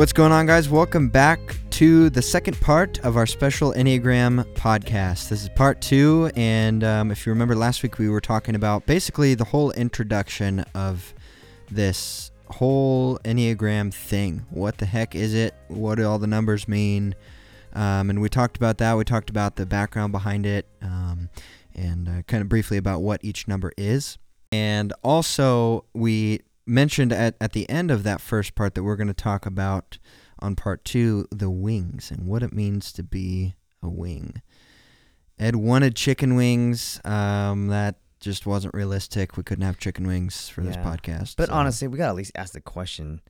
What's 0.00 0.14
going 0.14 0.32
on, 0.32 0.46
guys? 0.46 0.66
Welcome 0.70 1.10
back 1.10 1.58
to 1.72 2.08
the 2.08 2.22
second 2.22 2.58
part 2.58 2.98
of 3.00 3.18
our 3.18 3.26
special 3.26 3.74
Enneagram 3.74 4.44
podcast. 4.54 5.28
This 5.28 5.42
is 5.42 5.50
part 5.50 5.82
two, 5.82 6.30
and 6.34 6.82
um, 6.82 7.10
if 7.10 7.26
you 7.26 7.32
remember 7.32 7.54
last 7.54 7.82
week, 7.82 7.98
we 7.98 8.08
were 8.08 8.22
talking 8.22 8.54
about 8.54 8.86
basically 8.86 9.34
the 9.34 9.44
whole 9.44 9.72
introduction 9.72 10.60
of 10.74 11.12
this 11.70 12.30
whole 12.48 13.18
Enneagram 13.26 13.92
thing. 13.92 14.46
What 14.48 14.78
the 14.78 14.86
heck 14.86 15.14
is 15.14 15.34
it? 15.34 15.54
What 15.68 15.96
do 15.96 16.08
all 16.08 16.18
the 16.18 16.26
numbers 16.26 16.66
mean? 16.66 17.14
Um, 17.74 18.08
and 18.08 18.22
we 18.22 18.30
talked 18.30 18.56
about 18.56 18.78
that. 18.78 18.96
We 18.96 19.04
talked 19.04 19.28
about 19.28 19.56
the 19.56 19.66
background 19.66 20.12
behind 20.12 20.46
it, 20.46 20.66
um, 20.80 21.28
and 21.74 22.08
uh, 22.08 22.22
kind 22.22 22.40
of 22.40 22.48
briefly 22.48 22.78
about 22.78 23.02
what 23.02 23.22
each 23.22 23.46
number 23.46 23.70
is. 23.76 24.16
And 24.50 24.94
also, 25.02 25.84
we 25.92 26.40
mentioned 26.70 27.12
at, 27.12 27.36
at 27.40 27.52
the 27.52 27.68
end 27.68 27.90
of 27.90 28.02
that 28.04 28.20
first 28.20 28.54
part 28.54 28.74
that 28.74 28.82
we're 28.82 28.96
going 28.96 29.08
to 29.08 29.14
talk 29.14 29.44
about 29.46 29.98
on 30.38 30.56
part 30.56 30.84
two 30.84 31.26
the 31.30 31.50
wings 31.50 32.10
and 32.10 32.26
what 32.26 32.42
it 32.42 32.52
means 32.52 32.92
to 32.92 33.02
be 33.02 33.54
a 33.82 33.88
wing. 33.88 34.40
Ed 35.38 35.56
wanted 35.56 35.96
chicken 35.96 36.34
wings. 36.34 37.00
Um, 37.04 37.68
that 37.68 37.96
just 38.20 38.46
wasn't 38.46 38.74
realistic. 38.74 39.36
We 39.36 39.42
couldn't 39.42 39.64
have 39.64 39.78
chicken 39.78 40.06
wings 40.06 40.48
for 40.48 40.60
this 40.62 40.76
podcast. 40.76 41.36
But 41.36 41.48
so- 41.48 41.54
honestly, 41.54 41.88
we 41.88 41.98
gotta 41.98 42.10
at 42.10 42.16
least 42.16 42.32
ask 42.34 42.52
the 42.52 42.60
question: 42.60 43.20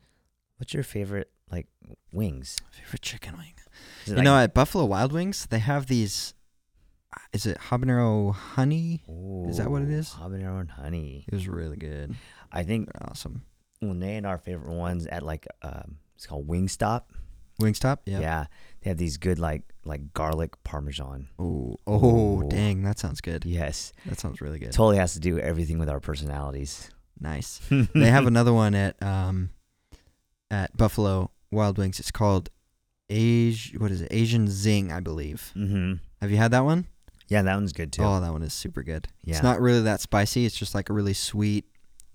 What's 0.59 0.75
your 0.75 0.83
favorite 0.83 1.31
like 1.51 1.67
wings? 2.13 2.59
favorite 2.73 3.03
chicken 3.03 3.37
wing. 3.39 3.55
You 4.07 4.23
know, 4.23 4.37
at 4.37 4.55
Buffalo 4.55 4.85
Wild 4.85 5.13
Wings, 5.13 5.47
they 5.51 5.61
have 5.61 5.87
these. 5.87 6.35
Is 7.33 7.47
it 7.47 7.59
habanero 7.59 8.35
honey? 8.35 9.03
is 9.49 9.57
that 9.59 9.71
what 9.71 9.83
it 9.83 9.91
is? 9.91 10.11
Habanero 10.11 10.61
and 10.61 10.71
honey. 10.71 11.25
It 11.27 11.35
was 11.35 11.49
really 11.49 11.77
good. 11.77 12.15
I 12.53 12.63
think 12.63 12.89
awesome. 13.01 13.43
when 13.81 14.01
they 14.01 14.17
and 14.17 14.27
our 14.27 14.39
favorite 14.39 14.75
ones 14.75 15.07
at 15.07 15.23
like 15.23 15.47
um, 15.63 15.99
it's 16.17 16.27
called 16.27 16.47
Wingstop. 16.49 17.03
Wingstop? 17.61 17.99
Yeah. 18.07 18.21
Yeah, 18.21 18.45
they 18.83 18.91
have 18.91 18.99
these 18.99 19.17
good 19.17 19.39
like 19.39 19.63
like 19.85 20.13
garlic 20.15 20.63
parmesan. 20.65 21.29
Oh, 21.39 21.77
oh, 21.87 22.43
dang, 22.45 22.83
that 22.83 22.99
sounds 22.99 23.21
good. 23.21 23.45
Yes, 23.45 23.93
That 24.07 24.19
sounds 24.19 24.41
really 24.41 24.59
good. 24.59 24.73
totally 24.73 24.97
has 24.97 25.15
to 25.15 25.21
do 25.21 25.39
everything 25.39 25.79
with 25.79 25.89
our 25.89 26.01
personalities. 26.01 26.91
Nice. 27.21 27.61
they 27.95 28.11
have 28.11 28.27
another 28.27 28.53
one 28.53 28.75
at 28.75 29.01
um 29.03 29.51
at 30.51 30.77
Buffalo 30.77 31.31
Wild 31.51 31.79
Wings. 31.79 32.01
It's 32.01 32.11
called 32.11 32.51
Age. 33.09 33.75
What 33.79 33.91
is 33.91 34.01
it? 34.01 34.09
Asian 34.11 34.49
Zing, 34.49 34.91
I 34.93 35.01
believe. 35.01 35.53
Mm-hmm. 35.57 35.95
Have 36.21 36.31
you 36.31 36.37
had 36.37 36.51
that 36.53 36.65
one? 36.65 36.87
Yeah, 37.29 37.43
that 37.43 37.55
one's 37.55 37.73
good 37.73 37.93
too. 37.93 38.03
Oh, 38.03 38.21
that 38.21 38.33
one 38.33 38.43
is 38.43 38.53
super 38.53 38.83
good. 38.83 39.07
Yeah, 39.25 39.35
it's 39.35 39.43
not 39.43 39.61
really 39.61 39.83
that 39.83 40.01
spicy. 40.01 40.47
It's 40.47 40.57
just 40.57 40.75
like 40.75 40.89
a 40.91 40.93
really 40.93 41.15
sweet, 41.15 41.65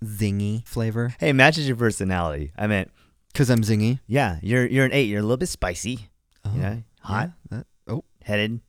zingy 0.04 0.66
flavor. 0.66 1.14
Hey, 1.18 1.30
it 1.30 1.34
matches 1.34 1.66
your 1.68 1.76
personality. 1.76 2.52
I 2.56 2.66
meant, 2.66 2.90
Cause 3.34 3.50
I'm 3.50 3.60
zingy. 3.60 4.00
yeah, 4.06 4.38
you're 4.42 4.66
you're 4.66 4.84
an 4.86 4.92
eight. 4.92 5.08
You're 5.08 5.20
a 5.20 5.22
little 5.22 5.36
bit 5.36 5.48
spicy. 5.48 6.08
Oh, 6.44 6.50
know, 6.50 6.82
hot, 7.00 7.30
yeah, 7.50 7.58
that- 7.58 7.66
oh 7.88 8.04
headed. 8.24 8.60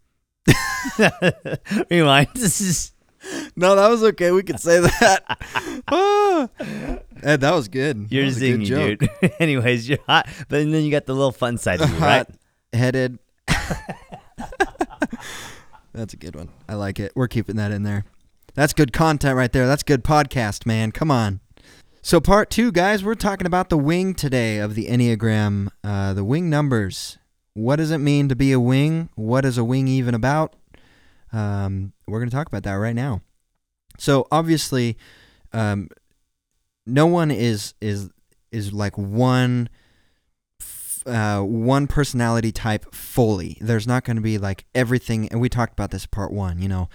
Rewind. 1.89 2.27
This 2.35 2.61
is 2.61 2.91
no, 3.55 3.75
that 3.75 3.87
was 3.89 4.03
okay. 4.03 4.31
We 4.31 4.43
could 4.43 4.59
say 4.59 4.79
that. 4.79 5.23
Ah. 5.89 6.49
Ed, 7.23 7.41
that 7.41 7.53
was 7.53 7.67
good. 7.69 8.07
You're 8.09 8.23
that 8.23 8.27
was 8.27 8.41
a 8.41 8.51
good 8.51 8.59
zingy, 8.61 8.65
joke. 8.65 8.99
dude. 9.21 9.31
Anyways, 9.39 9.87
you're 9.89 9.99
hot, 10.05 10.27
but 10.49 10.57
then 10.59 10.69
you 10.83 10.91
got 10.91 11.05
the 11.05 11.13
little 11.13 11.31
fun 11.31 11.57
side 11.57 11.79
of 11.81 11.89
you, 11.89 11.95
right? 11.97 12.27
Hot 12.27 12.29
headed. 12.73 13.19
That's 15.93 16.13
a 16.13 16.17
good 16.17 16.35
one. 16.35 16.49
I 16.69 16.75
like 16.75 16.99
it. 16.99 17.11
We're 17.15 17.27
keeping 17.27 17.55
that 17.55 17.71
in 17.71 17.83
there. 17.83 18.05
That's 18.57 18.73
good 18.73 18.91
content 18.91 19.37
right 19.37 19.53
there. 19.53 19.67
That's 19.67 19.83
good 19.83 20.03
podcast, 20.03 20.65
man. 20.65 20.91
Come 20.91 21.11
on. 21.11 21.41
So, 22.01 22.19
part 22.19 22.49
two, 22.49 22.71
guys, 22.71 23.03
we're 23.03 23.13
talking 23.13 23.45
about 23.45 23.69
the 23.69 23.77
wing 23.77 24.15
today 24.15 24.57
of 24.57 24.73
the 24.73 24.87
Enneagram, 24.87 25.67
uh, 25.83 26.13
the 26.15 26.23
wing 26.23 26.49
numbers. 26.49 27.19
What 27.53 27.75
does 27.75 27.91
it 27.91 27.99
mean 27.99 28.29
to 28.29 28.35
be 28.35 28.51
a 28.51 28.59
wing? 28.59 29.09
What 29.13 29.45
is 29.45 29.59
a 29.59 29.63
wing 29.63 29.87
even 29.87 30.15
about? 30.15 30.55
Um, 31.31 31.93
we're 32.07 32.17
going 32.17 32.31
to 32.31 32.35
talk 32.35 32.47
about 32.47 32.63
that 32.63 32.73
right 32.73 32.95
now. 32.95 33.21
So, 33.99 34.27
obviously, 34.31 34.97
um, 35.53 35.89
no 36.87 37.05
one 37.05 37.29
is 37.29 37.75
is 37.79 38.09
is 38.51 38.73
like 38.73 38.97
one 38.97 39.69
uh, 41.05 41.41
one 41.41 41.85
personality 41.85 42.51
type 42.51 42.91
fully. 42.91 43.59
There's 43.61 43.85
not 43.85 44.03
going 44.03 44.15
to 44.15 44.21
be 44.23 44.39
like 44.39 44.65
everything, 44.73 45.27
and 45.27 45.39
we 45.39 45.47
talked 45.47 45.73
about 45.73 45.91
this 45.91 46.07
part 46.07 46.33
one. 46.33 46.59
You 46.59 46.69
know, 46.69 46.89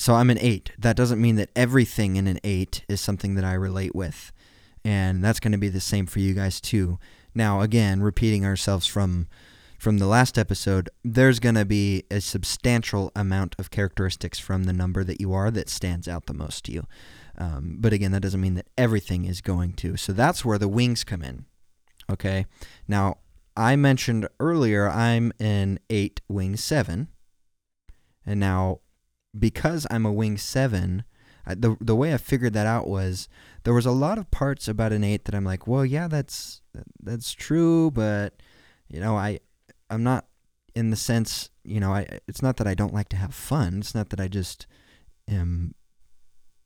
so 0.00 0.14
I'm 0.14 0.30
an 0.30 0.38
eight. 0.38 0.72
That 0.78 0.96
doesn't 0.96 1.20
mean 1.20 1.36
that 1.36 1.50
everything 1.54 2.16
in 2.16 2.26
an 2.26 2.40
eight 2.42 2.84
is 2.88 3.02
something 3.02 3.34
that 3.34 3.44
I 3.44 3.52
relate 3.52 3.94
with, 3.94 4.32
and 4.82 5.22
that's 5.22 5.40
going 5.40 5.52
to 5.52 5.58
be 5.58 5.68
the 5.68 5.78
same 5.78 6.06
for 6.06 6.20
you 6.20 6.32
guys 6.32 6.58
too. 6.58 6.98
Now, 7.34 7.60
again, 7.60 8.00
repeating 8.00 8.46
ourselves 8.46 8.86
from 8.86 9.28
from 9.78 9.98
the 9.98 10.06
last 10.06 10.38
episode, 10.38 10.88
there's 11.04 11.38
going 11.38 11.54
to 11.54 11.66
be 11.66 12.04
a 12.10 12.22
substantial 12.22 13.12
amount 13.14 13.54
of 13.58 13.70
characteristics 13.70 14.38
from 14.38 14.64
the 14.64 14.72
number 14.72 15.04
that 15.04 15.20
you 15.20 15.34
are 15.34 15.50
that 15.50 15.68
stands 15.68 16.08
out 16.08 16.24
the 16.24 16.32
most 16.32 16.64
to 16.64 16.72
you. 16.72 16.86
Um, 17.36 17.76
but 17.78 17.92
again, 17.92 18.12
that 18.12 18.22
doesn't 18.22 18.40
mean 18.40 18.54
that 18.54 18.68
everything 18.78 19.26
is 19.26 19.42
going 19.42 19.74
to. 19.74 19.98
So 19.98 20.14
that's 20.14 20.46
where 20.46 20.58
the 20.58 20.68
wings 20.68 21.04
come 21.04 21.22
in. 21.22 21.44
Okay. 22.10 22.46
Now, 22.88 23.18
I 23.54 23.76
mentioned 23.76 24.28
earlier 24.38 24.88
I'm 24.88 25.30
an 25.38 25.78
eight 25.90 26.22
wing 26.26 26.56
seven. 26.56 27.08
And 28.24 28.40
now, 28.40 28.80
because 29.38 29.86
I'm 29.90 30.04
a 30.06 30.12
wing 30.12 30.36
seven, 30.38 31.04
I, 31.46 31.54
the, 31.54 31.76
the 31.80 31.96
way 31.96 32.12
I 32.12 32.16
figured 32.18 32.52
that 32.54 32.66
out 32.66 32.86
was 32.86 33.28
there 33.64 33.74
was 33.74 33.86
a 33.86 33.90
lot 33.90 34.18
of 34.18 34.30
parts 34.30 34.68
about 34.68 34.92
an 34.92 35.04
eight 35.04 35.24
that 35.26 35.34
I'm 35.34 35.44
like, 35.44 35.66
well, 35.66 35.84
yeah, 35.84 36.08
that's 36.08 36.62
that's 37.02 37.32
true, 37.32 37.90
but 37.90 38.34
you 38.88 39.00
know, 39.00 39.16
I 39.16 39.40
I'm 39.88 40.02
not 40.02 40.26
in 40.74 40.90
the 40.90 40.96
sense, 40.96 41.50
you 41.64 41.80
know, 41.80 41.92
I 41.92 42.06
it's 42.28 42.42
not 42.42 42.56
that 42.58 42.66
I 42.66 42.74
don't 42.74 42.94
like 42.94 43.08
to 43.10 43.16
have 43.16 43.34
fun. 43.34 43.78
It's 43.78 43.94
not 43.94 44.10
that 44.10 44.20
I 44.20 44.28
just 44.28 44.66
am 45.28 45.74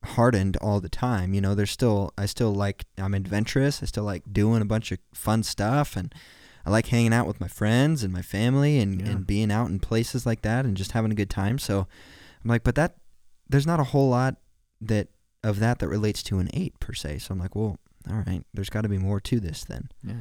hardened 0.04 0.56
all 0.58 0.80
the 0.80 0.88
time. 0.88 1.32
You 1.34 1.40
know, 1.40 1.54
there's 1.54 1.70
still 1.70 2.12
I 2.18 2.26
still 2.26 2.54
like 2.54 2.84
I'm 2.98 3.14
adventurous. 3.14 3.82
I 3.82 3.86
still 3.86 4.04
like 4.04 4.22
doing 4.32 4.60
a 4.62 4.66
bunch 4.66 4.92
of 4.92 4.98
fun 5.14 5.42
stuff 5.42 5.96
and 5.96 6.14
I 6.66 6.70
like 6.70 6.86
hanging 6.88 7.12
out 7.12 7.26
with 7.26 7.40
my 7.40 7.48
friends 7.48 8.02
and 8.02 8.12
my 8.12 8.22
family 8.22 8.78
and, 8.78 9.00
Yeah. 9.00 9.12
and 9.12 9.26
being 9.26 9.50
out 9.52 9.68
in 9.68 9.78
places 9.80 10.24
like 10.26 10.42
that 10.42 10.64
and 10.64 10.76
just 10.76 10.92
having 10.92 11.12
a 11.12 11.14
good 11.14 11.30
time. 11.30 11.58
So 11.58 11.86
I'm 12.44 12.50
like, 12.50 12.62
but 12.62 12.74
that 12.74 12.96
there's 13.48 13.66
not 13.66 13.80
a 13.80 13.84
whole 13.84 14.10
lot 14.10 14.36
that 14.80 15.08
of 15.42 15.60
that 15.60 15.78
that 15.78 15.88
relates 15.88 16.22
to 16.24 16.38
an 16.38 16.50
eight 16.54 16.78
per 16.80 16.92
se. 16.92 17.18
So 17.18 17.32
I'm 17.32 17.38
like, 17.38 17.54
well, 17.54 17.78
all 18.10 18.22
right, 18.26 18.44
there's 18.52 18.70
got 18.70 18.82
to 18.82 18.88
be 18.88 18.98
more 18.98 19.20
to 19.20 19.40
this 19.40 19.64
then. 19.64 19.88
Yeah. 20.02 20.14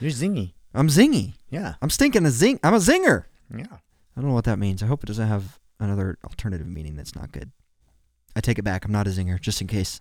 You're 0.00 0.10
zingy. 0.10 0.54
I'm 0.74 0.88
zingy. 0.88 1.34
Yeah. 1.48 1.74
I'm 1.80 1.90
stinking 1.90 2.26
a 2.26 2.30
zing. 2.30 2.60
I'm 2.62 2.74
a 2.74 2.78
zinger. 2.78 3.24
Yeah. 3.54 3.66
I 4.16 4.20
don't 4.20 4.28
know 4.28 4.34
what 4.34 4.44
that 4.44 4.58
means. 4.58 4.82
I 4.82 4.86
hope 4.86 5.02
it 5.02 5.06
doesn't 5.06 5.28
have 5.28 5.58
another 5.78 6.18
alternative 6.24 6.66
meaning 6.66 6.96
that's 6.96 7.14
not 7.14 7.32
good. 7.32 7.52
I 8.34 8.40
take 8.40 8.58
it 8.58 8.64
back. 8.64 8.84
I'm 8.84 8.92
not 8.92 9.06
a 9.06 9.10
zinger, 9.10 9.40
just 9.40 9.60
in 9.60 9.66
case. 9.66 10.00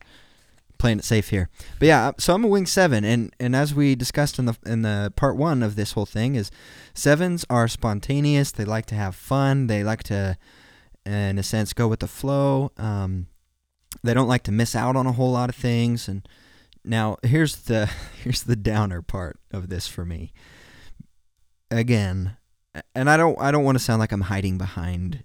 Playing 0.77 0.99
it 0.99 1.05
safe 1.05 1.29
here, 1.29 1.47
but 1.79 1.85
yeah. 1.85 2.11
So 2.17 2.33
I'm 2.33 2.43
a 2.43 2.49
wing 2.49 2.65
seven, 2.65 3.05
and 3.05 3.33
and 3.39 3.55
as 3.55 3.73
we 3.73 3.95
discussed 3.95 4.37
in 4.37 4.43
the 4.43 4.57
in 4.65 4.81
the 4.81 5.13
part 5.15 5.37
one 5.37 5.63
of 5.63 5.77
this 5.77 5.93
whole 5.93 6.05
thing 6.05 6.35
is, 6.35 6.51
sevens 6.93 7.45
are 7.49 7.69
spontaneous. 7.69 8.51
They 8.51 8.65
like 8.65 8.85
to 8.87 8.95
have 8.95 9.15
fun. 9.15 9.67
They 9.67 9.85
like 9.85 10.03
to, 10.03 10.37
in 11.05 11.37
a 11.37 11.43
sense, 11.43 11.73
go 11.73 11.87
with 11.87 11.99
the 11.99 12.07
flow. 12.07 12.71
Um, 12.77 13.27
they 14.03 14.13
don't 14.13 14.27
like 14.27 14.43
to 14.43 14.51
miss 14.51 14.75
out 14.75 14.95
on 14.95 15.07
a 15.07 15.11
whole 15.11 15.31
lot 15.31 15.49
of 15.49 15.55
things. 15.55 16.07
And 16.07 16.27
now 16.83 17.17
here's 17.23 17.55
the 17.55 17.89
here's 18.23 18.43
the 18.43 18.55
downer 18.55 19.01
part 19.01 19.39
of 19.51 19.69
this 19.69 19.87
for 19.87 20.05
me. 20.05 20.33
Again, 21.71 22.37
and 22.93 23.09
I 23.09 23.17
don't 23.17 23.39
I 23.39 23.51
don't 23.51 23.63
want 23.63 23.77
to 23.77 23.83
sound 23.83 23.99
like 23.99 24.11
I'm 24.11 24.21
hiding 24.21 24.57
behind 24.57 25.23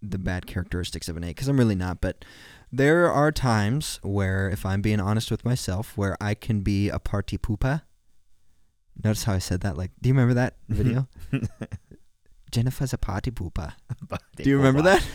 the 0.00 0.18
bad 0.18 0.46
characteristics 0.46 1.08
of 1.08 1.16
an 1.16 1.24
eight 1.24 1.36
because 1.36 1.48
I'm 1.48 1.58
really 1.58 1.74
not. 1.74 2.00
But 2.00 2.24
there 2.70 3.10
are 3.10 3.30
times 3.30 4.00
where, 4.02 4.48
if 4.48 4.64
I'm 4.64 4.80
being 4.80 5.00
honest 5.00 5.30
with 5.30 5.44
myself, 5.44 5.96
where 5.96 6.16
I 6.20 6.34
can 6.34 6.60
be 6.60 6.88
a 6.88 6.98
party 6.98 7.38
poopa. 7.38 7.82
Notice 9.02 9.24
how 9.24 9.34
I 9.34 9.38
said 9.38 9.62
that? 9.62 9.76
Like, 9.76 9.90
do 10.00 10.08
you 10.08 10.14
remember 10.14 10.34
that 10.34 10.56
video? 10.68 11.08
Jennifer's 12.52 12.92
a 12.92 12.98
party 12.98 13.30
poopa. 13.30 13.72
Do 14.36 14.48
you 14.48 14.56
remember 14.56 14.82
that? 14.82 15.04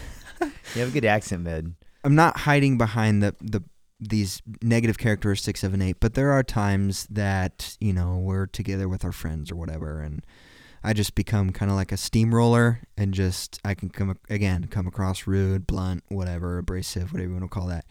You 0.76 0.82
have 0.82 0.90
a 0.90 0.94
good 0.94 1.06
accent, 1.06 1.44
man. 1.44 1.78
I'm 2.04 2.14
not 2.14 2.42
hiding 2.42 2.78
behind 2.78 3.24
the 3.24 3.34
the 3.42 3.64
these 4.00 4.44
negative 4.62 5.00
characteristics 5.00 5.64
of 5.64 5.74
an 5.74 5.82
eight, 5.82 5.98
but 6.00 6.14
there 6.14 6.32
are 6.32 6.44
times 6.44 7.08
that 7.10 7.76
you 7.80 7.92
know 7.92 8.18
we're 8.18 8.46
together 8.46 8.88
with 8.88 9.04
our 9.04 9.12
friends 9.12 9.52
or 9.52 9.56
whatever, 9.56 10.00
and 10.00 10.24
I 10.84 10.94
just 10.94 11.16
become 11.16 11.52
kind 11.52 11.72
of 11.72 11.78
like 11.78 11.92
a 11.92 11.98
steamroller, 11.98 12.82
and 12.96 13.16
just 13.16 13.60
I 13.66 13.74
can 13.74 13.90
come 13.90 14.16
again 14.30 14.68
come 14.68 14.86
across 14.86 15.26
rude, 15.26 15.66
blunt, 15.66 16.04
whatever, 16.10 16.60
abrasive, 16.60 17.14
whatever 17.14 17.30
you 17.30 17.36
want 17.40 17.46
to 17.46 17.60
call 17.60 17.68
that, 17.68 17.86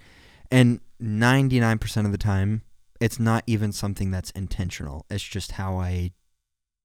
and 0.51 0.81
99% 1.03 2.07
of 2.07 2.13
the 2.13 2.19
time, 2.19 2.63
it's 3.01 3.19
not 3.19 3.43
even 3.47 3.73
something 3.73 4.11
that's 4.11 4.31
intentional. 4.31 5.05
It's 5.11 5.25
just 5.25 5.53
how 5.53 5.79
I 5.79 6.13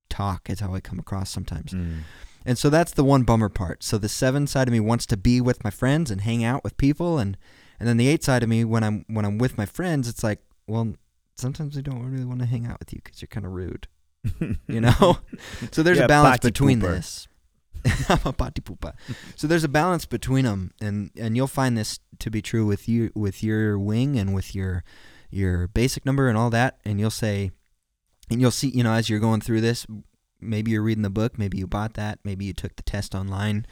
talk. 0.10 0.50
It's 0.50 0.62
how 0.62 0.74
I 0.74 0.80
come 0.80 1.00
across 1.00 1.30
sometimes. 1.30 1.72
Mm. 1.72 2.00
And 2.46 2.58
so 2.58 2.70
that's 2.70 2.92
the 2.94 3.04
one 3.04 3.24
bummer 3.24 3.50
part. 3.50 3.84
So 3.84 3.98
the 3.98 4.10
seven 4.10 4.48
side 4.48 4.68
of 4.68 4.72
me 4.72 4.80
wants 4.80 5.06
to 5.08 5.18
be 5.18 5.40
with 5.42 5.64
my 5.64 5.70
friends 5.70 6.10
and 6.12 6.22
hang 6.22 6.44
out 6.44 6.64
with 6.64 6.78
people, 6.78 7.18
and 7.20 7.38
and 7.80 7.88
then 7.88 7.98
the 7.98 8.08
eight 8.08 8.24
side 8.24 8.44
of 8.44 8.50
me, 8.50 8.64
when 8.64 8.84
I'm 8.84 9.06
when 9.08 9.26
I'm 9.26 9.38
with 9.38 9.58
my 9.58 9.66
friends, 9.66 10.08
it's 10.08 10.24
like, 10.24 10.40
well, 10.68 10.94
sometimes 11.36 11.78
I 11.78 11.82
don't 11.82 12.04
really 12.04 12.26
want 12.26 12.40
to 12.40 12.46
hang 12.46 12.66
out 12.66 12.80
with 12.80 12.94
you 12.94 13.00
because 13.04 13.22
you're 13.22 13.28
kind 13.28 13.46
of 13.46 13.52
rude. 13.52 13.88
You 14.68 14.82
know, 14.82 15.18
so 15.72 15.82
there's 15.84 15.98
Yeah, 15.98 16.06
a 16.06 16.08
balance 16.08 16.40
between 16.40 16.80
pooper. 16.80 16.96
this. 16.96 17.28
I'm 18.10 18.20
a 18.26 18.34
poopa. 18.34 18.94
So 19.36 19.48
there's 19.48 19.64
a 19.64 19.68
balance 19.70 20.06
between 20.06 20.46
them, 20.46 20.72
and 20.80 21.10
and 21.18 21.36
you'll 21.36 21.48
find 21.48 21.76
this 21.78 22.00
to 22.20 22.30
be 22.30 22.42
true 22.42 22.66
with 22.66 22.88
you 22.88 23.12
with 23.16 23.42
your 23.44 23.80
wing 23.80 24.18
and 24.20 24.36
with 24.36 24.54
your 24.54 24.84
your 25.32 25.68
basic 25.68 26.06
number 26.06 26.28
and 26.30 26.38
all 26.38 26.50
that. 26.52 26.80
And 26.86 27.00
you'll 27.00 27.10
say, 27.10 27.50
and 28.30 28.40
you'll 28.40 28.52
see, 28.52 28.70
you 28.70 28.84
know, 28.84 28.94
as 28.94 29.10
you're 29.10 29.20
going 29.20 29.42
through 29.42 29.62
this, 29.62 29.88
maybe 30.42 30.72
you're 30.72 30.82
reading 30.82 31.04
the 31.04 31.10
book, 31.10 31.38
maybe 31.38 31.58
you 31.58 31.68
bought 31.68 31.94
that, 31.96 32.20
maybe 32.24 32.46
you 32.46 32.54
took 32.54 32.76
the 32.76 32.84
test 32.84 33.16
online. 33.16 33.66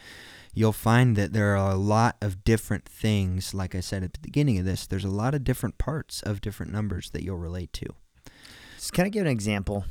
You'll 0.52 0.72
find 0.72 1.16
that 1.16 1.32
there 1.32 1.56
are 1.56 1.70
a 1.70 1.76
lot 1.76 2.16
of 2.20 2.44
different 2.44 2.88
things. 2.88 3.54
Like 3.54 3.74
I 3.74 3.80
said 3.80 4.02
at 4.02 4.14
the 4.14 4.20
beginning 4.20 4.58
of 4.58 4.64
this, 4.64 4.86
there's 4.86 5.04
a 5.04 5.10
lot 5.10 5.34
of 5.34 5.44
different 5.44 5.78
parts 5.78 6.22
of 6.22 6.40
different 6.40 6.72
numbers 6.72 7.10
that 7.10 7.22
you'll 7.22 7.36
relate 7.36 7.72
to. 7.74 7.86
So 8.78 8.90
can 8.92 9.06
I 9.06 9.10
give 9.10 9.26
an 9.26 9.32
example? 9.32 9.84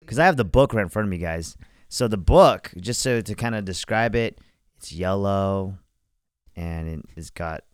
Because 0.00 0.18
I 0.18 0.24
have 0.24 0.36
the 0.36 0.44
book 0.44 0.72
right 0.72 0.82
in 0.82 0.88
front 0.88 1.06
of 1.06 1.10
me, 1.10 1.18
guys. 1.18 1.56
So 1.88 2.08
the 2.08 2.16
book, 2.16 2.72
just 2.80 3.00
so 3.00 3.20
to 3.20 3.34
kind 3.34 3.54
of 3.54 3.64
describe 3.64 4.14
it, 4.14 4.38
it's 4.76 4.92
yellow, 4.92 5.78
and 6.54 6.88
it, 6.88 7.00
it's 7.16 7.30
got 7.30 7.64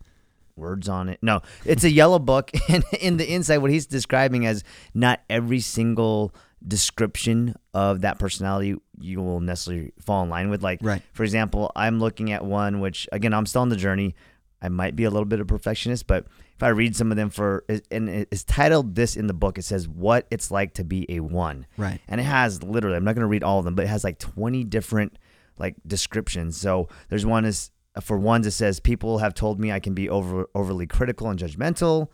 words 0.55 0.87
on 0.89 1.09
it. 1.09 1.19
No, 1.21 1.41
it's 1.65 1.83
a 1.83 1.89
yellow 1.89 2.19
book, 2.19 2.51
and 2.69 2.83
in 2.99 3.17
the 3.17 3.33
inside, 3.33 3.57
what 3.57 3.71
he's 3.71 3.85
describing 3.85 4.45
as 4.45 4.63
not 4.93 5.21
every 5.29 5.59
single 5.59 6.33
description 6.67 7.55
of 7.73 8.01
that 8.01 8.19
personality 8.19 8.75
you 8.99 9.21
will 9.21 9.39
necessarily 9.39 9.91
fall 9.99 10.23
in 10.23 10.29
line 10.29 10.49
with. 10.49 10.61
Like, 10.63 10.79
Right. 10.81 11.01
for 11.13 11.23
example, 11.23 11.71
I'm 11.75 11.99
looking 11.99 12.31
at 12.31 12.45
one 12.45 12.79
which, 12.79 13.07
again, 13.11 13.33
I'm 13.33 13.45
still 13.45 13.61
on 13.61 13.69
the 13.69 13.75
journey. 13.75 14.15
I 14.61 14.69
might 14.69 14.95
be 14.95 15.03
a 15.03 15.09
little 15.09 15.25
bit 15.25 15.39
of 15.41 15.45
a 15.45 15.47
perfectionist, 15.47 16.07
but 16.07 16.25
if 16.55 16.63
I 16.63 16.69
read 16.69 16.95
some 16.95 17.11
of 17.11 17.17
them 17.17 17.29
for, 17.29 17.65
and 17.91 18.07
it's 18.09 18.45
titled 18.45 18.95
this 18.95 19.17
in 19.17 19.27
the 19.27 19.33
book, 19.33 19.57
it 19.57 19.63
says 19.63 19.89
what 19.89 20.25
it's 20.31 20.51
like 20.51 20.73
to 20.75 20.85
be 20.85 21.05
a 21.09 21.19
one, 21.19 21.65
Right. 21.75 21.99
and 22.07 22.21
it 22.21 22.25
has 22.25 22.63
literally, 22.63 22.95
I'm 22.95 23.03
not 23.03 23.15
going 23.15 23.23
to 23.25 23.27
read 23.27 23.43
all 23.43 23.59
of 23.59 23.65
them, 23.65 23.75
but 23.75 23.83
it 23.85 23.89
has 23.89 24.03
like 24.05 24.19
20 24.19 24.63
different 24.63 25.17
like 25.57 25.75
descriptions. 25.85 26.55
So 26.57 26.87
there's 27.09 27.25
one 27.25 27.43
is 27.45 27.71
for 28.01 28.17
ones 28.17 28.47
it 28.47 28.51
says 28.51 28.79
people 28.79 29.17
have 29.19 29.33
told 29.35 29.59
me 29.59 29.71
I 29.71 29.79
can 29.79 29.93
be 29.93 30.09
over 30.09 30.47
overly 30.55 30.87
critical 30.87 31.29
and 31.29 31.37
judgmental. 31.37 32.07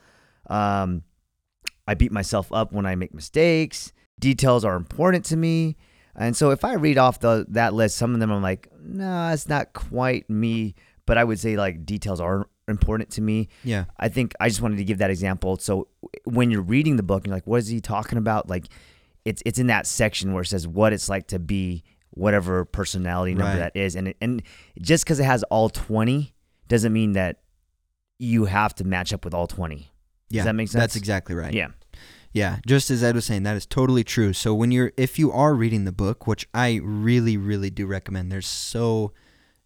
Um, 0.50 1.04
I 1.88 1.94
beat 1.94 2.12
myself 2.12 2.52
up 2.52 2.74
when 2.74 2.86
I 2.86 2.96
make 2.96 3.14
mistakes. 3.14 3.94
Details 4.20 4.66
are 4.66 4.76
important 4.76 5.26
to 5.26 5.38
me. 5.38 5.78
And 6.16 6.36
so 6.36 6.52
if 6.52 6.66
I 6.66 6.74
read 6.74 6.98
off 6.98 7.20
the 7.20 7.46
that 7.50 7.74
list, 7.74 7.98
some 7.98 8.14
of 8.14 8.20
them 8.20 8.32
I'm 8.32 8.42
like, 8.42 8.68
no, 8.82 9.30
it's 9.30 9.48
not 9.48 9.74
quite 9.74 10.30
me. 10.30 10.76
But 11.06 11.18
I 11.18 11.24
would 11.24 11.40
say 11.40 11.56
like 11.58 11.86
details 11.86 12.20
are 12.20 12.48
important 12.68 13.10
to 13.12 13.22
me. 13.22 13.48
Yeah. 13.64 13.86
I 13.98 14.10
think 14.10 14.34
I 14.40 14.50
just 14.50 14.62
wanted 14.62 14.78
to 14.78 14.84
give 14.84 14.98
that 15.00 15.10
example. 15.10 15.58
So 15.58 15.88
when 16.26 16.52
you're 16.52 16.62
reading 16.62 16.98
the 16.98 17.04
book, 17.04 17.26
you're 17.26 17.34
like, 17.34 17.48
what 17.48 17.58
is 17.60 17.68
he 17.68 17.80
talking 17.82 18.18
about? 18.18 18.50
Like, 18.50 18.68
it's 19.26 19.42
it's 19.46 19.60
in 19.60 19.68
that 19.68 19.88
section 19.88 20.34
where 20.34 20.42
it 20.44 20.48
says 20.48 20.68
what 20.68 20.94
it's 20.94 21.10
like 21.10 21.28
to 21.28 21.40
be 21.40 21.84
whatever 22.12 22.66
personality 22.66 23.34
number 23.34 23.52
Right. 23.54 23.74
that 23.74 23.76
is, 23.76 23.96
and 23.96 24.10
it, 24.10 24.18
and 24.22 24.42
just 24.82 25.04
because 25.06 25.20
it 25.20 25.26
has 25.26 25.44
all 25.44 25.70
twenty 25.70 26.34
doesn't 26.68 26.92
mean 26.94 27.14
that 27.14 27.40
you 28.18 28.46
have 28.46 28.76
to 28.76 28.84
match 28.84 29.14
up 29.14 29.24
with 29.26 29.34
all 29.34 29.48
twenty. 29.48 29.90
Yeah. 30.30 30.44
that 30.44 30.54
make 30.54 30.68
sense? 30.68 30.80
That's 30.82 30.96
exactly 30.96 31.34
right. 31.36 31.54
Yeah. 31.54 31.70
Yeah, 32.32 32.58
just 32.66 32.92
as 32.92 33.04
Ed 33.04 33.16
was 33.16 33.26
saying, 33.26 33.44
that 33.44 33.58
is 33.58 33.66
totally 33.66 34.04
true. 34.04 34.34
So 34.34 34.54
when 34.54 34.72
you're 34.72 34.92
if 34.98 35.18
you 35.18 35.32
are 35.32 35.56
reading 35.56 35.86
the 35.86 35.92
book, 35.92 36.28
which 36.28 36.48
I 36.54 36.80
really 36.84 37.38
really 37.38 37.70
do 37.70 37.88
recommend, 37.88 38.32
there's 38.32 38.48
so 38.48 39.14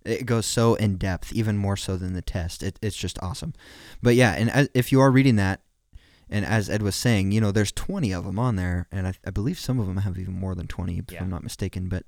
it 0.05 0.25
goes 0.25 0.45
so 0.45 0.75
in 0.75 0.97
depth, 0.97 1.31
even 1.33 1.57
more 1.57 1.77
so 1.77 1.95
than 1.97 2.13
the 2.13 2.21
test. 2.21 2.63
It, 2.63 2.77
it's 2.81 2.95
just 2.95 3.17
awesome. 3.21 3.53
But 4.01 4.15
yeah, 4.15 4.33
and 4.33 4.69
if 4.73 4.91
you 4.91 4.99
are 5.01 5.11
reading 5.11 5.35
that, 5.37 5.61
and 6.29 6.45
as 6.45 6.69
Ed 6.69 6.81
was 6.81 6.95
saying, 6.95 7.31
you 7.31 7.39
know, 7.39 7.51
there's 7.51 7.71
20 7.71 8.11
of 8.11 8.25
them 8.25 8.39
on 8.39 8.55
there, 8.55 8.87
and 8.91 9.07
I, 9.07 9.13
I 9.25 9.29
believe 9.29 9.59
some 9.59 9.79
of 9.79 9.87
them 9.87 9.97
have 9.97 10.17
even 10.17 10.33
more 10.33 10.55
than 10.55 10.67
20, 10.67 10.97
if 10.97 11.11
Yeah. 11.11 11.21
I'm 11.21 11.29
not 11.29 11.43
mistaken. 11.43 11.87
But 11.89 12.05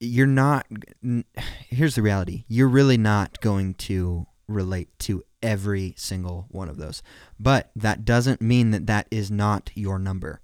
you're 0.00 0.26
not. 0.26 0.66
Here's 1.68 1.94
the 1.94 2.02
reality: 2.02 2.44
you're 2.48 2.68
really 2.68 2.98
not 2.98 3.40
going 3.40 3.74
to 3.74 4.26
relate 4.46 4.90
to 5.00 5.24
every 5.44 5.94
single 5.96 6.46
one 6.48 6.68
of 6.68 6.78
those. 6.78 7.02
But 7.38 7.70
that 7.76 8.04
doesn't 8.04 8.40
mean 8.40 8.70
that 8.72 8.86
that 8.86 9.06
is 9.10 9.30
not 9.30 9.70
your 9.74 9.98
number. 10.00 10.40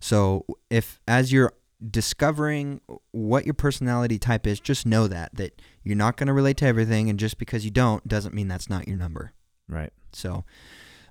So 0.00 0.44
if 0.70 0.98
as 1.06 1.30
you're 1.30 1.52
discovering 1.90 2.80
what 3.12 3.44
your 3.44 3.54
personality 3.54 4.18
type 4.18 4.46
is, 4.46 4.58
just 4.58 4.86
know 4.86 5.06
that 5.06 5.34
that 5.34 5.60
you're 5.84 5.96
not 5.96 6.16
going 6.16 6.26
to 6.26 6.32
relate 6.32 6.56
to 6.56 6.66
everything, 6.66 7.08
and 7.08 7.18
just 7.18 7.38
because 7.38 7.64
you 7.64 7.70
don't 7.70 8.06
doesn't 8.08 8.34
mean 8.34 8.48
that's 8.48 8.70
not 8.70 8.88
your 8.88 8.96
number. 8.96 9.32
Right. 9.68 9.92
So, 10.12 10.44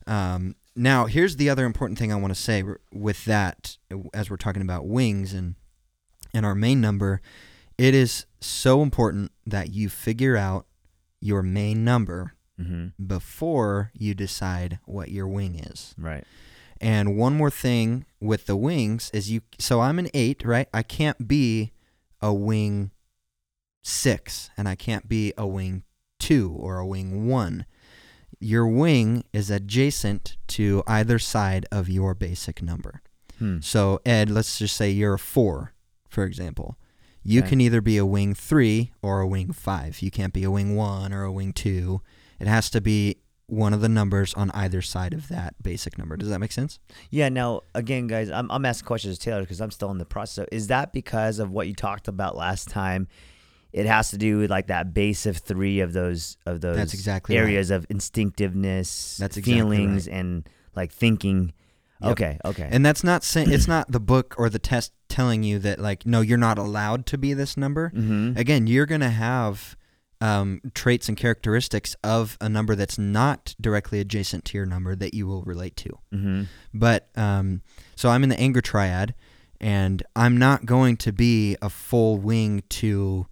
um, 0.07 0.55
now 0.75 1.05
here's 1.05 1.37
the 1.37 1.49
other 1.49 1.65
important 1.65 1.99
thing 1.99 2.11
I 2.11 2.15
want 2.15 2.33
to 2.33 2.39
say 2.39 2.63
with 2.91 3.23
that, 3.25 3.77
as 4.13 4.29
we're 4.29 4.37
talking 4.37 4.61
about 4.61 4.87
wings 4.87 5.33
and 5.33 5.55
and 6.33 6.45
our 6.45 6.55
main 6.55 6.81
number, 6.81 7.21
it 7.77 7.93
is 7.93 8.25
so 8.39 8.81
important 8.81 9.31
that 9.45 9.71
you 9.71 9.89
figure 9.89 10.35
out 10.35 10.65
your 11.19 11.43
main 11.43 11.83
number 11.85 12.33
Mm-hmm. 12.61 13.05
before 13.07 13.91
you 13.93 14.13
decide 14.13 14.79
what 14.85 15.09
your 15.09 15.27
wing 15.27 15.55
is. 15.59 15.95
Right. 15.97 16.23
And 16.79 17.15
one 17.17 17.35
more 17.35 17.51
thing 17.51 18.05
with 18.19 18.45
the 18.45 18.55
wings 18.55 19.11
is 19.13 19.29
you. 19.31 19.41
So 19.59 19.81
I'm 19.81 19.99
an 19.99 20.09
eight, 20.13 20.43
right? 20.45 20.67
I 20.73 20.81
can't 20.83 21.27
be 21.27 21.71
a 22.21 22.33
wing 22.33 22.91
six, 23.83 24.49
and 24.57 24.67
I 24.67 24.75
can't 24.75 25.07
be 25.07 25.33
a 25.37 25.47
wing 25.47 25.83
two 26.19 26.55
or 26.59 26.77
a 26.77 26.85
wing 26.85 27.27
one. 27.27 27.65
Your 28.39 28.67
wing 28.67 29.23
is 29.33 29.49
adjacent 29.51 30.37
to 30.47 30.83
either 30.87 31.19
side 31.19 31.65
of 31.71 31.89
your 31.89 32.13
basic 32.15 32.61
number. 32.61 33.01
Hmm. 33.37 33.59
So 33.61 33.99
Ed, 34.05 34.29
let's 34.29 34.57
just 34.59 34.75
say 34.75 34.89
you're 34.89 35.15
a 35.15 35.19
four, 35.19 35.73
for 36.09 36.23
example. 36.23 36.77
You 37.23 37.41
Okay. 37.41 37.49
can 37.49 37.61
either 37.61 37.81
be 37.81 37.97
a 37.97 38.05
wing 38.05 38.33
three 38.33 38.91
or 39.03 39.21
a 39.21 39.27
wing 39.27 39.51
five. 39.51 40.01
You 40.01 40.09
can't 40.09 40.33
be 40.33 40.43
a 40.43 40.49
wing 40.49 40.75
one 40.75 41.13
or 41.13 41.23
a 41.23 41.31
wing 41.31 41.53
two. 41.53 42.01
It 42.41 42.47
has 42.47 42.69
to 42.71 42.81
be 42.81 43.17
one 43.47 43.73
of 43.73 43.81
the 43.81 43.89
numbers 43.89 44.33
on 44.33 44.49
either 44.51 44.81
side 44.81 45.13
of 45.13 45.27
that 45.27 45.61
basic 45.61 45.97
number. 45.97 46.15
Does 46.15 46.29
that 46.29 46.39
make 46.39 46.53
sense? 46.53 46.79
Yeah. 47.09 47.27
Now, 47.29 47.61
again, 47.75 48.07
guys, 48.07 48.31
I'm, 48.31 48.49
I'm 48.49 48.65
asking 48.65 48.87
questions 48.87 49.17
to 49.17 49.25
Taylor 49.25 49.41
because 49.41 49.59
I'm 49.59 49.71
still 49.71 49.91
in 49.91 49.97
the 49.97 50.05
process. 50.05 50.47
Is 50.51 50.67
that 50.67 50.93
because 50.93 51.37
of 51.37 51.51
what 51.51 51.67
you 51.67 51.73
talked 51.73 52.07
about 52.07 52.37
last 52.37 52.69
time? 52.69 53.07
It 53.73 53.85
has 53.85 54.09
to 54.11 54.17
do 54.17 54.39
with 54.39 54.49
like 54.49 54.67
that 54.67 54.93
base 54.93 55.25
of 55.25 55.37
three 55.37 55.79
of 55.79 55.93
those 55.93 56.37
of 56.45 56.61
those 56.61 56.75
That's 56.75 56.93
exactly 56.93 57.35
right. 57.35 57.41
areas 57.41 57.71
of 57.71 57.85
instinctiveness, 57.89 59.17
That's 59.17 59.37
exactly 59.37 59.55
feelings, 59.77 60.07
and 60.07 60.47
like 60.75 60.91
thinking. 60.91 61.53
Yep. 62.01 62.11
Okay. 62.11 62.39
Okay. 62.43 62.67
And 62.71 62.85
that's 62.85 63.03
not 63.03 63.23
saying 63.23 63.51
it's 63.51 63.67
not 63.67 63.91
the 63.91 63.99
book 63.99 64.33
or 64.37 64.49
the 64.49 64.59
test 64.59 64.91
telling 65.07 65.43
you 65.43 65.59
that 65.59 65.79
like 65.79 66.05
no, 66.05 66.21
you're 66.21 66.37
not 66.37 66.57
allowed 66.57 67.05
to 67.07 67.17
be 67.17 67.33
this 67.33 67.55
number. 67.55 67.91
mm-hmm. 67.95 68.37
Again, 68.37 68.67
you're 68.67 68.85
gonna 68.85 69.09
have 69.09 69.77
um, 70.21 70.61
traits 70.73 71.09
and 71.09 71.17
characteristics 71.17 71.95
of 72.03 72.37
a 72.39 72.47
number 72.47 72.75
that's 72.75 72.97
not 72.97 73.55
directly 73.59 73.99
adjacent 73.99 74.45
to 74.45 74.57
your 74.57 74.65
number 74.65 74.95
that 74.95 75.13
you 75.13 75.27
will 75.27 75.43
relate 75.43 75.75
to. 75.77 75.89
Mm-hmm. 76.13 76.43
But 76.73 77.09
um, 77.15 77.61
so 77.95 78.09
I'm 78.09 78.23
in 78.23 78.29
the 78.29 78.39
anger 78.39 78.61
triad, 78.61 79.15
and 79.59 80.03
I'm 80.15 80.37
not 80.37 80.65
going 80.65 80.95
to 80.97 81.11
be 81.11 81.57
a 81.61 81.69
full 81.69 82.17
wing 82.17 82.63
to 82.69 83.25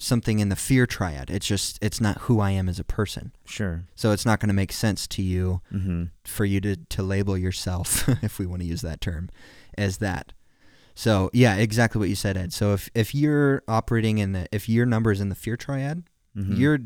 something 0.00 0.40
in 0.40 0.48
the 0.48 0.56
fear 0.56 0.84
triad. 0.86 1.30
It's 1.30 1.46
just 1.46 1.78
it's 1.80 2.00
not 2.00 2.18
who 2.22 2.40
I 2.40 2.50
am 2.50 2.68
as 2.68 2.80
a 2.80 2.84
person. 2.84 3.32
Sure. 3.44 3.84
So 3.94 4.10
it's 4.10 4.26
not 4.26 4.40
going 4.40 4.48
to 4.48 4.54
make 4.54 4.72
sense 4.72 5.06
to 5.08 5.22
you 5.22 5.60
Mm-hmm. 5.72 6.04
for 6.24 6.44
you 6.44 6.60
to 6.62 6.76
to 6.76 7.02
label 7.02 7.36
yourself, 7.38 8.08
if 8.22 8.38
we 8.38 8.46
want 8.46 8.62
to 8.62 8.66
use 8.68 8.80
that 8.82 9.00
term, 9.00 9.28
as 9.78 9.98
that. 9.98 10.32
So 10.94 11.30
yeah, 11.32 11.54
exactly 11.56 11.98
what 11.98 12.08
you 12.08 12.14
said, 12.16 12.36
Ed. 12.36 12.52
So 12.52 12.72
if 12.72 12.90
if 12.94 13.14
you're 13.14 13.62
operating 13.68 14.18
in 14.18 14.32
the 14.32 14.46
if 14.52 14.68
your 14.68 14.86
number 14.86 15.12
is 15.12 15.20
in 15.20 15.28
the 15.28 15.34
fear 15.34 15.56
triad, 15.56 16.02
Mm-hmm. 16.36 16.54
you're 16.56 16.78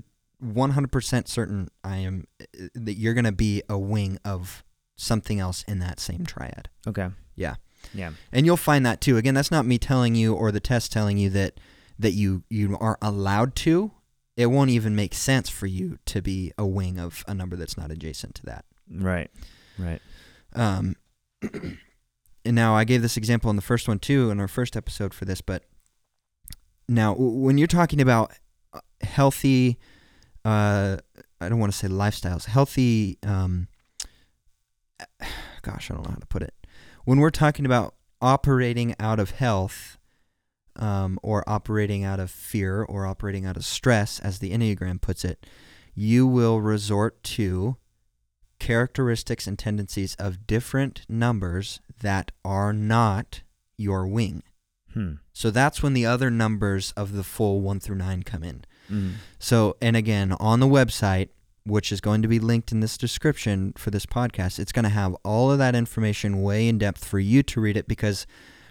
100% 0.45 1.29
certain 1.29 1.69
I 1.85 1.99
am 1.99 2.27
uh, 2.41 2.67
that 2.75 2.95
you're 2.95 3.15
going 3.15 3.25
to 3.25 3.33
be 3.33 3.63
a 3.69 3.79
wing 3.79 4.19
of 4.25 4.65
something 4.97 5.39
else 5.41 5.63
in 5.69 5.79
that 5.81 6.01
same 6.01 6.25
triad. 6.27 6.69
okay. 6.87 7.09
Yeah. 7.37 7.57
Yeah. 7.95 8.13
And 8.33 8.45
you'll 8.47 8.57
find 8.57 8.85
that 8.87 9.01
too. 9.01 9.17
Again, 9.17 9.35
that's 9.35 9.51
not 9.51 9.67
me 9.67 9.79
telling 9.79 10.15
you 10.15 10.35
or 10.35 10.51
the 10.51 10.61
test 10.61 10.91
telling 10.93 11.19
you 11.19 11.31
that 11.31 11.61
that 11.99 12.13
you 12.13 12.43
you 12.51 12.77
aren't 12.81 12.99
allowed 13.03 13.55
to. 13.57 13.93
It 14.37 14.47
won't 14.47 14.71
even 14.71 14.97
make 14.97 15.15
sense 15.15 15.49
for 15.49 15.67
you 15.67 15.99
to 16.07 16.21
be 16.21 16.53
a 16.59 16.67
wing 16.67 16.99
of 16.99 17.25
a 17.29 17.35
number 17.35 17.57
that's 17.57 17.77
not 17.79 17.91
adjacent 17.91 18.35
to 18.37 18.47
that. 18.47 18.65
Right. 18.91 19.31
Right. 19.79 20.01
Um, 20.55 20.97
and 21.43 21.79
now 22.55 22.75
I 22.75 22.85
gave 22.85 23.03
this 23.03 23.17
example 23.17 23.51
in 23.51 23.57
the 23.57 23.63
first 23.63 23.87
one 23.89 23.99
too, 23.99 24.31
in 24.31 24.41
our 24.41 24.49
first 24.49 24.77
episode 24.77 25.15
for 25.15 25.25
this. 25.25 25.41
But 25.41 25.65
now, 26.89 27.15
when 27.17 27.59
you're 27.59 27.67
talking 27.67 28.01
about 28.01 28.33
healthy, 29.01 29.79
uh, 30.45 30.97
I 31.41 31.49
don't 31.49 31.59
want 31.59 31.73
to 31.73 31.79
say 31.79 31.89
lifestyles, 31.89 32.47
healthy. 32.47 33.19
Um, 33.27 33.69
gosh, 35.63 35.91
I 35.91 35.95
don't 35.95 36.05
know 36.05 36.13
how 36.13 36.21
to 36.21 36.27
put 36.27 36.43
it. 36.43 36.55
When 37.05 37.19
we're 37.19 37.31
talking 37.31 37.67
about 37.67 37.95
operating 38.21 38.95
out 38.99 39.21
of 39.21 39.33
health, 39.33 39.99
um, 40.77 41.19
or 41.23 41.43
operating 41.49 42.05
out 42.05 42.21
of 42.21 42.31
fear, 42.31 42.83
or 42.83 43.07
operating 43.07 43.47
out 43.47 43.57
of 43.57 43.65
stress, 43.65 44.21
as 44.21 44.39
the 44.39 44.53
Enneagram 44.53 45.01
puts 45.01 45.25
it, 45.25 45.47
you 45.95 46.27
will 46.27 46.61
resort 46.61 47.23
to 47.23 47.77
characteristics 48.59 49.47
and 49.47 49.59
tendencies 49.59 50.15
of 50.17 50.47
different 50.47 51.03
numbers 51.09 51.81
that 52.01 52.33
are 52.45 52.73
not 52.73 53.43
your 53.77 54.07
wing. 54.07 54.43
Hmm. 54.93 55.15
So 55.33 55.51
that's 55.51 55.83
when 55.83 55.93
the 55.93 56.07
other 56.07 56.31
numbers 56.31 56.93
of 56.97 57.13
the 57.13 57.23
full 57.23 57.61
1 57.61 57.81
through 57.81 57.97
9 57.97 58.23
come 58.23 58.43
in. 58.43 58.65
Mm. 58.91 59.13
So, 59.39 59.77
and 59.81 59.97
again, 59.97 60.33
on 60.41 60.61
the 60.61 60.67
website, 60.67 61.29
which 61.65 61.91
is 61.91 62.01
going 62.01 62.23
to 62.23 62.29
be 62.29 62.39
linked 62.39 62.71
in 62.73 62.81
this 62.81 62.97
description 62.97 63.73
for 63.77 63.91
this 63.91 64.07
podcast, 64.07 64.59
it's 64.59 64.73
going 64.73 64.85
to 64.85 64.89
have 64.89 65.15
all 65.25 65.51
of 65.51 65.59
that 65.59 65.75
information 65.75 66.43
way 66.43 66.69
in 66.69 66.79
depth 66.79 67.05
for 67.05 67.19
you 67.19 67.43
to 67.43 67.61
read 67.61 67.77
it 67.77 67.89
because 67.89 68.27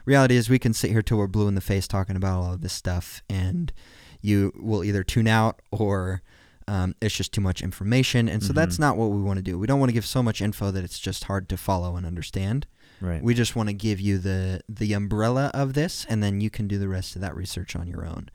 reality 0.06 0.36
is 0.36 0.50
we 0.50 0.60
can 0.60 0.74
sit 0.74 0.92
here 0.92 1.02
till 1.02 1.18
we're 1.18 1.28
blue 1.28 1.48
in 1.48 1.56
the 1.56 1.62
face 1.62 1.88
talking 1.88 2.16
about 2.16 2.40
all 2.42 2.54
of 2.54 2.62
this 2.62 2.74
stuff 2.74 3.22
and 3.30 3.74
you 4.22 4.52
will 4.56 4.84
either 4.84 5.04
tune 5.04 5.28
out 5.28 5.62
or 5.72 6.22
um, 6.68 6.96
it's 7.02 7.16
just 7.16 7.32
too 7.32 7.42
much 7.42 7.62
information. 7.62 8.28
And 8.28 8.42
so 8.42 8.52
that's 8.54 8.78
Mhm. 8.78 8.80
not 8.80 8.98
what 8.98 9.12
we 9.12 9.22
want 9.22 9.38
to 9.38 9.44
do. 9.44 9.60
We 9.60 9.68
don't 9.68 9.80
want 9.80 9.90
to 9.90 9.94
give 9.94 10.06
so 10.06 10.24
much 10.24 10.42
info 10.42 10.72
that 10.72 10.84
it's 10.84 10.98
just 10.98 11.26
hard 11.26 11.48
to 11.50 11.58
follow 11.58 11.96
and 11.96 12.08
understand. 12.08 12.66
Right. 13.02 13.22
We 13.22 13.34
just 13.36 13.56
want 13.56 13.70
to 13.70 13.74
give 13.74 14.00
you 14.00 14.18
the 14.18 14.62
the 14.70 14.94
umbrella 14.94 15.52
of 15.54 15.74
this, 15.74 16.06
and 16.10 16.24
then 16.24 16.42
you 16.42 16.50
can 16.50 16.68
do 16.68 16.80
the 16.80 16.88
rest 16.88 17.16
of 17.16 17.22
that 17.22 17.36
research 17.36 17.76
on 17.76 17.88
your 17.88 18.04
own. 18.06 18.30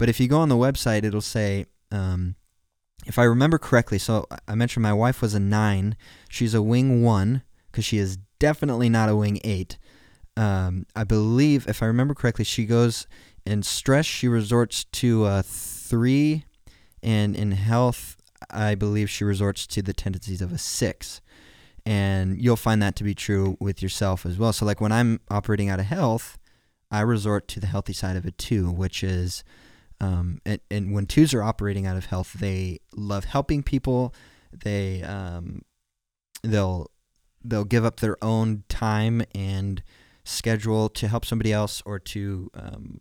But 0.00 0.08
if 0.08 0.18
you 0.18 0.28
go 0.28 0.40
on 0.40 0.48
the 0.48 0.56
website, 0.56 1.04
it'll 1.04 1.20
say, 1.20 1.66
um, 1.92 2.34
if 3.04 3.18
I 3.18 3.24
remember 3.24 3.58
correctly. 3.58 3.98
So 3.98 4.26
I 4.48 4.54
mentioned 4.54 4.82
my 4.82 4.94
wife 4.94 5.20
was 5.20 5.34
a 5.34 5.40
nine. 5.40 5.94
She's 6.30 6.54
a 6.54 6.62
wing 6.62 7.02
one 7.02 7.42
because 7.70 7.84
she 7.84 7.98
is 7.98 8.16
definitely 8.38 8.88
not 8.88 9.10
a 9.10 9.14
wing 9.14 9.40
eight. 9.44 9.76
Um, 10.38 10.86
I 10.96 11.04
believe, 11.04 11.68
if 11.68 11.82
I 11.82 11.86
remember 11.86 12.14
correctly, 12.14 12.46
she 12.46 12.64
goes 12.64 13.06
in 13.44 13.62
stress. 13.62 14.06
She 14.06 14.26
resorts 14.26 14.84
to 14.84 15.26
a 15.26 15.42
three, 15.42 16.46
and 17.02 17.36
in 17.36 17.52
health, 17.52 18.16
I 18.48 18.76
believe 18.76 19.10
she 19.10 19.24
resorts 19.24 19.66
to 19.66 19.82
the 19.82 19.92
tendencies 19.92 20.40
of 20.40 20.50
a 20.50 20.58
six 20.58 21.20
and 21.86 22.40
you'll 22.40 22.56
find 22.56 22.82
that 22.82 22.96
to 22.96 23.04
be 23.04 23.14
true 23.14 23.56
with 23.60 23.82
yourself 23.82 24.24
as 24.26 24.38
well. 24.38 24.52
So 24.52 24.64
like 24.64 24.80
when 24.80 24.92
I'm 24.92 25.20
operating 25.30 25.68
out 25.68 25.80
of 25.80 25.86
health, 25.86 26.38
I 26.90 27.00
resort 27.00 27.48
to 27.48 27.60
the 27.60 27.66
healthy 27.66 27.92
side 27.92 28.16
of 28.16 28.26
it 28.26 28.36
too, 28.38 28.70
which 28.70 29.02
is 29.02 29.44
um, 30.00 30.40
and, 30.46 30.60
and 30.70 30.92
when 30.92 31.06
twos 31.06 31.34
are 31.34 31.42
operating 31.42 31.86
out 31.86 31.96
of 31.96 32.06
health, 32.06 32.32
they 32.34 32.80
love 32.96 33.24
helping 33.24 33.62
people. 33.62 34.14
They 34.52 35.02
um, 35.02 35.62
they'll 36.42 36.90
they'll 37.44 37.64
give 37.64 37.84
up 37.84 38.00
their 38.00 38.16
own 38.22 38.64
time 38.68 39.22
and 39.34 39.82
schedule 40.24 40.88
to 40.90 41.08
help 41.08 41.24
somebody 41.24 41.52
else 41.52 41.82
or 41.86 41.98
to 41.98 42.50
um, 42.54 42.98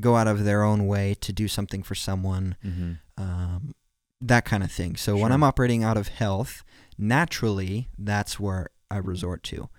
go 0.00 0.16
out 0.16 0.26
of 0.26 0.44
their 0.44 0.62
own 0.64 0.86
way 0.86 1.14
to 1.20 1.32
do 1.32 1.46
something 1.48 1.82
for 1.82 1.94
someone 1.94 2.56
Mm-hmm. 2.64 2.92
um, 3.22 3.74
that 4.20 4.44
kind 4.44 4.62
of 4.62 4.70
thing. 4.70 4.96
So 4.96 5.16
when 5.16 5.32
I'm 5.32 5.42
operating 5.42 5.82
out 5.82 5.96
of 5.96 6.08
health, 6.08 6.62
naturally, 6.98 7.88
that's 7.96 8.38
where 8.38 8.68
I 8.90 8.96
resort 8.98 9.42
to. 9.44 9.70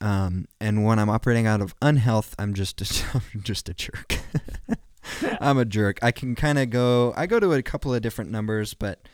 Um, 0.00 0.46
and 0.60 0.84
when 0.84 0.98
I'm 0.98 1.08
operating 1.08 1.46
out 1.46 1.60
of 1.60 1.72
unhealth, 1.80 2.34
I'm 2.38 2.54
just 2.54 2.80
a, 2.80 3.20
I'm 3.34 3.42
just 3.42 3.68
a 3.68 3.74
jerk. 3.74 4.18
I'm 5.40 5.58
a 5.58 5.64
jerk. 5.64 5.98
I 6.02 6.12
can 6.12 6.34
kind 6.34 6.58
of 6.58 6.70
go. 6.70 7.12
I 7.16 7.26
go 7.26 7.38
to 7.40 7.52
a 7.52 7.62
couple 7.62 7.94
of 7.94 8.02
different 8.02 8.30
numbers, 8.30 8.74
but 8.74 9.06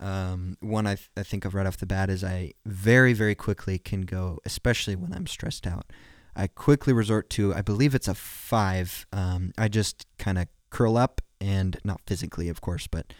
um, 0.00 0.56
one 0.60 0.86
I, 0.86 0.94
th- 0.94 1.10
I 1.16 1.22
think 1.22 1.44
of 1.44 1.54
right 1.54 1.66
off 1.66 1.76
the 1.78 1.86
bat 1.86 2.08
is 2.10 2.22
I 2.22 2.52
very 2.64 3.12
very 3.12 3.34
quickly 3.34 3.78
can 3.78 4.02
go, 4.02 4.38
especially 4.44 4.94
when 4.96 5.12
I'm 5.12 5.26
stressed 5.26 5.66
out. 5.66 5.86
I 6.36 6.46
quickly 6.46 6.92
resort 6.92 7.30
to. 7.30 7.52
I 7.54 7.62
believe 7.62 7.94
it's 7.94 8.06
a 8.08 8.14
five. 8.14 9.06
Um, 9.12 9.52
I 9.58 9.68
just 9.68 10.06
kind 10.18 10.38
of 10.38 10.46
curl 10.70 10.96
up 10.96 11.20
and 11.40 11.76
not 11.84 12.00
physically, 12.06 12.48
of 12.48 12.60
course, 12.60 12.86
but 12.86 13.12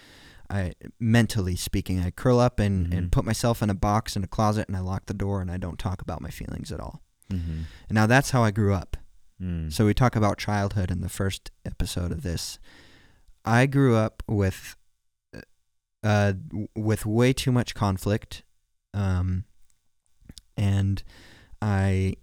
I 0.51 0.73
mentally 1.01 1.57
speaking, 1.57 1.99
I 2.01 2.11
curl 2.11 2.39
up 2.39 2.59
and, 2.61 2.93
and 2.95 3.09
Mhm. 3.09 3.11
put 3.11 3.25
myself 3.25 3.61
in 3.63 3.71
a 3.71 3.75
box 3.75 4.17
in 4.17 4.23
a 4.25 4.29
closet 4.29 4.67
and 4.69 4.77
I 4.77 4.81
lock 4.81 5.07
the 5.07 5.15
door 5.15 5.41
and 5.41 5.51
I 5.51 5.57
don't 5.57 5.79
talk 5.79 6.01
about 6.01 6.23
my 6.23 6.31
feelings 6.31 6.71
at 6.73 6.81
all. 6.81 7.03
Mm-hmm. 7.31 7.51
And 7.89 7.95
now 7.95 8.07
that's 8.07 8.31
how 8.31 8.43
I 8.45 8.51
grew 8.51 8.73
up. 8.73 8.97
Mm. 9.43 9.73
So 9.73 9.87
we 9.87 9.95
talk 9.95 10.17
about 10.17 10.39
childhood 10.39 10.91
in 10.91 11.01
the 11.01 11.09
first 11.09 11.51
episode 11.65 12.11
of 12.13 12.23
this. 12.23 12.59
I 13.45 13.67
grew 13.67 13.95
up 13.97 14.23
with 14.27 14.77
uh 16.03 16.33
with 16.77 17.05
way 17.05 17.33
too 17.33 17.51
much 17.51 17.75
conflict 17.75 18.43
um 18.95 19.45
and 20.57 21.03
I 21.61 22.15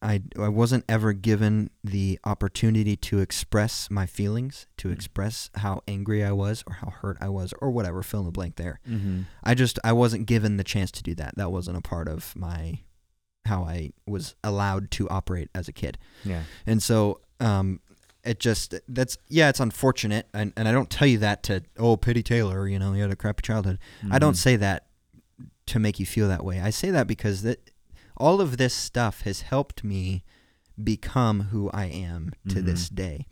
I 0.00 0.22
I 0.38 0.48
wasn't 0.48 0.84
ever 0.88 1.12
given 1.12 1.70
the 1.84 2.18
opportunity 2.24 2.96
to 2.96 3.20
express 3.20 3.88
my 3.90 4.06
feelings, 4.06 4.66
to 4.78 4.88
Mm. 4.88 4.92
express 4.94 5.50
how 5.56 5.82
angry 5.86 6.24
I 6.24 6.32
was 6.32 6.64
or 6.66 6.74
how 6.74 6.90
hurt 6.90 7.16
I 7.20 7.28
was 7.28 7.54
or 7.60 7.70
whatever, 7.70 8.02
fill 8.02 8.20
in 8.20 8.26
the 8.26 8.32
blank 8.32 8.56
there. 8.56 8.80
Mm-hmm. 8.88 9.22
I 9.44 9.54
just 9.54 9.78
I 9.84 9.92
wasn't 9.92 10.26
given 10.26 10.56
the 10.56 10.64
chance 10.64 10.90
to 10.92 11.02
do 11.02 11.14
that. 11.16 11.36
That 11.36 11.52
wasn't 11.52 11.76
a 11.76 11.82
part 11.82 12.08
of 12.08 12.34
my 12.34 12.80
how 13.46 13.64
I 13.64 13.90
was 14.06 14.34
allowed 14.44 14.90
to 14.92 15.08
operate 15.08 15.48
as 15.54 15.68
a 15.68 15.72
kid. 15.72 15.98
Yeah. 16.24 16.42
And 16.66 16.82
so 16.82 17.20
um 17.40 17.80
it 18.24 18.38
just 18.38 18.74
that's 18.88 19.18
yeah, 19.28 19.48
it's 19.48 19.58
unfortunate 19.60 20.28
and, 20.32 20.52
and 20.56 20.68
I 20.68 20.72
don't 20.72 20.88
tell 20.90 21.08
you 21.08 21.18
that 21.18 21.42
to 21.44 21.62
oh 21.78 21.96
pity 21.96 22.22
Taylor, 22.22 22.68
you 22.68 22.78
know, 22.78 22.92
you 22.92 23.02
had 23.02 23.10
a 23.10 23.16
crappy 23.16 23.42
childhood. 23.42 23.78
I 24.10 24.18
don't 24.18 24.34
Mhm. 24.34 24.36
say 24.36 24.56
that 24.56 24.86
to 25.66 25.78
make 25.78 25.98
you 25.98 26.06
feel 26.06 26.28
that 26.28 26.44
way. 26.44 26.60
I 26.60 26.70
say 26.70 26.90
that 26.90 27.06
because 27.06 27.42
that 27.42 27.70
all 28.16 28.40
of 28.40 28.56
this 28.58 28.74
stuff 28.74 29.22
has 29.22 29.42
helped 29.42 29.82
me 29.82 30.24
become 30.82 31.40
who 31.50 31.70
I 31.70 31.86
am 31.86 32.32
to 32.48 32.56
Mhm. 32.62 32.64
this 32.64 32.88
day. 32.88 33.26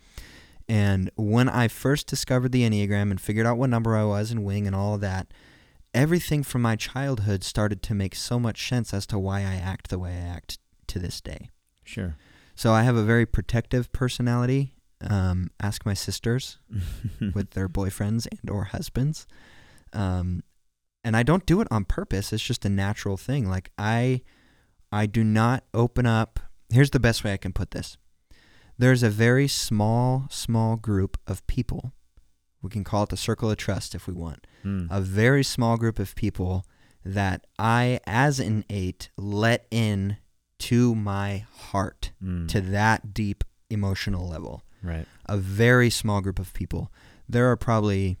And 0.69 1.09
when 1.15 1.49
I 1.49 1.67
first 1.67 2.07
discovered 2.07 2.51
the 2.51 2.61
Enneagram 2.69 3.11
and 3.11 3.19
figured 3.19 3.45
out 3.45 3.57
what 3.57 3.69
number 3.69 3.95
I 3.95 4.03
was 4.05 4.31
and 4.31 4.43
wing 4.45 4.67
and 4.67 4.75
all 4.75 4.93
of 4.95 5.01
that, 5.01 5.27
everything 5.93 6.43
from 6.43 6.61
my 6.61 6.75
childhood 6.75 7.43
started 7.43 7.81
to 7.83 7.93
make 7.93 8.15
so 8.15 8.39
much 8.39 8.67
sense 8.67 8.93
as 8.93 9.05
to 9.07 9.19
why 9.19 9.39
I 9.41 9.55
act 9.55 9.89
the 9.89 9.99
way 9.99 10.11
I 10.11 10.27
act 10.27 10.57
to 10.87 10.99
this 10.99 11.21
day. 11.21 11.49
Sure. 11.83 12.15
So 12.55 12.71
I 12.73 12.83
have 12.83 12.95
a 12.95 13.03
very 13.03 13.25
protective 13.25 13.91
personality. 13.91 14.75
Um, 15.01 15.49
ask 15.59 15.85
my 15.85 15.95
sisters 15.95 16.59
with 17.33 17.51
their 17.51 17.67
boyfriends 17.67 18.27
and 18.29 18.49
or 18.49 18.65
husbands. 18.65 19.25
Um, 19.93 20.43
and 21.03 21.17
I 21.17 21.23
don't 21.23 21.45
do 21.45 21.61
it 21.61 21.67
on 21.71 21.85
purpose. 21.85 22.31
It's 22.31 22.43
just 22.43 22.65
a 22.65 22.69
natural 22.69 23.17
thing. 23.17 23.49
Like 23.49 23.71
I 23.77 24.21
I 24.91 25.05
do 25.05 25.23
not 25.23 25.63
open 25.73 26.05
up. 26.05 26.39
Here's 26.69 26.91
the 26.91 26.99
best 26.99 27.23
way 27.23 27.33
I 27.33 27.37
can 27.37 27.53
put 27.53 27.71
this. 27.71 27.97
There's 28.77 29.03
a 29.03 29.09
very 29.09 29.47
small 29.47 30.27
small 30.29 30.75
group 30.75 31.17
of 31.27 31.45
people. 31.47 31.93
We 32.61 32.69
can 32.69 32.83
call 32.83 33.03
it 33.03 33.09
the 33.09 33.17
circle 33.17 33.49
of 33.49 33.57
trust 33.57 33.95
if 33.95 34.07
we 34.07 34.13
want. 34.13 34.45
Mm. 34.63 34.87
A 34.91 35.01
very 35.01 35.43
small 35.43 35.77
group 35.77 35.97
of 35.99 36.15
people 36.15 36.65
that 37.03 37.47
I 37.57 37.99
as 38.05 38.39
an 38.39 38.63
8 38.69 39.09
let 39.17 39.65
in 39.71 40.17
to 40.59 40.93
my 40.93 41.45
heart 41.71 42.11
Mm. 42.23 42.47
to 42.49 42.61
that 42.61 43.13
deep 43.13 43.43
emotional 43.71 44.27
level 44.27 44.63
right. 44.83 45.07
a 45.27 45.37
very 45.37 45.89
small 45.89 46.21
group 46.21 46.37
of 46.39 46.53
people. 46.53 46.91
There 47.27 47.49
are 47.49 47.55
probably 47.57 48.17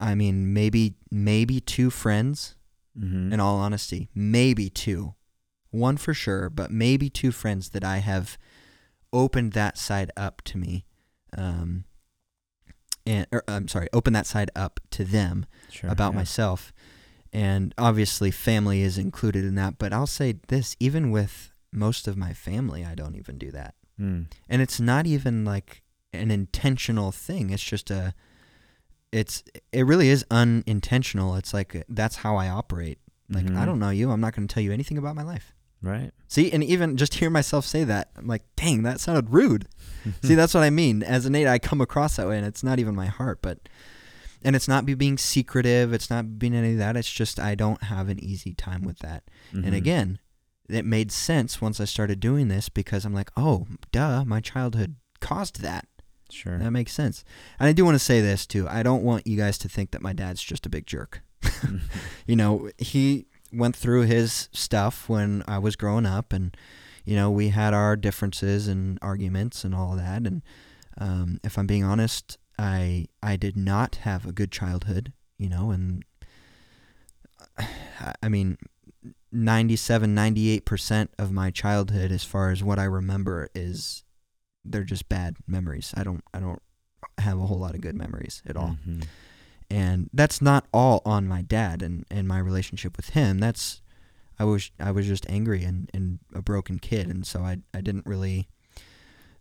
I 0.00 0.14
mean 0.14 0.52
maybe 0.52 0.94
maybe 1.10 1.60
two 1.60 1.90
friends 1.90 2.56
Mm-hmm. 2.96 3.32
in 3.32 3.40
all 3.40 3.56
honesty, 3.56 4.08
maybe 4.14 4.70
two. 4.70 5.14
One 5.70 5.96
for 5.96 6.14
sure, 6.14 6.48
but 6.48 6.70
maybe 6.70 7.10
two 7.10 7.32
friends 7.32 7.70
that 7.70 7.82
I 7.82 7.96
have 7.98 8.38
opened 9.12 9.52
that 9.54 9.76
side 9.78 10.12
up 10.16 10.42
to 10.42 10.58
me. 10.58 10.84
Um 11.36 11.84
and 13.06 13.26
or, 13.32 13.44
I'm 13.48 13.68
sorry, 13.68 13.88
open 13.92 14.12
that 14.14 14.26
side 14.26 14.50
up 14.56 14.80
to 14.90 15.04
them 15.04 15.46
sure. 15.70 15.90
about 15.90 16.12
yeah. 16.12 16.18
myself. 16.18 16.72
And 17.32 17.74
obviously, 17.76 18.30
family 18.30 18.82
is 18.82 18.96
included 18.96 19.44
in 19.44 19.54
that. 19.56 19.78
But 19.78 19.92
I'll 19.92 20.06
say 20.06 20.36
this 20.48 20.76
even 20.78 21.10
with 21.10 21.52
most 21.72 22.06
of 22.06 22.16
my 22.16 22.32
family, 22.32 22.84
I 22.84 22.94
don't 22.94 23.16
even 23.16 23.38
do 23.38 23.50
that. 23.50 23.74
Mm. 24.00 24.26
And 24.48 24.62
it's 24.62 24.78
not 24.80 25.06
even 25.06 25.44
like 25.44 25.82
an 26.12 26.30
intentional 26.30 27.10
thing. 27.12 27.50
It's 27.50 27.62
just 27.64 27.90
a, 27.90 28.14
it's, 29.12 29.42
it 29.72 29.84
really 29.84 30.08
is 30.08 30.24
unintentional. 30.30 31.34
It's 31.36 31.52
like, 31.52 31.84
that's 31.88 32.16
how 32.16 32.36
I 32.36 32.48
operate. 32.48 32.98
Like, 33.28 33.46
I 33.46 33.48
Mhm. 33.50 33.66
don't 33.66 33.78
know 33.78 33.90
you. 33.90 34.10
I'm 34.10 34.20
not 34.20 34.34
going 34.34 34.46
to 34.46 34.52
tell 34.52 34.62
you 34.62 34.72
anything 34.72 34.98
about 34.98 35.16
my 35.16 35.22
life. 35.22 35.53
Right. 35.84 36.10
See, 36.28 36.50
and 36.50 36.64
even 36.64 36.96
just 36.96 37.14
hear 37.14 37.30
myself 37.30 37.64
say 37.66 37.84
that, 37.84 38.10
I'm 38.16 38.26
like, 38.26 38.42
dang, 38.56 38.82
that 38.82 39.00
sounded 39.00 39.30
rude. 39.30 39.68
See, 40.22 40.34
that's 40.34 40.52
what 40.54 40.62
I 40.62 40.70
mean. 40.70 41.02
As 41.02 41.26
an 41.26 41.34
eight, 41.34 41.46
I 41.46 41.58
come 41.58 41.80
across 41.80 42.16
that 42.16 42.26
way, 42.28 42.36
and 42.36 42.46
it's 42.46 42.62
not 42.64 42.78
even 42.78 42.94
my 42.94 43.06
heart, 43.06 43.38
but, 43.42 43.58
and 44.42 44.54
it's 44.56 44.68
not 44.68 44.84
be 44.86 44.94
being 44.94 45.16
secretive. 45.18 45.92
It's 45.92 46.10
not 46.10 46.38
being 46.38 46.54
any 46.54 46.72
of 46.72 46.78
that. 46.78 46.96
It's 46.96 47.10
just 47.12 47.38
I 47.38 47.54
don't 47.54 47.82
have 47.84 48.08
an 48.08 48.22
easy 48.22 48.54
time 48.54 48.82
with 48.82 48.98
that. 49.00 49.24
And 49.52 49.66
Mhm. 49.66 49.76
again, 49.76 50.18
it 50.68 50.84
made 50.84 51.12
sense 51.12 51.60
once 51.60 51.80
I 51.80 51.84
started 51.84 52.20
doing 52.20 52.48
this 52.48 52.68
because 52.68 53.04
I'm 53.04 53.14
like, 53.14 53.30
oh, 53.36 53.66
duh, 53.92 54.24
my 54.24 54.40
childhood 54.40 54.96
caused 55.20 55.60
that. 55.62 55.86
Sure. 56.30 56.58
That 56.58 56.70
makes 56.72 56.92
sense. 56.92 57.22
And 57.60 57.68
I 57.68 57.72
do 57.72 57.84
want 57.84 57.94
to 57.94 57.98
say 58.04 58.20
this 58.20 58.46
too. 58.46 58.66
I 58.68 58.82
don't 58.82 59.02
want 59.04 59.26
you 59.26 59.36
guys 59.36 59.58
to 59.58 59.68
think 59.68 59.90
that 59.92 60.02
my 60.02 60.12
dad's 60.14 60.42
just 60.42 60.66
a 60.66 60.70
big 60.70 60.86
jerk. 60.86 61.22
you 62.26 62.34
know, 62.36 62.70
he 62.78 63.26
went 63.54 63.76
through 63.76 64.02
his 64.02 64.48
stuff 64.52 65.08
when 65.08 65.42
I 65.46 65.58
was 65.58 65.76
growing 65.76 66.06
up, 66.06 66.32
and 66.32 66.56
you 67.04 67.16
know, 67.16 67.30
we 67.30 67.48
had 67.50 67.74
our 67.74 67.96
differences 67.96 68.66
and 68.68 68.98
arguments 69.02 69.64
and 69.64 69.74
all 69.74 69.94
that. 69.96 70.22
And 70.26 70.42
um, 70.98 71.38
if 71.44 71.58
I'm 71.58 71.66
being 71.66 71.84
honest, 71.84 72.38
I 72.58 73.06
I 73.22 73.36
did 73.36 73.56
not 73.56 73.96
have 73.96 74.26
a 74.26 74.32
good 74.32 74.50
childhood. 74.52 75.12
You 75.38 75.48
know, 75.48 75.70
and 75.70 76.04
I 78.22 78.28
mean, 78.28 78.56
97, 79.32 80.14
98 80.14 80.64
percent 80.64 81.10
of 81.18 81.32
my 81.32 81.50
childhood, 81.50 82.10
as 82.12 82.24
far 82.24 82.50
as 82.50 82.62
what 82.62 82.78
I 82.78 82.84
remember, 82.84 83.48
is 83.54 84.04
they're 84.64 84.84
just 84.84 85.08
bad 85.08 85.36
memories. 85.46 85.92
I 85.96 86.04
don't 86.04 86.22
I 86.32 86.40
don't 86.40 86.62
have 87.18 87.38
a 87.38 87.46
whole 87.46 87.58
lot 87.58 87.74
of 87.74 87.80
good 87.80 87.94
memories 87.94 88.42
at 88.46 88.56
all. 88.56 88.78
Mhm. 88.86 89.04
And 89.74 90.08
that's 90.12 90.40
not 90.40 90.66
all 90.72 91.02
on 91.04 91.26
my 91.26 91.42
dad 91.42 91.82
and, 91.82 92.04
and 92.08 92.28
my 92.28 92.38
relationship 92.38 92.96
with 92.96 93.10
him. 93.10 93.40
That's 93.40 93.82
I 94.38 94.44
was 94.44 94.70
I 94.78 94.92
was 94.92 95.06
just 95.06 95.28
angry 95.28 95.64
and, 95.64 95.90
and 95.92 96.20
a 96.32 96.42
broken 96.42 96.78
kid 96.78 97.08
and 97.08 97.26
so 97.26 97.40
I 97.40 97.58
I 97.72 97.80
didn't 97.80 98.06
really 98.06 98.48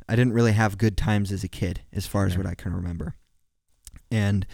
I 0.10 0.16
didn't 0.16 0.34
really 0.34 0.54
have 0.54 0.78
good 0.80 0.98
times 0.98 1.32
as 1.32 1.44
a 1.44 1.48
kid 1.48 1.82
as 1.94 2.08
far 2.08 2.26
as 2.26 2.32
Yeah. 2.34 2.40
what 2.40 2.48
I 2.48 2.56
can 2.56 2.74
remember. 2.74 3.14
And 4.10 4.48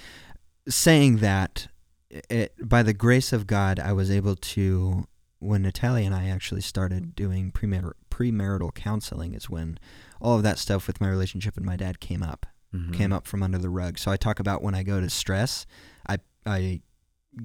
saying 0.67 1.17
that 1.17 1.69
it, 2.09 2.53
by 2.61 2.83
the 2.83 2.93
grace 2.93 3.31
of 3.31 3.47
God 3.47 3.79
I 3.79 3.93
was 3.93 4.11
able 4.11 4.35
to 4.35 5.07
when 5.39 5.61
Natalia 5.61 6.05
and 6.07 6.15
I 6.15 6.27
actually 6.27 6.61
started 6.61 7.15
doing 7.15 7.51
premar- 7.53 7.93
premarital 8.11 8.73
counseling 8.75 9.33
is 9.33 9.49
when 9.49 9.79
all 10.19 10.35
of 10.35 10.43
that 10.43 10.57
stuff 10.57 10.87
with 10.87 10.99
my 10.99 11.07
relationship 11.07 11.55
with 11.55 11.63
my 11.63 11.77
dad 11.77 12.01
came 12.01 12.21
up 12.21 12.45
Mhm. 12.73 12.93
came 12.93 13.11
up 13.13 13.25
from 13.25 13.41
under 13.43 13.57
the 13.57 13.69
rug. 13.69 13.97
So 13.97 14.11
I 14.11 14.17
talk 14.17 14.39
about 14.39 14.61
when 14.61 14.75
I 14.75 14.83
go 14.83 14.99
to 15.01 15.09
stress, 15.09 15.65
I 16.07 16.19
I 16.45 16.81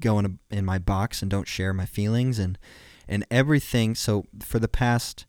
go 0.01 0.19
in 0.19 0.27
a, 0.27 0.55
in 0.55 0.65
my 0.65 0.79
box 0.79 1.23
and 1.23 1.31
don't 1.31 1.49
share 1.49 1.73
my 1.73 1.87
feelings 1.87 2.39
and 2.39 2.59
and 3.09 3.27
everything. 3.31 3.95
So 3.95 4.25
for 4.41 4.59
the 4.59 4.69
past 4.69 5.27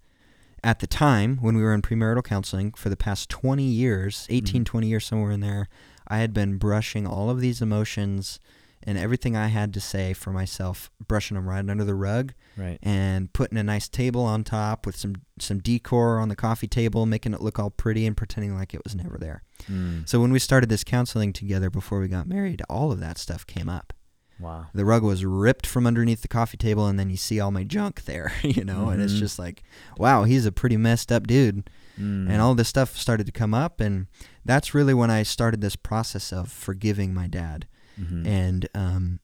at 0.63 0.79
the 0.79 0.87
time 0.87 1.37
when 1.37 1.55
we 1.55 1.61
were 1.61 1.73
in 1.73 1.81
premarital 1.81 2.23
counseling 2.23 2.71
for 2.73 2.89
the 2.89 2.97
past 2.97 3.29
20 3.29 3.63
years, 3.63 4.25
18 4.29 4.63
Mhm. 4.63 4.65
20 4.65 4.87
years 4.87 5.05
somewhere 5.05 5.31
in 5.31 5.41
there, 5.41 5.67
I 6.07 6.17
had 6.19 6.33
been 6.33 6.57
brushing 6.57 7.05
all 7.05 7.29
of 7.29 7.39
these 7.39 7.61
emotions 7.61 8.39
and 8.85 8.97
everything 8.97 9.35
I 9.35 9.47
had 9.47 9.73
to 9.73 9.81
say 9.81 10.13
for 10.13 10.31
myself, 10.31 10.91
brushing 11.07 11.35
them 11.35 11.47
right 11.49 11.67
under 11.69 11.83
the 11.83 11.95
rug 11.95 12.33
Right. 12.55 12.77
and 12.83 13.31
putting 13.33 13.57
a 13.57 13.63
nice 13.63 13.87
table 13.89 14.21
on 14.23 14.43
top 14.43 14.85
with 14.85 14.95
some 14.95 15.15
some 15.39 15.59
decor 15.59 16.19
on 16.19 16.29
the 16.29 16.35
coffee 16.35 16.67
table, 16.67 17.05
making 17.05 17.33
it 17.33 17.41
look 17.41 17.59
all 17.59 17.69
pretty 17.71 18.05
and 18.05 18.15
pretending 18.15 18.55
like 18.55 18.73
it 18.73 18.81
was 18.83 18.95
never 18.95 19.17
there. 19.17 19.43
Mm. 19.69 20.07
So 20.07 20.21
when 20.21 20.31
we 20.31 20.39
started 20.39 20.69
this 20.69 20.83
counseling 20.83 21.33
together 21.33 21.69
before 21.69 21.99
we 21.99 22.07
got 22.07 22.27
married, 22.27 22.61
all 22.69 22.91
of 22.91 22.99
that 23.01 23.17
stuff 23.17 23.45
came 23.45 23.67
up. 23.67 23.91
Wow. 24.39 24.67
The 24.73 24.83
rug 24.85 25.01
was 25.03 25.23
ripped 25.25 25.65
from 25.65 25.87
underneath 25.87 26.21
the 26.21 26.27
coffee 26.27 26.57
table, 26.57 26.87
and 26.87 26.99
then 26.99 27.09
you 27.09 27.15
see 27.17 27.39
all 27.39 27.51
my 27.51 27.63
junk 27.63 28.03
there, 28.03 28.33
you 28.43 28.63
know, 28.65 28.89
and 28.89 29.01
it's 29.01 29.13
Mhm. 29.13 29.19
just 29.19 29.39
like, 29.39 29.63
wow, 29.97 30.23
he's 30.25 30.45
a 30.45 30.51
pretty 30.51 30.75
messed 30.77 31.09
up 31.11 31.25
dude. 31.25 31.69
Mm. 31.99 32.29
And 32.29 32.41
all 32.41 32.53
this 32.55 32.67
stuff 32.67 32.97
started 32.97 33.25
to 33.27 33.31
come 33.31 33.53
up, 33.53 33.79
and 33.79 34.07
that's 34.43 34.73
really 34.73 34.93
when 34.93 35.09
I 35.09 35.23
started 35.23 35.61
this 35.61 35.77
process 35.77 36.33
of 36.33 36.51
forgiving 36.51 37.13
my 37.13 37.27
dad. 37.27 37.65
Mhm. 37.99 38.25
And 38.27 38.69
um, 38.75 39.19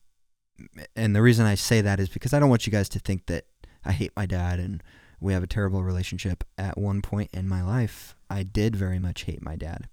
and 0.96 1.16
the 1.16 1.22
reason 1.22 1.46
I 1.46 1.56
say 1.56 1.82
that 1.82 2.00
is 2.00 2.10
because 2.10 2.34
I 2.34 2.40
don't 2.40 2.50
want 2.50 2.66
you 2.68 2.72
guys 2.72 2.90
to 2.90 3.00
think 3.00 3.26
that 3.28 3.46
I 3.84 3.92
hate 3.92 4.12
my 4.16 4.26
dad 4.26 4.60
and 4.60 4.84
we 5.20 5.34
have 5.34 5.44
a 5.44 5.48
terrible 5.48 5.84
relationship. 5.84 6.44
At 6.58 6.78
one 6.78 7.02
point 7.02 7.30
in 7.34 7.48
my 7.48 7.62
life, 7.64 8.16
I 8.30 8.44
did 8.44 8.76
very 8.76 9.00
much 9.00 9.24
hate 9.24 9.42
my 9.42 9.56
dad. 9.56 9.88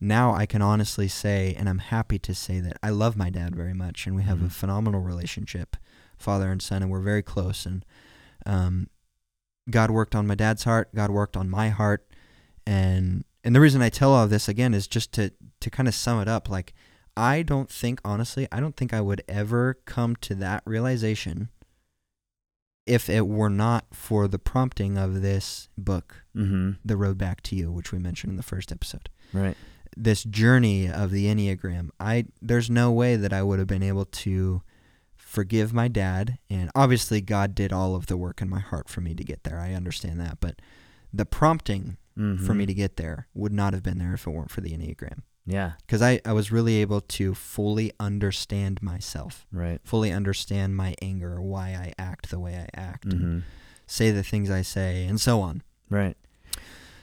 Now 0.00 0.34
I 0.34 0.46
can 0.46 0.62
honestly 0.62 1.08
say, 1.08 1.54
and 1.58 1.68
I'm 1.68 1.78
happy 1.80 2.18
to 2.20 2.34
say 2.34 2.60
that 2.60 2.78
I 2.82 2.90
love 2.90 3.16
my 3.16 3.30
dad 3.30 3.56
very 3.56 3.74
much, 3.74 4.06
and 4.06 4.14
we 4.14 4.22
have 4.22 4.40
a 4.42 4.46
Mhm. 4.46 4.52
phenomenal 4.52 5.00
relationship, 5.00 5.76
father 6.16 6.50
and 6.52 6.62
son, 6.62 6.82
and 6.82 6.90
we're 6.90 7.00
very 7.00 7.22
close. 7.22 7.66
And 7.66 7.84
um, 8.46 8.88
God 9.68 9.90
worked 9.90 10.14
on 10.14 10.26
my 10.26 10.34
dad's 10.36 10.64
heart. 10.64 10.94
God 10.94 11.10
worked 11.10 11.36
on 11.36 11.50
my 11.50 11.68
heart, 11.70 12.06
and 12.66 13.24
and 13.44 13.54
the 13.54 13.60
reason 13.60 13.82
I 13.82 13.88
tell 13.88 14.12
all 14.12 14.24
of 14.24 14.30
this 14.30 14.48
again 14.48 14.72
is 14.74 14.86
just 14.86 15.12
to 15.14 15.32
to 15.60 15.70
kind 15.70 15.88
of 15.88 15.94
sum 15.94 16.20
it 16.20 16.28
up. 16.28 16.48
Like 16.48 16.74
I 17.18 17.42
don't 17.42 17.68
think, 17.68 18.00
honestly, 18.04 18.46
I 18.52 18.60
don't 18.60 18.76
think 18.76 18.94
I 18.94 19.00
would 19.00 19.22
ever 19.28 19.74
come 19.84 20.14
to 20.16 20.34
that 20.36 20.62
realization 20.64 21.48
if 22.86 23.10
it 23.10 23.26
were 23.26 23.50
not 23.50 23.86
for 23.92 24.28
the 24.28 24.38
prompting 24.38 24.96
of 24.96 25.20
this 25.20 25.68
book, 25.76 26.24
Mhm. 26.34 26.78
The 26.84 26.96
Road 26.96 27.18
Back 27.18 27.42
to 27.42 27.56
You, 27.56 27.72
which 27.72 27.92
we 27.92 27.98
mentioned 27.98 28.30
in 28.30 28.36
the 28.36 28.42
first 28.42 28.70
episode. 28.72 29.10
Right. 29.32 29.56
This 29.96 30.22
journey 30.22 30.88
of 30.88 31.10
the 31.10 31.26
Enneagram, 31.26 31.90
I 31.98 32.26
there's 32.40 32.70
no 32.70 32.92
way 32.92 33.16
that 33.16 33.32
I 33.32 33.42
would 33.42 33.58
have 33.58 33.68
been 33.68 33.82
able 33.82 34.04
to 34.06 34.62
forgive 35.16 35.74
my 35.74 35.88
dad, 35.88 36.38
and 36.48 36.70
obviously 36.74 37.20
God 37.20 37.54
did 37.54 37.72
all 37.72 37.94
of 37.96 38.06
the 38.06 38.16
work 38.16 38.40
in 38.40 38.48
my 38.48 38.60
heart 38.60 38.88
for 38.88 39.00
me 39.00 39.14
to 39.14 39.24
get 39.24 39.42
there. 39.44 39.58
I 39.58 39.74
understand 39.74 40.20
that, 40.20 40.38
but 40.40 40.60
the 41.12 41.26
prompting 41.26 41.96
for 42.14 42.54
me 42.54 42.64
Mhm. 42.64 42.68
to 42.68 42.74
get 42.74 42.96
there 42.96 43.28
would 43.34 43.52
not 43.52 43.72
have 43.74 43.82
been 43.82 43.98
there 43.98 44.14
if 44.14 44.26
it 44.26 44.30
weren't 44.30 44.50
for 44.50 44.60
the 44.60 44.70
Enneagram 44.72 45.22
Yeah. 45.50 45.72
because 45.86 46.02
I, 46.02 46.20
I 46.26 46.32
was 46.34 46.52
really 46.52 46.76
able 46.82 47.00
to 47.00 47.34
fully 47.34 47.90
understand 47.98 48.82
myself, 48.82 49.46
Right. 49.50 49.80
fully 49.82 50.12
understand 50.12 50.76
my 50.76 50.94
anger, 51.00 51.40
why 51.40 51.68
I 51.70 51.94
act 51.98 52.28
the 52.30 52.38
way 52.38 52.54
I 52.56 52.68
act, 52.78 53.06
and 53.06 53.20
Mhm. 53.20 53.42
say 53.86 54.10
the 54.10 54.22
things 54.22 54.50
I 54.50 54.60
say, 54.62 55.06
and 55.06 55.18
so 55.18 55.40
on. 55.40 55.62
Right. 55.88 56.16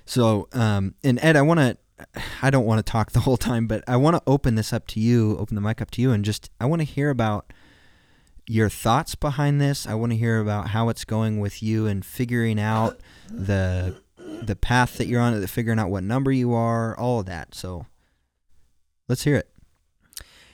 So, 0.05 0.47
um, 0.53 0.93
and 1.03 1.17
Ed, 1.23 1.35
I 1.35 1.41
want 1.41 1.59
to, 1.59 1.77
I 2.43 2.49
don't 2.51 2.65
want 2.65 2.85
to 2.85 2.91
talk 2.91 3.11
the 3.13 3.21
whole 3.21 3.37
time, 3.37 3.65
but 3.67 3.83
I 3.87 3.95
want 3.95 4.15
to 4.17 4.21
open 4.27 4.53
this 4.55 4.71
up 4.71 4.85
to 4.87 4.99
you, 4.99 5.35
open 5.39 5.55
the 5.55 5.61
mic 5.61 5.81
up 5.81 5.89
to 5.91 6.01
you, 6.01 6.11
and 6.11 6.23
just, 6.23 6.51
I 6.61 6.65
want 6.65 6.81
to 6.81 6.85
hear 6.85 7.09
about 7.09 7.51
your 8.47 8.69
thoughts 8.69 9.15
behind 9.15 9.59
this. 9.59 9.87
I 9.87 9.95
want 9.95 10.11
to 10.11 10.17
hear 10.17 10.39
about 10.39 10.67
how 10.69 10.89
it's 10.89 11.03
going 11.05 11.39
with 11.39 11.63
you 11.63 11.87
and 11.87 12.05
figuring 12.05 12.59
out 12.59 12.99
the 13.27 13.95
the 14.43 14.55
path 14.55 14.97
that 14.97 15.07
you're 15.07 15.21
on, 15.21 15.39
the 15.39 15.47
figuring 15.47 15.79
out 15.79 15.89
what 15.89 16.03
number 16.03 16.31
you 16.31 16.53
are, 16.53 16.95
all 16.97 17.21
of 17.21 17.25
that. 17.27 17.55
So, 17.55 17.85
let's 19.07 19.23
hear 19.23 19.35
it. 19.35 19.49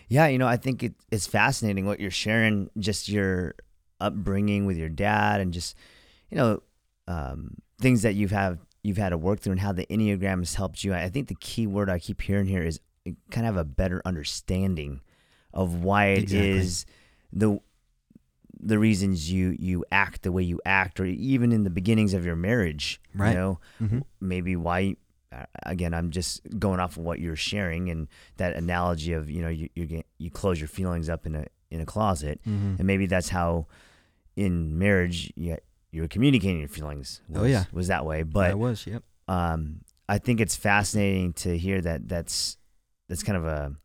Yeah, 0.08 0.28
you 0.28 0.38
know, 0.38 0.48
I 0.48 0.58
think 0.58 0.84
it, 0.84 0.94
it's 1.12 1.26
fascinating 1.28 1.86
what 1.86 2.00
you're 2.02 2.12
sharing, 2.12 2.70
just 2.78 3.08
your 3.08 3.56
upbringing 4.00 4.66
with 4.66 4.78
your 4.78 4.90
dad, 4.90 5.40
and 5.40 5.54
just 5.54 5.76
you 6.30 6.38
know 6.38 6.62
um, 7.08 7.56
things 7.80 8.02
that 8.02 8.16
you've 8.16 8.32
have 8.32 8.60
you've 8.84 8.98
had 8.98 9.10
to 9.10 9.18
work 9.18 9.40
through, 9.40 9.54
and 9.54 9.62
how 9.62 9.72
the 9.72 9.86
enneagram 9.86 10.40
has 10.40 10.56
helped 10.56 10.84
you. 10.84 10.94
I 10.94 11.08
think 11.10 11.28
the 11.30 11.36
key 11.36 11.66
word 11.68 11.90
I 11.90 11.98
keep 12.00 12.22
hearing 12.22 12.48
here 12.48 12.64
is 12.64 12.80
kind 13.32 13.48
of 13.48 13.56
have 13.56 13.58
a 13.58 13.64
better 13.64 14.02
understanding 14.06 15.02
of 15.54 15.84
why 15.84 16.08
it 16.08 16.32
is 16.34 16.86
Exactly. 16.86 16.94
the 17.34 17.60
the 18.64 18.78
reasons 18.80 19.32
you 19.32 19.56
you 19.58 19.86
act 19.94 20.24
the 20.24 20.32
way 20.32 20.44
you 20.44 20.60
act, 20.66 21.00
or 21.00 21.06
even 21.06 21.52
in 21.54 21.64
the 21.64 21.70
beginnings 21.70 22.14
of 22.14 22.26
your 22.26 22.36
marriage. 22.36 23.00
Right. 23.16 23.30
You 23.30 23.36
know, 23.36 23.60
Mm-hmm. 23.82 24.00
maybe 24.20 24.56
why 24.58 24.98
again 25.64 25.94
i'm 25.94 26.10
just 26.12 26.42
going 26.60 26.80
off 26.80 26.98
of 26.98 27.04
what 27.04 27.20
you're 27.20 27.36
sharing 27.36 27.90
and 27.90 28.08
that 28.38 28.56
analogy 28.56 29.14
of 29.14 29.30
you 29.30 29.42
know 29.42 29.48
you 29.50 29.70
you, 29.76 29.86
get, 29.86 30.06
you 30.18 30.30
close 30.30 30.60
your 30.60 30.68
feelings 30.68 31.10
up 31.10 31.26
in 31.26 31.36
a 31.36 31.46
in 31.70 31.80
a 31.82 31.86
closet 31.86 32.40
Mm-hmm. 32.48 32.76
and 32.80 32.84
maybe 32.86 33.06
that's 33.06 33.30
how 33.30 33.68
in 34.36 34.78
marriage 34.78 35.32
you, 35.36 35.58
you're 35.92 36.08
communicating 36.08 36.60
your 36.60 36.68
feelings 36.68 37.22
was, 37.30 37.42
Oh, 37.42 37.46
yeah. 37.46 37.66
was 37.72 37.88
that 37.88 38.06
way 38.06 38.20
I 38.20 38.24
but 38.24 38.58
was, 38.58 38.86
yep. 38.88 39.04
um 39.28 39.82
i 40.10 40.18
think 40.18 40.40
it's 40.42 40.56
fascinating 40.56 41.34
to 41.34 41.58
hear 41.58 41.80
that 41.82 42.08
that's 42.08 42.58
that's 43.08 43.24
kind 43.24 43.38
of 43.38 43.46
a 43.46 43.76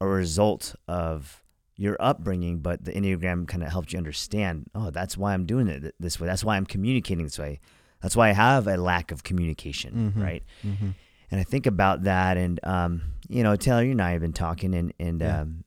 a 0.00 0.06
result 0.06 0.74
of 0.88 1.42
your 1.76 1.96
upbringing 2.00 2.58
but 2.60 2.84
the 2.84 2.92
enneagram 2.92 3.46
kind 3.48 3.62
of 3.62 3.70
helped 3.70 3.92
you 3.92 3.98
understand 3.98 4.66
oh 4.74 4.90
that's 4.90 5.16
why 5.16 5.32
i'm 5.32 5.46
doing 5.46 5.68
it 5.68 5.80
th- 5.80 5.94
this 5.98 6.20
way 6.20 6.26
that's 6.26 6.44
why 6.44 6.56
i'm 6.56 6.66
communicating 6.66 7.24
this 7.24 7.38
way 7.38 7.60
that's 8.02 8.16
why 8.16 8.28
i 8.28 8.32
have 8.32 8.66
a 8.66 8.76
lack 8.76 9.10
of 9.12 9.22
communication 9.22 10.12
Mhm. 10.16 10.22
right 10.22 10.42
Mm-hmm. 10.66 10.90
and 11.30 11.40
I 11.40 11.44
think 11.44 11.66
about 11.66 12.02
that, 12.04 12.36
and 12.36 12.60
um, 12.62 13.00
you 13.28 13.42
know, 13.42 13.56
Taylor, 13.56 13.82
you 13.84 13.92
and 13.92 14.02
I 14.02 14.10
have 14.12 14.20
been 14.20 14.34
talking, 14.34 14.74
and 14.74 14.92
and 15.00 15.20
Yeah. 15.22 15.40
um, 15.40 15.64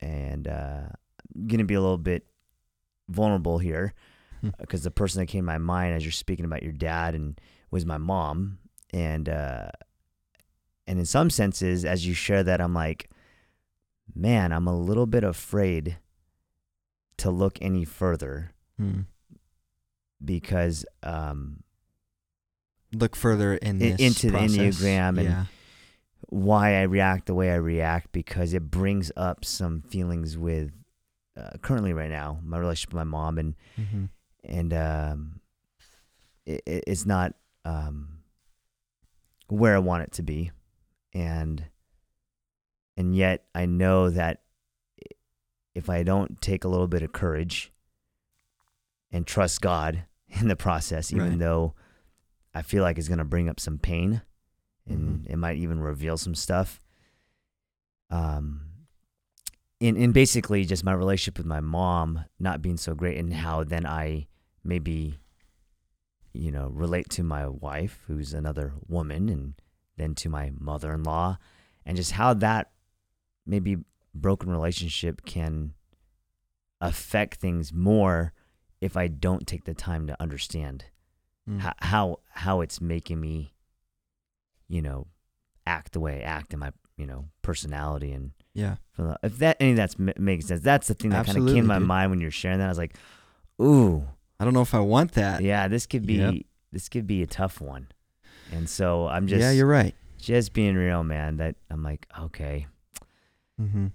and 0.00 0.48
uh, 0.48 0.88
I'm 1.36 1.46
gonna 1.46 1.64
be 1.64 1.74
a 1.74 1.80
little 1.80 1.98
bit 2.12 2.26
vulnerable 3.08 3.58
here 3.58 3.94
Hmm. 4.40 4.50
because 4.58 4.82
the 4.82 4.90
person 4.90 5.20
that 5.20 5.26
came 5.26 5.44
to 5.44 5.46
my 5.46 5.58
mind 5.58 5.94
as 5.94 6.04
you're 6.04 6.10
speaking 6.24 6.44
about 6.44 6.62
your 6.64 6.72
dad 6.72 7.14
and 7.14 7.40
was 7.70 7.86
my 7.86 7.96
mom, 7.98 8.58
and 8.92 9.28
uh, 9.28 9.70
and 10.88 10.98
in 10.98 11.06
some 11.06 11.30
senses, 11.30 11.84
as 11.84 12.04
you 12.06 12.12
share 12.14 12.42
that, 12.42 12.60
I'm 12.60 12.74
like, 12.74 13.08
man, 14.14 14.52
I'm 14.52 14.66
a 14.66 14.76
little 14.76 15.06
bit 15.06 15.22
afraid 15.24 15.96
to 17.18 17.30
look 17.30 17.56
any 17.62 17.84
further 17.84 18.50
Mm. 18.80 19.06
because 20.24 20.84
um, 21.02 21.62
Look 22.94 23.16
further 23.16 23.54
in 23.54 23.80
into 23.82 24.26
the 24.30 24.32
process. 24.38 24.56
Enneagram 24.56 25.18
and 25.18 25.24
yeah. 25.24 25.44
why 26.28 26.76
I 26.76 26.82
react 26.82 27.26
the 27.26 27.34
way 27.34 27.50
I 27.50 27.56
react 27.56 28.12
because 28.12 28.54
it 28.54 28.70
brings 28.70 29.10
up 29.16 29.44
some 29.44 29.82
feelings 29.82 30.36
with 30.38 30.72
uh, 31.36 31.50
currently 31.62 31.92
right 31.92 32.10
now 32.10 32.38
my 32.44 32.58
relationship 32.58 32.90
with 32.94 32.98
my 32.98 33.04
mom 33.04 33.38
and 33.38 33.54
Mm-hmm. 33.78 34.04
and 34.44 34.72
um, 34.74 35.40
it- 36.46 36.62
it's 36.66 37.04
not 37.06 37.34
um, 37.64 38.18
where 39.48 39.74
I 39.74 39.78
want 39.80 40.04
it 40.04 40.12
to 40.12 40.22
be 40.22 40.50
and 41.12 41.64
and 42.96 43.14
yet 43.16 43.44
I 43.54 43.66
know 43.66 44.10
that 44.10 44.42
if 45.74 45.90
I 45.90 46.04
don't 46.04 46.40
take 46.40 46.62
a 46.64 46.68
little 46.68 46.86
bit 46.86 47.02
of 47.02 47.12
courage 47.12 47.72
and 49.10 49.26
trust 49.26 49.60
God 49.60 50.04
in 50.28 50.48
the 50.48 50.56
process 50.56 51.12
even 51.12 51.30
Right. 51.30 51.38
though 51.38 51.74
I 52.54 52.62
feel 52.62 52.82
like 52.82 52.98
it's 52.98 53.08
going 53.08 53.18
to 53.18 53.24
bring 53.24 53.48
up 53.48 53.60
some 53.60 53.78
pain 53.78 54.22
and 54.86 55.20
Mm-hmm. 55.20 55.32
it 55.32 55.36
might 55.36 55.56
even 55.56 55.80
reveal 55.80 56.16
some 56.18 56.34
stuff. 56.34 56.82
Um, 58.10 58.66
in 59.80 59.96
in 59.96 60.12
basically 60.12 60.64
just 60.64 60.84
my 60.84 60.92
relationship 60.92 61.38
with 61.38 61.46
my 61.46 61.60
mom 61.60 62.24
not 62.38 62.60
being 62.62 62.76
so 62.76 62.94
great, 62.94 63.16
and 63.16 63.32
how 63.32 63.64
then 63.64 63.86
I 63.86 64.28
maybe, 64.62 65.18
you 66.32 66.52
know, 66.52 66.68
relate 66.68 67.08
to 67.10 67.22
my 67.22 67.48
wife, 67.48 68.04
who's 68.06 68.34
another 68.34 68.74
woman, 68.86 69.28
and 69.28 69.54
then 69.96 70.14
to 70.16 70.28
my 70.28 70.52
mother-in-law 70.58 71.38
and 71.86 71.96
just 71.96 72.12
how 72.12 72.34
that 72.34 72.70
maybe 73.46 73.78
broken 74.14 74.50
relationship 74.50 75.24
can 75.24 75.74
affect 76.80 77.40
things 77.40 77.72
more 77.72 78.32
if 78.80 78.96
I 78.96 79.08
don't 79.08 79.46
take 79.46 79.64
the 79.64 79.74
time 79.74 80.06
to 80.06 80.20
understand 80.20 80.86
Mm. 81.48 81.60
how, 81.60 81.72
how 81.80 82.18
how 82.30 82.60
it's 82.62 82.80
making 82.80 83.20
me 83.20 83.52
you 84.66 84.80
know 84.80 85.08
act 85.66 85.92
the 85.92 86.00
way 86.00 86.20
I 86.20 86.22
act 86.22 86.54
in 86.54 86.58
my 86.58 86.72
you 86.96 87.06
know 87.06 87.26
personality 87.42 88.12
and 88.12 88.30
yeah. 88.54 88.76
if 89.22 89.38
that 89.38 89.58
any 89.60 89.72
of 89.72 89.76
that's 89.76 89.96
m- 90.00 90.12
makes 90.16 90.46
sense 90.46 90.62
that's 90.62 90.86
the 90.88 90.94
thing 90.94 91.10
that 91.10 91.26
kind 91.26 91.36
of 91.36 91.46
came 91.46 91.64
to 91.64 91.68
my 91.68 91.78
dude. 91.80 91.86
mind 91.88 92.10
when 92.10 92.20
you're 92.20 92.30
sharing 92.30 92.58
that 92.60 92.64
I 92.66 92.68
was 92.68 92.78
like 92.78 92.96
ooh 93.60 94.06
I 94.40 94.44
don't 94.44 94.54
know 94.54 94.62
if 94.62 94.74
I 94.74 94.80
want 94.80 95.12
that. 95.12 95.42
yeah 95.42 95.68
this 95.68 95.86
could 95.86 96.06
be 96.06 96.14
Yep. 96.14 96.34
this 96.72 96.88
could 96.88 97.06
be 97.06 97.22
a 97.22 97.26
tough 97.26 97.60
one 97.60 97.88
and 98.52 98.66
so 98.68 99.06
I'm 99.08 99.26
just 99.26 99.40
yeah, 99.42 99.50
you're 99.50 99.66
right. 99.66 99.94
just 100.18 100.52
being 100.54 100.76
real 100.76 101.04
man 101.04 101.36
that 101.38 101.56
I'm 101.70 101.82
like 101.82 102.06
okay 102.18 102.66
Mm-hmm. 103.60 103.88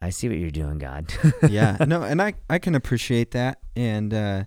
I 0.00 0.10
see 0.10 0.28
what 0.28 0.38
you're 0.38 0.50
doing 0.50 0.78
God 0.78 1.12
yeah 1.48 1.76
no 1.86 2.02
and 2.02 2.22
i 2.22 2.34
i 2.48 2.58
can 2.58 2.74
appreciate 2.74 3.32
that 3.32 3.58
and 3.76 4.14
uh 4.14 4.44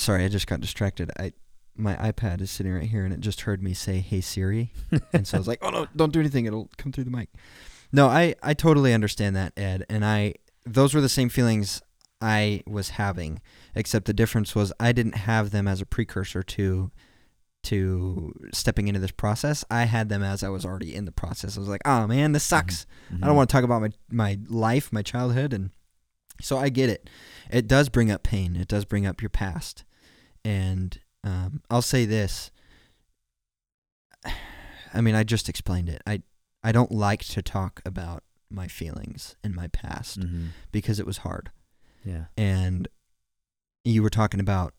sorry 0.00 0.24
i 0.24 0.28
just 0.28 0.46
got 0.46 0.60
distracted. 0.60 1.10
I 1.18 1.32
my 1.76 1.94
ipad 1.96 2.40
is 2.40 2.50
sitting 2.50 2.72
right 2.72 2.88
here 2.88 3.04
and 3.04 3.14
it 3.14 3.20
just 3.20 3.42
heard 3.42 3.62
me 3.62 3.74
say 3.74 4.00
hey 4.00 4.20
siri. 4.20 4.72
And 5.12 5.26
so 5.26 5.36
i 5.36 5.40
was 5.40 5.48
like 5.48 5.60
oh 5.62 5.70
no 5.70 5.86
don't 5.94 6.12
do 6.12 6.20
anything. 6.20 6.46
It'll 6.46 6.70
come 6.76 6.92
through 6.92 7.04
the 7.04 7.10
mic. 7.10 7.28
No 7.92 8.08
i 8.08 8.34
i 8.42 8.54
totally 8.54 8.92
understand 8.94 9.36
that 9.36 9.52
ed. 9.56 9.84
And 9.88 10.04
i 10.04 10.34
those 10.66 10.94
were 10.94 11.00
the 11.00 11.08
same 11.08 11.28
feelings 11.28 11.82
i 12.20 12.62
was 12.66 12.90
having 12.90 13.40
except 13.74 14.04
the 14.04 14.12
difference 14.12 14.54
was 14.54 14.72
i 14.78 14.92
didn't 14.92 15.14
have 15.14 15.50
them 15.50 15.66
as 15.66 15.80
a 15.80 15.86
precursor 15.86 16.42
to 16.42 16.90
to 17.62 18.32
stepping 18.54 18.88
into 18.88 19.00
this 19.00 19.10
process. 19.10 19.66
I 19.70 19.84
had 19.84 20.08
them 20.08 20.22
as 20.22 20.42
i 20.42 20.48
was 20.48 20.64
already 20.64 20.94
in 20.94 21.04
the 21.04 21.12
process. 21.12 21.56
I 21.56 21.60
was 21.60 21.68
like 21.68 21.82
oh 21.84 22.06
man 22.06 22.32
this 22.32 22.44
mm-hmm. 22.44 22.56
sucks. 22.56 22.86
I 23.08 23.12
don't 23.12 23.20
mm-hmm. 23.20 23.36
want 23.36 23.50
to 23.50 23.52
talk 23.52 23.64
about 23.64 23.82
my 23.82 23.90
my 24.10 24.38
life, 24.48 24.92
my 24.92 25.02
childhood, 25.02 25.52
and 25.52 25.70
so 26.40 26.58
I 26.58 26.68
get 26.68 26.88
it. 26.88 27.08
It 27.50 27.66
does 27.66 27.88
bring 27.88 28.10
up 28.10 28.22
pain. 28.22 28.56
It 28.56 28.68
does 28.68 28.84
bring 28.84 29.06
up 29.06 29.22
your 29.22 29.30
past, 29.30 29.84
and 30.44 30.98
um, 31.24 31.62
I'll 31.70 31.82
say 31.82 32.04
this. 32.04 32.50
I 34.94 35.00
mean, 35.00 35.14
I 35.14 35.22
just 35.24 35.48
explained 35.48 35.88
it. 35.88 36.02
I 36.06 36.22
I 36.62 36.72
don't 36.72 36.92
like 36.92 37.24
to 37.26 37.42
talk 37.42 37.80
about 37.84 38.22
my 38.50 38.66
feelings 38.68 39.36
and 39.44 39.54
my 39.54 39.68
past 39.68 40.16
hmm 40.22 40.48
because 40.72 40.98
it 40.98 41.06
was 41.06 41.18
hard. 41.18 41.50
yeah 42.04 42.24
And 42.36 42.88
you 43.84 44.02
were 44.02 44.10
talking 44.10 44.40
about 44.40 44.74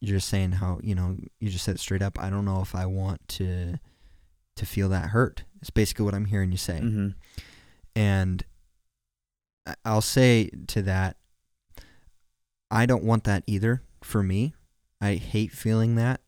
you're 0.00 0.16
just 0.18 0.28
saying 0.28 0.52
how 0.52 0.80
you 0.82 0.94
know 0.94 1.16
you 1.40 1.50
just 1.50 1.64
said 1.64 1.74
it 1.76 1.80
straight 1.80 2.02
up. 2.02 2.18
I 2.20 2.30
don't 2.30 2.44
know 2.44 2.60
if 2.60 2.74
I 2.74 2.86
want 2.86 3.26
to 3.38 3.78
to 4.56 4.66
feel 4.66 4.88
that 4.90 5.10
hurt. 5.10 5.44
It's 5.60 5.70
basically 5.70 6.04
what 6.04 6.14
I'm 6.14 6.26
hearing 6.26 6.50
you 6.52 6.58
say. 6.58 6.78
hmm 6.80 7.08
And 7.94 8.44
I'll 9.84 10.00
say 10.02 10.50
to 10.68 10.82
that, 10.82 11.16
I 12.70 12.86
don't 12.86 13.04
want 13.04 13.24
that 13.24 13.44
either 13.46 13.82
for 14.04 14.22
me. 14.22 14.54
I 15.00 15.14
hate 15.14 15.52
feeling 15.52 15.96
that 15.96 16.20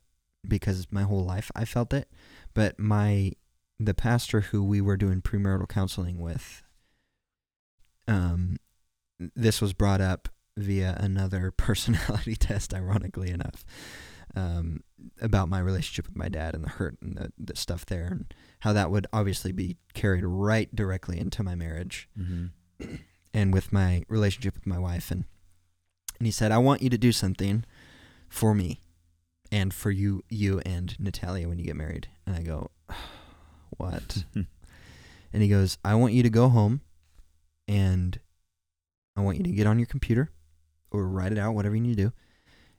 because 0.46 0.87
my 0.90 1.02
whole 1.02 1.24
life 1.24 1.50
I 1.54 1.64
felt 1.64 1.92
it. 1.92 2.08
But 2.54 2.78
my 2.78 3.32
the 3.78 3.94
pastor 3.94 4.40
who 4.40 4.62
we 4.62 4.80
were 4.80 4.96
doing 4.96 5.20
premarital 5.20 5.68
counseling 5.68 6.18
with, 6.18 6.62
um, 8.06 8.56
this 9.34 9.60
was 9.60 9.72
brought 9.72 10.00
up 10.00 10.28
via 10.56 10.96
another 10.98 11.50
personality 11.56 12.37
test, 12.37 12.72
ironically 12.72 13.30
enough, 13.30 13.64
um, 14.37 14.82
about 15.20 15.48
my 15.48 15.58
relationship 15.58 16.06
with 16.06 16.16
my 16.16 16.28
dad 16.28 16.54
and 16.54 16.64
the 16.64 16.68
hurt 16.68 16.96
and 17.00 17.16
the, 17.16 17.32
the 17.38 17.56
stuff 17.56 17.87
there 17.87 18.06
and 18.06 18.34
how 18.60 18.72
that 18.72 18.90
would 18.90 19.06
obviously 19.12 19.52
be 19.52 19.76
carried 19.92 20.24
right 20.24 20.74
directly 20.74 21.18
into 21.18 21.42
my 21.42 21.54
marriage 21.54 22.08
hmm 22.16 22.46
and 23.34 23.52
with 23.52 23.72
my 23.72 24.02
relationship 24.08 24.54
with 24.54 24.66
my 24.66 24.78
wife 24.78 25.10
and 25.10 25.24
and 26.18 26.27
he 26.27 26.33
said 26.33 26.53
I 26.53 26.59
want 26.59 26.83
you 26.83 26.90
to 26.90 26.98
do 26.98 27.12
something 27.12 27.64
for 28.29 28.55
me 28.55 28.81
and 29.53 29.72
for 29.72 29.90
you 29.90 30.22
you 30.29 30.61
and 30.64 30.98
Natalia 30.98 31.48
when 31.48 31.59
you 31.59 31.64
get 31.64 31.77
married. 31.77 32.09
And 32.27 32.37
I 32.37 32.42
go 32.42 32.70
what? 33.77 34.24
And 35.33 35.42
he 35.42 35.48
goes 35.48 35.79
I 35.85 35.96
want 35.96 36.12
you 36.12 36.22
to 36.22 36.31
go 36.31 36.48
home 36.48 36.81
and 37.66 38.20
I 39.16 39.20
want 39.20 39.37
you 39.37 39.42
to 39.42 39.50
get 39.50 39.66
on 39.66 39.81
your 39.81 39.87
computer 39.87 40.31
or 40.92 41.09
write 41.09 41.33
it 41.33 41.38
out 41.38 41.55
whatever 41.55 41.74
you 41.74 41.81
need 41.81 41.96
to 41.96 42.05
do 42.05 42.12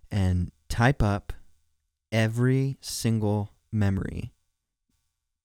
and 0.09 0.53
type 0.69 1.03
up 1.03 1.33
every 2.13 2.77
single 2.79 3.49
memory 3.73 4.31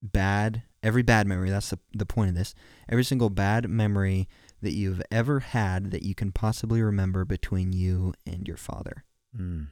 bad 0.01 0.63
every 0.85 1.03
bad 1.03 1.27
memory 1.27 1.51
that's 1.51 1.71
the, 1.71 1.79
the 1.93 2.07
point 2.07 2.29
of 2.29 2.37
this 2.37 2.55
every 2.89 3.05
single 3.05 3.29
bad 3.29 3.69
memory 3.69 4.29
that 4.63 4.73
you've 4.73 5.03
ever 5.11 5.41
had 5.41 5.91
that 5.91 6.03
you 6.03 6.15
can 6.15 6.33
possibly 6.33 6.83
remember 6.83 7.25
between 7.25 7.73
you 7.73 8.15
and 8.27 8.47
your 8.47 8.57
father. 8.57 9.05
Mm. 9.39 9.69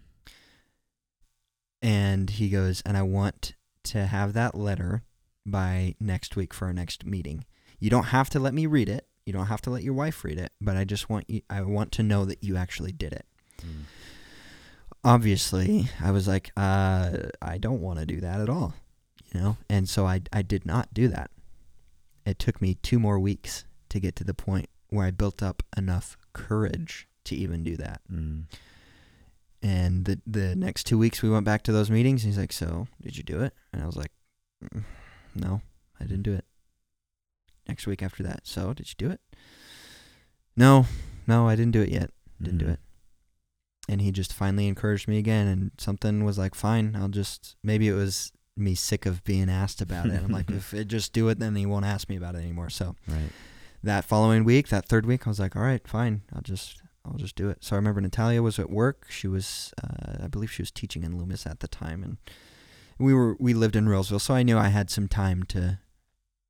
and 1.82 2.30
he 2.30 2.48
goes 2.48 2.80
and 2.86 2.96
i 2.96 3.02
want 3.02 3.56
to 3.82 4.06
have 4.06 4.32
that 4.32 4.54
letter 4.54 5.02
by 5.44 5.96
next 5.98 6.36
week 6.36 6.54
for 6.54 6.66
our 6.66 6.72
next 6.72 7.04
meeting. 7.04 7.44
You 7.80 7.90
don't 7.90 8.04
have 8.04 8.30
to 8.30 8.38
let 8.38 8.54
me 8.54 8.66
read 8.66 8.88
it. 8.88 9.08
You 9.26 9.32
don't 9.32 9.46
have 9.46 9.62
to 9.62 9.70
let 9.70 9.82
your 9.82 9.94
wife 9.94 10.22
read 10.22 10.38
it 10.38 10.52
but 10.60 10.76
i 10.76 10.84
just 10.84 11.10
want 11.10 11.28
you 11.28 11.42
i 11.50 11.60
want 11.62 11.90
to 11.92 12.04
know 12.04 12.24
that 12.24 12.44
you 12.44 12.56
actually 12.56 12.92
did 12.92 13.12
it. 13.12 13.26
Mm. 13.62 13.82
obviously 15.02 15.90
i 16.00 16.12
was 16.12 16.28
like 16.28 16.52
uh 16.56 17.10
i 17.42 17.58
don't 17.58 17.80
want 17.80 17.98
to 17.98 18.06
do 18.06 18.20
that 18.20 18.40
at 18.40 18.48
all 18.48 18.74
you 19.34 19.40
know? 19.40 19.56
And 19.68 19.88
so 19.88 20.06
i 20.06 20.20
i 20.32 20.42
did 20.42 20.64
not 20.64 20.94
do 20.94 21.08
that. 21.08 21.30
It 22.24 22.38
took 22.38 22.60
me 22.60 22.74
two 22.74 22.98
more 22.98 23.18
weeks 23.18 23.64
to 23.88 24.00
get 24.00 24.14
to 24.16 24.24
the 24.24 24.34
point 24.34 24.68
where 24.90 25.06
i 25.06 25.10
built 25.10 25.42
up 25.42 25.62
enough 25.76 26.16
courage 26.32 27.08
to 27.24 27.34
even 27.36 27.62
do 27.64 27.76
that 27.76 28.00
Mm. 28.10 28.44
and 29.62 30.04
the 30.04 30.20
the 30.26 30.54
next 30.56 30.84
two 30.84 30.98
weeks 30.98 31.22
we 31.22 31.30
went 31.30 31.44
back 31.44 31.62
to 31.64 31.72
those 31.72 31.90
meetings 31.90 32.24
and 32.24 32.32
he's 32.32 32.38
like 32.38 32.52
so 32.52 32.86
did 33.02 33.16
you 33.16 33.22
do 33.22 33.40
it 33.42 33.54
and 33.72 33.82
i 33.82 33.86
was 33.86 33.96
like 33.96 34.12
"Mm, 34.64 34.84
no 35.34 35.60
i 36.00 36.04
didn't 36.04 36.22
do 36.22 36.32
it 36.34 36.44
next 37.68 37.86
week 37.86 38.02
after 38.02 38.22
that 38.22 38.40
so 38.46 38.72
did 38.72 38.88
you 38.88 38.94
do 38.96 39.10
it 39.10 39.20
no 40.56 40.86
no 41.26 41.48
i 41.48 41.54
didn't 41.56 41.72
do 41.72 41.82
it 41.82 41.88
yet 41.90 42.10
didn't 42.40 42.58
do 42.58 42.66
Mhm. 42.66 42.72
it. 42.74 42.80
And 43.90 44.00
he 44.02 44.12
just 44.12 44.34
finally 44.34 44.68
encouraged 44.68 45.08
me 45.08 45.16
again, 45.16 45.48
and 45.48 45.70
something 45.78 46.22
was 46.22 46.36
like, 46.36 46.54
fine, 46.54 46.94
I'll 46.94 47.08
just. 47.08 47.56
Maybe 47.62 47.88
it 47.88 47.94
was 47.94 48.32
me 48.54 48.74
sick 48.74 49.06
of 49.06 49.24
being 49.24 49.48
asked 49.48 49.80
about 49.80 50.08
it. 50.10 50.22
I'm 50.22 50.30
like, 50.30 50.50
if 50.60 50.74
it 50.74 50.88
just 50.88 51.14
do 51.14 51.30
it, 51.30 51.38
then 51.38 51.56
he 51.56 51.64
won't 51.64 51.86
ask 51.86 52.06
me 52.06 52.14
about 52.16 52.34
it 52.34 52.40
anymore. 52.42 52.68
So 52.68 52.96
Right. 53.08 53.30
That 53.88 54.04
following 54.04 54.44
week, 54.44 54.68
that 54.68 54.88
third 54.88 55.06
week, 55.06 55.26
I 55.26 55.30
was 55.30 55.40
like, 55.40 55.56
all 55.56 55.62
right, 55.62 55.86
fine, 55.86 56.22
I'll 56.34 56.42
just, 56.42 56.82
I'll 57.04 57.16
just 57.16 57.36
do 57.36 57.48
it. 57.48 57.64
So 57.64 57.74
I 57.74 57.78
remember 57.78 58.00
Natalia 58.00 58.42
was 58.42 58.58
at 58.58 58.70
work. 58.70 59.06
She 59.10 59.26
was, 59.26 59.72
uh, 59.82 60.24
I 60.24 60.28
believe, 60.28 60.50
she 60.50 60.62
was 60.62 60.70
teaching 60.70 61.02
in 61.02 61.18
Loomis 61.18 61.46
at 61.46 61.60
the 61.60 61.68
time, 61.68 62.02
and 62.02 62.16
we 62.98 63.14
were 63.14 63.36
we 63.38 63.54
lived 63.54 63.76
in 63.76 63.88
Roseville, 63.88 64.18
so 64.18 64.34
I 64.34 64.42
knew 64.42 64.58
I 64.58 64.68
had 64.68 64.90
some 64.90 65.08
time 65.08 65.42
to, 65.44 65.78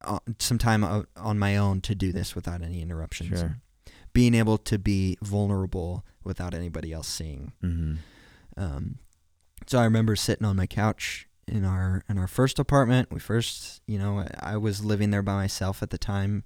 uh, 0.03 0.21
some 0.39 0.59
time 0.59 1.07
on 1.17 1.39
my 1.39 1.57
own 1.57 1.81
to 1.83 1.95
do 1.95 2.13
this 2.13 2.35
without 2.35 2.63
any 2.63 2.81
interruptions. 2.83 3.39
Sure. 3.39 3.61
Being 4.13 4.35
able 4.35 4.59
to 4.59 4.79
be 4.79 5.17
vulnerable 5.23 6.05
without 6.25 6.55
anybody 6.55 6.93
else 6.93 7.09
seeing. 7.09 7.53
Mm-hmm. 7.63 7.95
Um, 8.57 8.99
so 9.67 9.79
I 9.79 9.85
remember 9.85 10.17
sitting 10.17 10.47
on 10.47 10.57
my 10.57 10.67
couch 10.67 11.29
in 11.47 11.65
our 11.65 12.03
in 12.09 12.19
our 12.19 12.27
first 12.27 12.59
apartment. 12.59 13.13
We 13.13 13.21
first, 13.21 13.83
you 13.87 13.99
know, 13.99 14.25
I 14.41 14.57
was 14.57 14.85
living 14.85 15.11
there 15.11 15.23
by 15.23 15.35
myself 15.35 15.83
at 15.83 15.91
the 15.91 15.99
time 15.99 16.45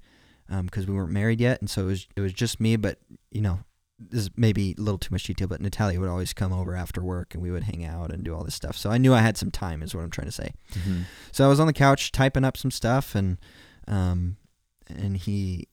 because 0.49 0.87
we 0.87 0.95
weren't 0.95 1.13
married 1.13 1.41
yet, 1.41 1.61
and 1.61 1.69
so 1.71 1.83
it 1.83 1.87
was 1.87 2.09
it 2.17 2.21
was 2.21 2.33
just 2.33 2.61
me. 2.61 2.77
But 2.77 2.99
you 3.31 3.41
know, 3.41 3.61
this 3.99 4.23
is 4.23 4.31
maybe 4.37 4.75
a 4.77 4.81
little 4.81 4.99
too 4.99 5.13
much 5.13 5.25
detail, 5.25 5.49
but 5.49 5.61
Natalia 5.61 5.99
would 6.01 6.09
always 6.09 6.33
come 6.33 6.53
over 6.53 6.75
after 6.77 7.03
work, 7.03 7.35
and 7.35 7.43
we 7.43 7.51
would 7.51 7.65
hang 7.65 7.85
out 7.85 8.13
and 8.13 8.23
do 8.25 8.35
all 8.35 8.45
this 8.45 8.55
stuff. 8.55 8.77
So 8.77 8.91
I 8.91 8.99
knew 8.99 9.15
I 9.15 9.21
had 9.21 9.37
some 9.37 9.51
time, 9.51 9.83
is 9.83 9.95
what 9.95 10.03
I'm 10.05 10.11
trying 10.11 10.27
to 10.29 10.33
say. 10.33 10.53
Mm-hmm. 10.73 11.03
So 11.31 11.45
I 11.45 11.49
was 11.49 11.61
on 11.61 11.67
the 11.67 11.73
couch 11.73 12.13
typing 12.13 12.45
up 12.45 12.57
some 12.57 12.71
stuff, 12.71 13.15
and 13.15 13.39
um, 13.89 14.37
and 14.89 15.17
he, 15.17 15.69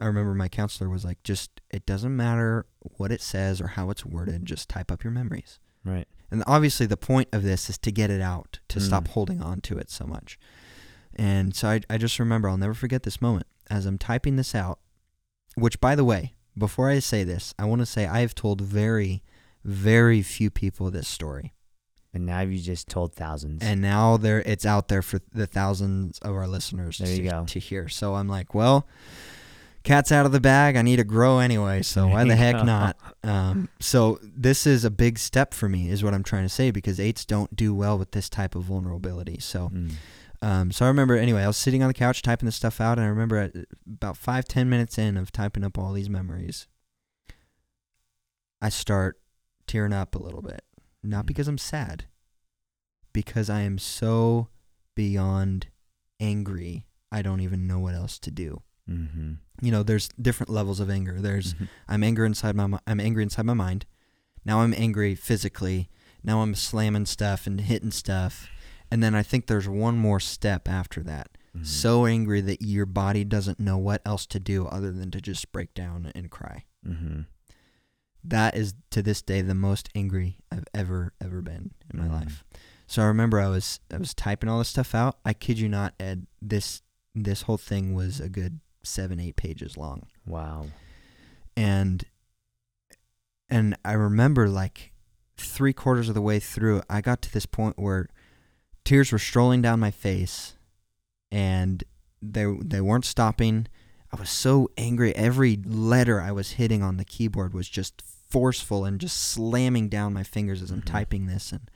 I 0.00 0.06
remember 0.06 0.34
my 0.34 0.48
counselor 0.48 0.88
was 0.90 1.04
like, 1.04 1.22
just 1.22 1.60
it 1.70 1.84
doesn't 1.86 2.14
matter 2.16 2.66
what 2.96 3.10
it 3.12 3.20
says 3.20 3.60
or 3.60 3.68
how 3.68 3.90
it's 3.90 4.04
worded, 4.06 4.44
just 4.46 4.68
type 4.68 4.90
up 4.92 5.02
your 5.04 5.12
memories. 5.12 5.58
Right. 5.84 6.06
And 6.30 6.44
obviously, 6.46 6.84
the 6.86 6.96
point 6.98 7.28
of 7.32 7.42
this 7.42 7.70
is 7.70 7.78
to 7.78 7.90
get 7.90 8.10
it 8.10 8.20
out, 8.20 8.58
to 8.68 8.78
Mm. 8.78 8.82
stop 8.82 9.08
holding 9.08 9.42
on 9.42 9.60
to 9.62 9.78
it 9.78 9.90
so 9.90 10.04
much. 10.04 10.38
And 11.18 11.54
so 11.54 11.68
I, 11.68 11.80
I 11.90 11.98
just 11.98 12.18
remember, 12.18 12.48
I'll 12.48 12.56
never 12.56 12.74
forget 12.74 13.02
this 13.02 13.20
moment 13.20 13.46
as 13.68 13.84
I'm 13.86 13.98
typing 13.98 14.36
this 14.36 14.54
out. 14.54 14.78
Which, 15.56 15.80
by 15.80 15.94
the 15.96 16.04
way, 16.04 16.34
before 16.56 16.88
I 16.88 17.00
say 17.00 17.24
this, 17.24 17.54
I 17.58 17.64
want 17.64 17.80
to 17.80 17.86
say 17.86 18.06
I 18.06 18.20
have 18.20 18.34
told 18.34 18.60
very, 18.60 19.22
very 19.64 20.22
few 20.22 20.50
people 20.50 20.90
this 20.90 21.08
story, 21.08 21.52
And 22.14 22.24
now 22.24 22.40
you 22.40 22.58
just 22.58 22.88
told 22.88 23.12
thousands. 23.14 23.62
and 23.64 23.80
now 23.82 24.16
there 24.16 24.40
it's 24.46 24.64
out 24.64 24.86
there 24.88 25.02
for 25.02 25.20
the 25.34 25.46
thousands 25.48 26.18
of 26.20 26.34
our 26.34 26.46
listeners 26.46 26.98
There 26.98 27.16
to, 27.44 27.44
to 27.46 27.58
hear. 27.58 27.88
So 27.88 28.14
I'm 28.14 28.28
like, 28.28 28.54
well, 28.54 28.86
cat's 29.82 30.12
out 30.12 30.26
of 30.26 30.32
the 30.32 30.40
bag. 30.40 30.76
I 30.76 30.82
need 30.82 30.96
to 30.96 31.04
grow 31.04 31.38
anyway, 31.40 31.82
so 31.82 32.06
why 32.08 32.24
the 32.24 32.36
heck 32.36 32.64
not? 32.64 32.96
Um, 33.24 33.68
so 33.80 34.20
this 34.22 34.66
is 34.66 34.84
a 34.84 34.90
big 34.90 35.18
step 35.18 35.52
for 35.54 35.68
me, 35.68 35.90
is 35.90 36.04
what 36.04 36.14
I'm 36.14 36.22
trying 36.24 36.44
to 36.44 36.48
say, 36.48 36.70
because 36.70 37.00
eights 37.00 37.24
don't 37.24 37.54
do 37.56 37.74
well 37.74 37.98
with 37.98 38.12
this 38.12 38.28
type 38.28 38.54
of 38.54 38.62
vulnerability. 38.64 39.38
So, 39.40 39.70
Mm. 39.74 39.92
Um, 40.42 40.70
so 40.72 40.84
I 40.84 40.88
remember 40.88 41.16
anyway. 41.16 41.42
I 41.42 41.46
was 41.46 41.56
sitting 41.56 41.82
on 41.82 41.88
the 41.88 41.94
couch 41.94 42.22
typing 42.22 42.46
this 42.46 42.56
stuff 42.56 42.80
out, 42.80 42.98
and 42.98 43.06
I 43.06 43.10
remember 43.10 43.36
at 43.36 43.52
about 43.86 44.16
five 44.16 44.46
ten 44.46 44.68
minutes 44.68 44.98
in 44.98 45.16
of 45.16 45.32
typing 45.32 45.64
up 45.64 45.76
all 45.78 45.92
these 45.92 46.08
memories, 46.10 46.66
I 48.60 48.68
start 48.68 49.20
tearing 49.66 49.92
up 49.92 50.14
a 50.14 50.18
little 50.22 50.42
bit, 50.42 50.62
not 51.02 51.24
Mm. 51.24 51.28
because 51.28 51.48
I'm 51.48 51.58
sad, 51.58 52.06
because 53.12 53.48
I 53.50 53.60
am 53.60 53.78
so 53.78 54.48
beyond 54.94 55.68
angry. 56.20 56.86
I 57.12 57.22
don't 57.22 57.40
even 57.40 57.66
know 57.66 57.78
what 57.78 57.94
else 57.94 58.18
to 58.20 58.30
do 58.30 58.62
Mm-hmm. 58.88 59.32
you 59.60 59.70
know 59.70 59.82
there's 59.82 60.08
different 60.20 60.48
levels 60.48 60.80
of 60.80 60.88
anger 60.88 61.20
there's 61.20 61.52
Mhm. 61.52 61.68
i'm 61.88 62.02
angry 62.02 62.24
inside 62.24 62.56
my 62.56 62.78
i'm 62.86 63.00
angry 63.00 63.22
inside 63.22 63.44
my 63.44 63.52
mind 63.52 63.84
now 64.46 64.60
i'm 64.62 64.72
angry 64.72 65.14
physically 65.14 65.90
now 66.24 66.40
i'm 66.40 66.54
slamming 66.54 67.04
stuff 67.04 67.46
and 67.46 67.60
hitting 67.60 67.90
stuff 67.90 68.48
and 68.90 69.02
then 69.02 69.14
i 69.14 69.22
think 69.22 69.46
there's 69.46 69.68
one 69.68 69.96
more 69.96 70.20
step 70.20 70.68
after 70.68 71.02
that 71.02 71.28
Mhm. 71.56 71.66
so 71.66 72.04
angry 72.06 72.40
that 72.42 72.60
your 72.62 72.84
body 72.86 73.24
doesn't 73.24 73.58
know 73.58 73.78
what 73.78 74.02
else 74.04 74.26
to 74.26 74.38
do 74.38 74.66
other 74.66 74.92
than 74.92 75.10
to 75.12 75.20
just 75.20 75.50
break 75.52 75.72
down 75.74 76.12
and 76.14 76.30
cry 76.30 76.64
Mhm. 76.86 77.26
that 78.24 78.54
is 78.56 78.74
to 78.90 79.02
this 79.02 79.22
day 79.22 79.40
the 79.40 79.54
most 79.54 79.88
angry 79.94 80.38
i've 80.52 80.66
ever 80.74 81.14
ever 81.20 81.40
been 81.40 81.72
in 81.92 81.98
my 82.00 82.06
Mhm. 82.06 82.12
life 82.12 82.44
so 82.86 83.02
i 83.02 83.06
remember 83.06 83.40
i 83.40 83.48
was 83.48 83.80
i 83.92 83.96
was 83.96 84.12
typing 84.14 84.48
all 84.48 84.58
this 84.58 84.68
stuff 84.68 84.94
out 84.94 85.18
i 85.24 85.32
kid 85.32 85.58
you 85.58 85.68
not 85.68 85.94
ed 85.98 86.26
this 86.42 86.82
this 87.14 87.42
whole 87.42 87.58
thing 87.58 87.94
was 87.94 88.20
a 88.20 88.28
good 88.28 88.60
seven 88.82 89.18
eight 89.18 89.36
pages 89.36 89.76
long 89.76 90.06
Wow. 90.26 90.66
and 91.56 92.04
and 93.50 93.76
I 93.84 93.92
remember 93.92 94.48
like 94.48 94.92
three 95.38 95.72
quarters 95.72 96.08
of 96.08 96.14
the 96.14 96.20
way 96.20 96.38
through, 96.38 96.82
I 96.90 97.00
got 97.00 97.22
to 97.22 97.32
this 97.32 97.46
point 97.46 97.78
where 97.78 98.08
tears 98.88 99.12
were 99.12 99.18
strolling 99.18 99.60
down 99.60 99.78
my 99.78 99.90
face, 99.90 100.54
and 101.30 101.84
they 102.22 102.46
they 102.64 102.80
weren't 102.80 103.04
stopping. 103.04 103.66
I 104.10 104.16
was 104.18 104.30
so 104.30 104.70
angry. 104.78 105.14
Every 105.14 105.56
letter 105.56 106.20
I 106.20 106.32
was 106.32 106.52
hitting 106.52 106.82
on 106.82 106.96
the 106.96 107.04
keyboard 107.04 107.52
was 107.52 107.68
just 107.68 108.00
forceful 108.00 108.86
and 108.86 108.98
just 108.98 109.18
slamming 109.18 109.90
down 109.90 110.14
my 110.14 110.22
fingers 110.22 110.62
as 110.62 110.70
I'm 110.70 110.80
Mhm. 110.80 110.86
typing 110.86 111.26
this, 111.26 111.52
and 111.52 111.70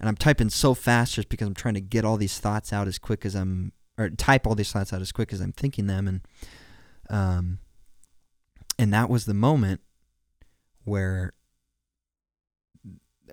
and 0.00 0.08
I'm 0.08 0.16
typing 0.16 0.48
so 0.48 0.72
fast 0.74 1.14
just 1.14 1.28
because 1.28 1.46
I'm 1.46 1.54
trying 1.54 1.74
to 1.74 1.80
get 1.80 2.04
all 2.04 2.16
these 2.16 2.38
thoughts 2.38 2.72
out 2.72 2.88
as 2.88 2.98
quick 2.98 3.26
as 3.26 3.34
I'm 3.34 3.72
or 3.98 4.08
type 4.08 4.46
all 4.46 4.54
these 4.54 4.72
thoughts 4.72 4.92
out 4.92 5.02
as 5.02 5.12
quick 5.12 5.32
as 5.34 5.40
I'm 5.40 5.52
thinking 5.52 5.86
them, 5.86 6.08
and 6.08 6.20
um, 7.10 7.58
and 8.78 8.90
that 8.94 9.10
was 9.10 9.26
the 9.26 9.34
moment 9.34 9.82
where 10.84 11.34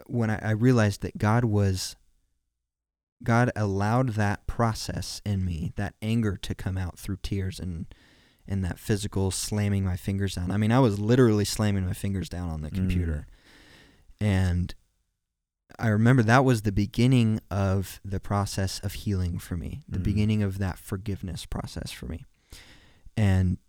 when 0.06 0.30
I, 0.30 0.40
I 0.50 0.52
realized 0.52 1.02
that 1.02 1.18
God 1.18 1.46
was 1.46 1.96
God 3.24 3.52
allowed 3.56 4.10
that 4.10 4.48
process 4.48 5.22
in 5.26 5.44
me, 5.44 5.74
that 5.76 5.96
anger 6.02 6.38
to 6.38 6.56
come 6.56 6.78
out 6.78 6.98
through 6.98 7.18
tears 7.22 7.60
and 7.60 7.86
and 8.48 8.66
that 8.66 8.80
physical 8.80 9.30
slamming 9.30 9.84
my 9.86 9.96
fingers 9.96 10.34
down. 10.34 10.50
I 10.50 10.58
mean, 10.58 10.72
I 10.72 10.80
was 10.80 11.00
literally 11.00 11.46
slamming 11.46 11.86
my 11.86 11.94
fingers 11.94 12.28
down 12.30 12.50
on 12.50 12.62
the 12.62 12.72
Mm. 12.72 12.76
computer. 12.76 13.28
And 14.20 14.74
I 15.78 15.90
remember 15.90 16.24
that 16.24 16.44
was 16.44 16.64
the 16.64 16.72
beginning 16.72 17.42
of 17.52 18.02
the 18.04 18.20
process 18.20 18.80
of 18.80 18.94
healing 18.94 19.38
for 19.38 19.56
me, 19.56 19.84
the 19.88 20.00
Mm. 20.00 20.04
beginning 20.04 20.42
of 20.44 20.58
that 20.58 20.80
forgiveness 20.80 21.46
process 21.46 21.92
for 21.92 22.08
me. 22.08 22.26
And 23.16 23.60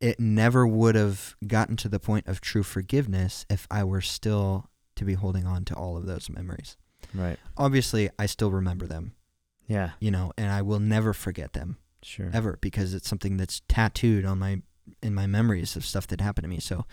it 0.00 0.20
never 0.20 0.66
would 0.68 0.94
have 0.94 1.34
gotten 1.44 1.76
to 1.78 1.88
the 1.88 1.98
point 1.98 2.28
of 2.28 2.40
true 2.40 2.62
forgiveness 2.62 3.44
if 3.50 3.66
I 3.72 3.82
were 3.82 4.00
still 4.00 4.70
to 4.94 5.04
be 5.04 5.14
holding 5.14 5.46
on 5.46 5.64
to 5.64 5.74
all 5.74 5.96
of 5.96 6.06
those 6.06 6.30
memories. 6.30 6.76
Right. 7.14 7.38
Obviously, 7.56 8.10
I 8.18 8.26
still 8.26 8.50
remember 8.50 8.86
them, 8.86 9.14
Yeah. 9.66 9.90
you 10.00 10.10
know, 10.10 10.32
and 10.36 10.50
I 10.50 10.62
will 10.62 10.80
never 10.80 11.12
forget 11.12 11.52
them 11.52 11.78
Sure. 12.02 12.30
ever 12.32 12.58
because 12.60 12.94
it's 12.94 13.08
something 13.08 13.36
that's 13.36 13.60
tattooed 13.68 14.24
on 14.24 14.38
my 14.38 14.62
in 15.00 15.14
my 15.14 15.26
memories 15.26 15.76
of 15.76 15.84
stuff 15.86 16.06
that 16.08 16.20
happened 16.20 16.42
to 16.44 16.48
me. 16.48 16.58
So 16.58 16.84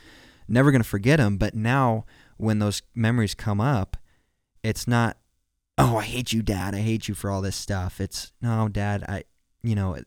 never 0.48 0.72
going 0.72 0.84
to 0.84 0.88
forget 0.88 1.18
them, 1.18 1.38
but 1.38 1.56
now 1.56 2.06
when 2.38 2.60
those 2.60 2.82
memories 2.94 3.34
come 3.34 3.60
up, 3.60 3.98
it's 4.64 4.88
not 4.88 5.18
oh, 5.78 5.98
I 5.98 6.04
hate 6.04 6.34
you, 6.34 6.42
dad. 6.42 6.76
I 6.76 6.80
hate 6.82 7.08
you 7.08 7.16
for 7.16 7.30
all 7.32 7.42
this 7.42 7.56
stuff. 7.56 8.02
It's 8.02 8.32
no, 8.42 8.68
dad, 8.68 9.04
I 9.08 9.24
you 9.64 9.76
know, 9.76 9.98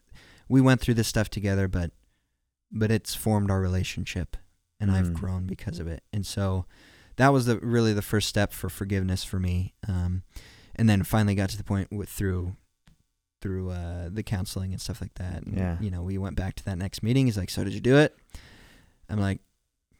we 0.49 0.61
went 0.61 0.81
through 0.81 0.95
this 0.95 1.09
stuff 1.09 1.29
together, 1.31 1.67
but 1.69 1.91
but 2.71 2.91
it's 2.91 3.15
formed 3.15 3.51
our 3.51 3.61
relationship 3.61 4.37
and 4.81 4.91
I've 4.91 5.09
Mm. 5.11 5.15
grown 5.15 5.47
because 5.47 5.79
of 5.79 5.87
it. 5.87 6.03
And 6.13 6.25
so 6.27 6.67
that 7.17 7.29
was 7.33 7.47
the 7.47 7.59
really 7.59 7.93
the 7.93 8.03
first 8.03 8.29
step 8.29 8.53
for 8.53 8.69
forgiveness 8.69 9.25
for 9.25 9.39
me. 9.39 9.75
Um, 9.89 10.23
and 10.75 10.89
then 10.89 11.03
finally 11.03 11.35
got 11.35 11.51
to 11.51 11.57
the 11.57 11.65
point 11.65 11.93
with 11.93 12.09
through 12.09 12.57
through 13.41 13.71
uh, 13.71 14.09
the 14.11 14.23
counseling 14.23 14.73
and 14.73 14.81
stuff 14.81 15.01
like 15.01 15.15
that. 15.15 15.43
And, 15.43 15.57
Yeah. 15.57 15.77
You 15.81 15.91
know, 15.91 16.03
we 16.03 16.17
went 16.17 16.37
back 16.37 16.55
to 16.57 16.65
that 16.67 16.79
next 16.79 17.03
meeting. 17.03 17.27
He's 17.27 17.37
like, 17.37 17.51
"So 17.51 17.65
did 17.65 17.75
you 17.75 17.81
do 17.81 17.97
it?" 17.97 18.17
I'm 19.09 19.19
like, 19.21 19.41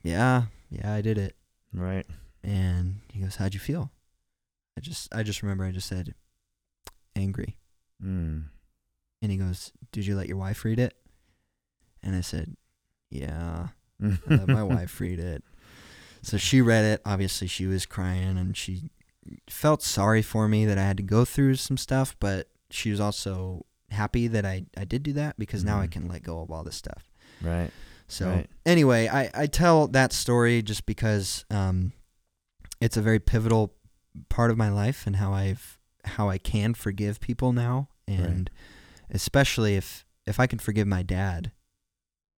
"Yeah, 0.01 0.43
yeah, 0.69 0.93
I 0.93 1.01
did 1.01 1.17
it." 1.17 1.35
Right. 1.73 2.05
And 2.43 3.01
he 3.11 3.19
goes, 3.19 3.35
"How'd 3.35 3.53
you 3.53 3.59
feel?" 3.59 3.91
I 4.77 4.81
just 4.81 5.13
I 5.13 5.23
just 5.23 5.43
remember 5.43 5.65
I 5.65 5.71
just 5.71 5.87
said, 5.87 6.15
"Angry." 7.15 7.57
Mm. 8.03 8.45
And 9.21 9.31
he 9.31 9.37
goes, 9.37 9.71
"Did 9.91 10.05
you 10.05 10.15
let 10.15 10.27
your 10.27 10.37
wife 10.37 10.65
read 10.65 10.79
it?" 10.79 10.95
And 12.01 12.15
I 12.15 12.21
said, 12.21 12.55
"Yeah." 13.09 13.67
I 14.03 14.17
let 14.27 14.47
my 14.47 14.63
wife 14.63 14.99
read 14.99 15.19
it. 15.19 15.43
So 16.23 16.37
she 16.37 16.61
read 16.61 16.85
it. 16.85 17.01
Obviously, 17.05 17.47
she 17.47 17.65
was 17.67 17.85
crying 17.85 18.37
and 18.37 18.55
she 18.57 18.89
felt 19.49 19.81
sorry 19.83 20.21
for 20.21 20.47
me 20.47 20.65
that 20.65 20.77
I 20.77 20.83
had 20.83 20.97
to 20.97 21.03
go 21.03 21.25
through 21.25 21.55
some 21.55 21.77
stuff, 21.77 22.15
but 22.19 22.49
she 22.69 22.89
was 22.91 22.99
also 22.99 23.65
happy 23.91 24.27
that 24.27 24.45
I, 24.45 24.65
I 24.75 24.85
did 24.85 25.03
do 25.03 25.13
that 25.13 25.37
because 25.37 25.63
now 25.63 25.79
I 25.79 25.87
Mhm. 25.87 25.91
can 25.91 26.07
let 26.07 26.23
go 26.23 26.41
of 26.41 26.49
all 26.49 26.63
this 26.63 26.75
stuff. 26.75 27.11
Right. 27.41 27.71
So 28.07 28.29
Right. 28.29 28.49
anyway, 28.65 29.07
I, 29.07 29.29
I 29.33 29.47
tell 29.47 29.87
that 29.89 30.11
story 30.13 30.61
just 30.61 30.85
because 30.85 31.45
um, 31.51 31.93
it's 32.81 32.97
a 32.97 33.01
very 33.01 33.19
pivotal 33.19 33.73
part 34.29 34.49
of 34.51 34.57
my 34.57 34.69
life 34.69 35.05
and 35.07 35.17
how 35.17 35.33
I've 35.33 35.77
how 36.05 36.29
I 36.29 36.37
can 36.37 36.73
forgive 36.73 37.19
people 37.21 37.53
now, 37.53 37.87
and 38.07 38.49
especially 39.09 39.75
if 39.75 40.05
if 40.25 40.39
I 40.39 40.47
can 40.47 40.59
forgive 40.59 40.87
my 40.87 41.01
dad, 41.03 41.51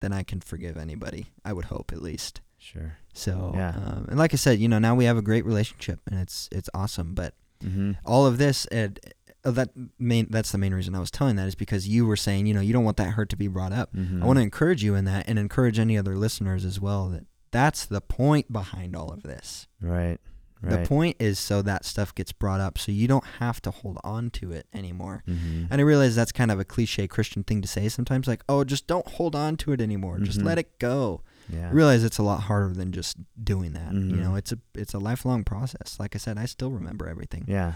then 0.01 0.13
I 0.13 0.23
can 0.23 0.41
forgive 0.41 0.77
anybody. 0.77 1.27
I 1.45 1.53
would 1.53 1.67
hope 1.67 1.93
at 1.93 2.03
least. 2.03 2.41
Sure. 2.65 2.97
So 3.13 3.53
Yeah. 3.55 3.71
um, 3.77 4.07
and 4.09 4.19
like 4.19 4.33
I 4.33 4.37
said, 4.37 4.59
you 4.59 4.69
know, 4.69 4.79
now 4.79 4.95
we 4.95 5.05
have 5.05 5.17
a 5.19 5.23
great 5.23 5.45
relationship 5.45 6.01
and 6.11 6.19
it's 6.19 6.49
it's 6.51 6.71
awesome. 6.75 7.15
But 7.15 7.35
Mm-hmm. 7.65 7.93
all 8.05 8.27
of 8.27 8.37
this 8.37 8.67
and 8.67 8.99
uh, 9.45 9.51
that 9.53 9.71
main 9.99 10.27
that's 10.29 10.51
the 10.53 10.59
main 10.59 10.75
reason 10.75 10.95
I 10.95 10.99
was 11.01 11.11
telling 11.11 11.37
that 11.37 11.47
is 11.49 11.55
because 11.55 11.87
you 11.89 12.05
were 12.07 12.17
saying, 12.17 12.47
you 12.47 12.53
know, 12.55 12.61
you 12.61 12.73
don't 12.73 12.85
want 12.85 12.97
that 12.99 13.11
hurt 13.13 13.29
to 13.31 13.37
be 13.37 13.49
brought 13.49 13.73
up. 13.73 13.95
Mm-hmm. 13.95 14.23
I 14.23 14.27
want 14.27 14.39
to 14.39 14.43
encourage 14.43 14.83
you 14.85 14.95
in 14.95 15.05
that 15.07 15.29
and 15.29 15.39
encourage 15.39 15.79
any 15.79 15.97
other 15.97 16.17
listeners 16.17 16.65
as 16.65 16.81
well 16.81 17.09
that 17.11 17.25
that's 17.53 17.87
the 17.87 18.01
point 18.01 18.53
behind 18.53 18.95
all 18.97 19.11
of 19.13 19.23
this. 19.23 19.69
Right. 19.81 20.19
Right. 20.61 20.83
The 20.83 20.89
point 20.89 21.17
is 21.21 21.39
so 21.39 21.61
that 21.63 21.85
stuff 21.85 22.15
gets 22.15 22.33
brought 22.33 22.61
up 22.61 22.79
so 22.79 22.91
you 22.91 23.07
don't 23.07 23.25
have 23.39 23.61
to 23.63 23.71
hold 23.71 23.99
on 24.03 24.31
to 24.31 24.51
it 24.53 24.67
anymore. 24.75 25.23
Mm-hmm. 25.29 25.67
And 25.71 25.81
I 25.81 25.85
realize 25.85 26.15
that's 26.17 26.33
kind 26.33 26.51
of 26.51 26.59
a 26.59 26.65
cliche 26.65 27.07
Christian 27.07 27.45
thing 27.45 27.61
to 27.63 27.69
say 27.69 27.89
sometimes 27.91 28.27
like, 28.27 28.43
"Oh, 28.49 28.65
just 28.65 28.87
don't 28.87 29.07
hold 29.07 29.35
on 29.37 29.57
to 29.59 29.73
it 29.73 29.81
anymore. 29.83 30.19
Just 30.21 30.41
Mhm. 30.41 30.45
let 30.45 30.59
it 30.59 30.79
go." 30.79 31.23
Yeah. 31.49 31.71
Realize 31.73 32.05
it's 32.05 32.19
a 32.19 32.23
lot 32.23 32.43
harder 32.45 32.73
than 32.75 32.93
just 32.93 33.17
doing 33.43 33.73
that. 33.75 33.93
You 33.93 34.17
Mhm. 34.17 34.19
know, 34.23 34.35
it's 34.35 34.53
a 34.53 34.59
it's 34.75 34.95
a 34.95 34.99
lifelong 34.99 35.45
process. 35.45 35.97
Like 36.01 36.15
I 36.15 36.19
said, 36.19 36.39
I 36.39 36.47
still 36.47 36.71
remember 36.71 37.07
everything. 37.09 37.45
Yeah. 37.49 37.75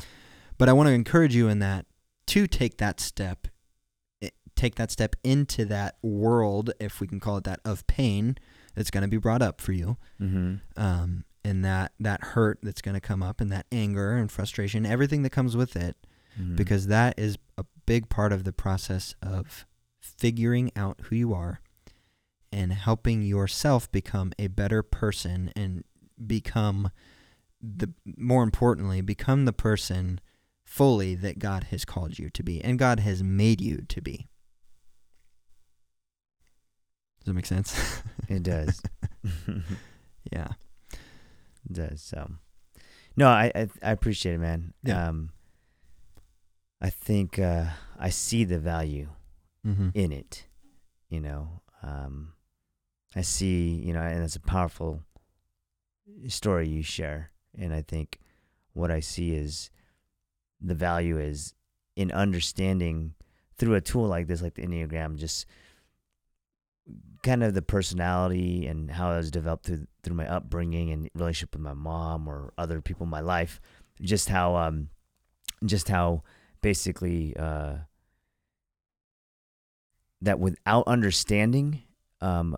But 0.56 0.68
I 0.68 0.72
want 0.72 0.86
to 0.88 0.92
encourage 0.92 1.34
you 1.34 1.48
in 1.48 1.58
that 1.60 1.86
to 2.28 2.46
take 2.46 2.78
that 2.78 3.00
step 3.00 3.48
take 4.56 4.74
that 4.74 4.90
step 4.90 5.14
into 5.22 5.64
that 5.66 5.98
world, 6.02 6.72
if 6.80 7.00
we 7.00 7.06
can 7.06 7.20
call 7.20 7.36
it 7.36 7.44
that, 7.44 7.60
of 7.64 7.86
pain 7.86 8.36
that's 8.74 8.90
going 8.90 9.02
to 9.02 9.08
be 9.08 9.16
brought 9.16 9.40
up 9.40 9.60
for 9.60 9.70
you. 9.70 9.96
Mm-hmm. 10.20 10.56
Um, 10.76 11.24
and 11.44 11.64
that 11.64 11.92
that 12.00 12.20
hurt 12.34 12.58
that's 12.62 12.82
going 12.82 12.96
to 12.96 13.00
come 13.00 13.22
up 13.22 13.40
and 13.40 13.52
that 13.52 13.66
anger 13.70 14.16
and 14.16 14.30
frustration, 14.32 14.84
everything 14.84 15.22
that 15.22 15.30
comes 15.30 15.56
with 15.56 15.76
it 15.76 15.96
Mm-hmm. 16.40 16.54
because 16.54 16.86
that 16.86 17.18
is 17.18 17.36
a 17.56 17.64
big 17.84 18.08
part 18.08 18.32
of 18.32 18.44
the 18.44 18.52
process 18.52 19.14
of 19.20 19.66
figuring 20.00 20.70
out 20.76 21.00
who 21.04 21.16
you 21.16 21.34
are 21.34 21.60
and 22.52 22.72
helping 22.72 23.22
yourself 23.22 23.90
become 23.92 24.32
a 24.38 24.46
better 24.46 24.82
person 24.82 25.52
and 25.56 25.84
become 26.26 26.90
the 27.60 27.90
more 28.16 28.42
importantly 28.42 29.00
become 29.00 29.44
the 29.44 29.52
person 29.52 30.20
fully 30.64 31.14
that 31.14 31.38
God 31.38 31.64
has 31.70 31.84
called 31.84 32.18
you 32.18 32.30
to 32.30 32.42
be 32.42 32.62
and 32.62 32.78
God 32.78 33.00
has 33.00 33.22
made 33.22 33.60
you 33.60 33.78
to 33.88 34.00
be. 34.00 34.28
Does 37.20 37.26
that 37.26 37.34
make 37.34 37.46
sense? 37.46 38.02
it 38.28 38.42
does. 38.42 38.80
yeah. 40.32 40.48
It 41.68 41.72
does. 41.72 42.00
So, 42.02 42.30
no, 43.16 43.28
I 43.28 43.50
I, 43.54 43.68
I 43.82 43.90
appreciate 43.90 44.34
it, 44.34 44.38
man. 44.38 44.72
Yeah. 44.82 45.08
Um, 45.08 45.30
I 46.80 46.90
think 46.90 47.38
uh, 47.38 47.66
I 47.98 48.10
see 48.10 48.44
the 48.44 48.58
value 48.58 49.08
Mm-hmm. 49.66 49.88
in 49.92 50.12
it. 50.12 50.46
You 51.10 51.20
know, 51.20 51.62
um, 51.82 52.32
I 53.16 53.22
see, 53.22 53.70
you 53.70 53.92
know, 53.92 54.00
and 54.00 54.22
it's 54.22 54.36
a 54.36 54.40
powerful 54.40 55.02
story 56.28 56.68
you 56.68 56.82
share. 56.82 57.30
And 57.56 57.72
I 57.72 57.82
think 57.82 58.18
what 58.72 58.90
I 58.90 59.00
see 59.00 59.34
is 59.34 59.70
the 60.60 60.74
value 60.74 61.18
is 61.18 61.54
in 61.96 62.12
understanding 62.12 63.14
through 63.56 63.74
a 63.74 63.80
tool 63.80 64.06
like 64.06 64.26
this, 64.26 64.42
like 64.42 64.54
the 64.54 64.62
Enneagram, 64.62 65.16
just 65.16 65.46
kind 67.22 67.42
of 67.42 67.54
the 67.54 67.62
personality 67.62 68.66
and 68.66 68.90
how 68.90 69.10
I 69.10 69.16
was 69.16 69.30
developed 69.30 69.66
through 69.66 69.86
through 70.02 70.14
my 70.14 70.28
upbringing 70.28 70.90
and 70.90 71.10
relationship 71.14 71.54
with 71.54 71.62
my 71.62 71.74
mom 71.74 72.28
or 72.28 72.52
other 72.56 72.80
people 72.80 73.04
in 73.04 73.10
my 73.10 73.20
life. 73.20 73.60
Just 74.00 74.28
how 74.28 74.54
um 74.54 74.90
just 75.64 75.88
how 75.88 76.22
basically 76.62 77.36
uh 77.36 77.78
that 80.20 80.38
without 80.38 80.86
understanding 80.86 81.82
um 82.20 82.56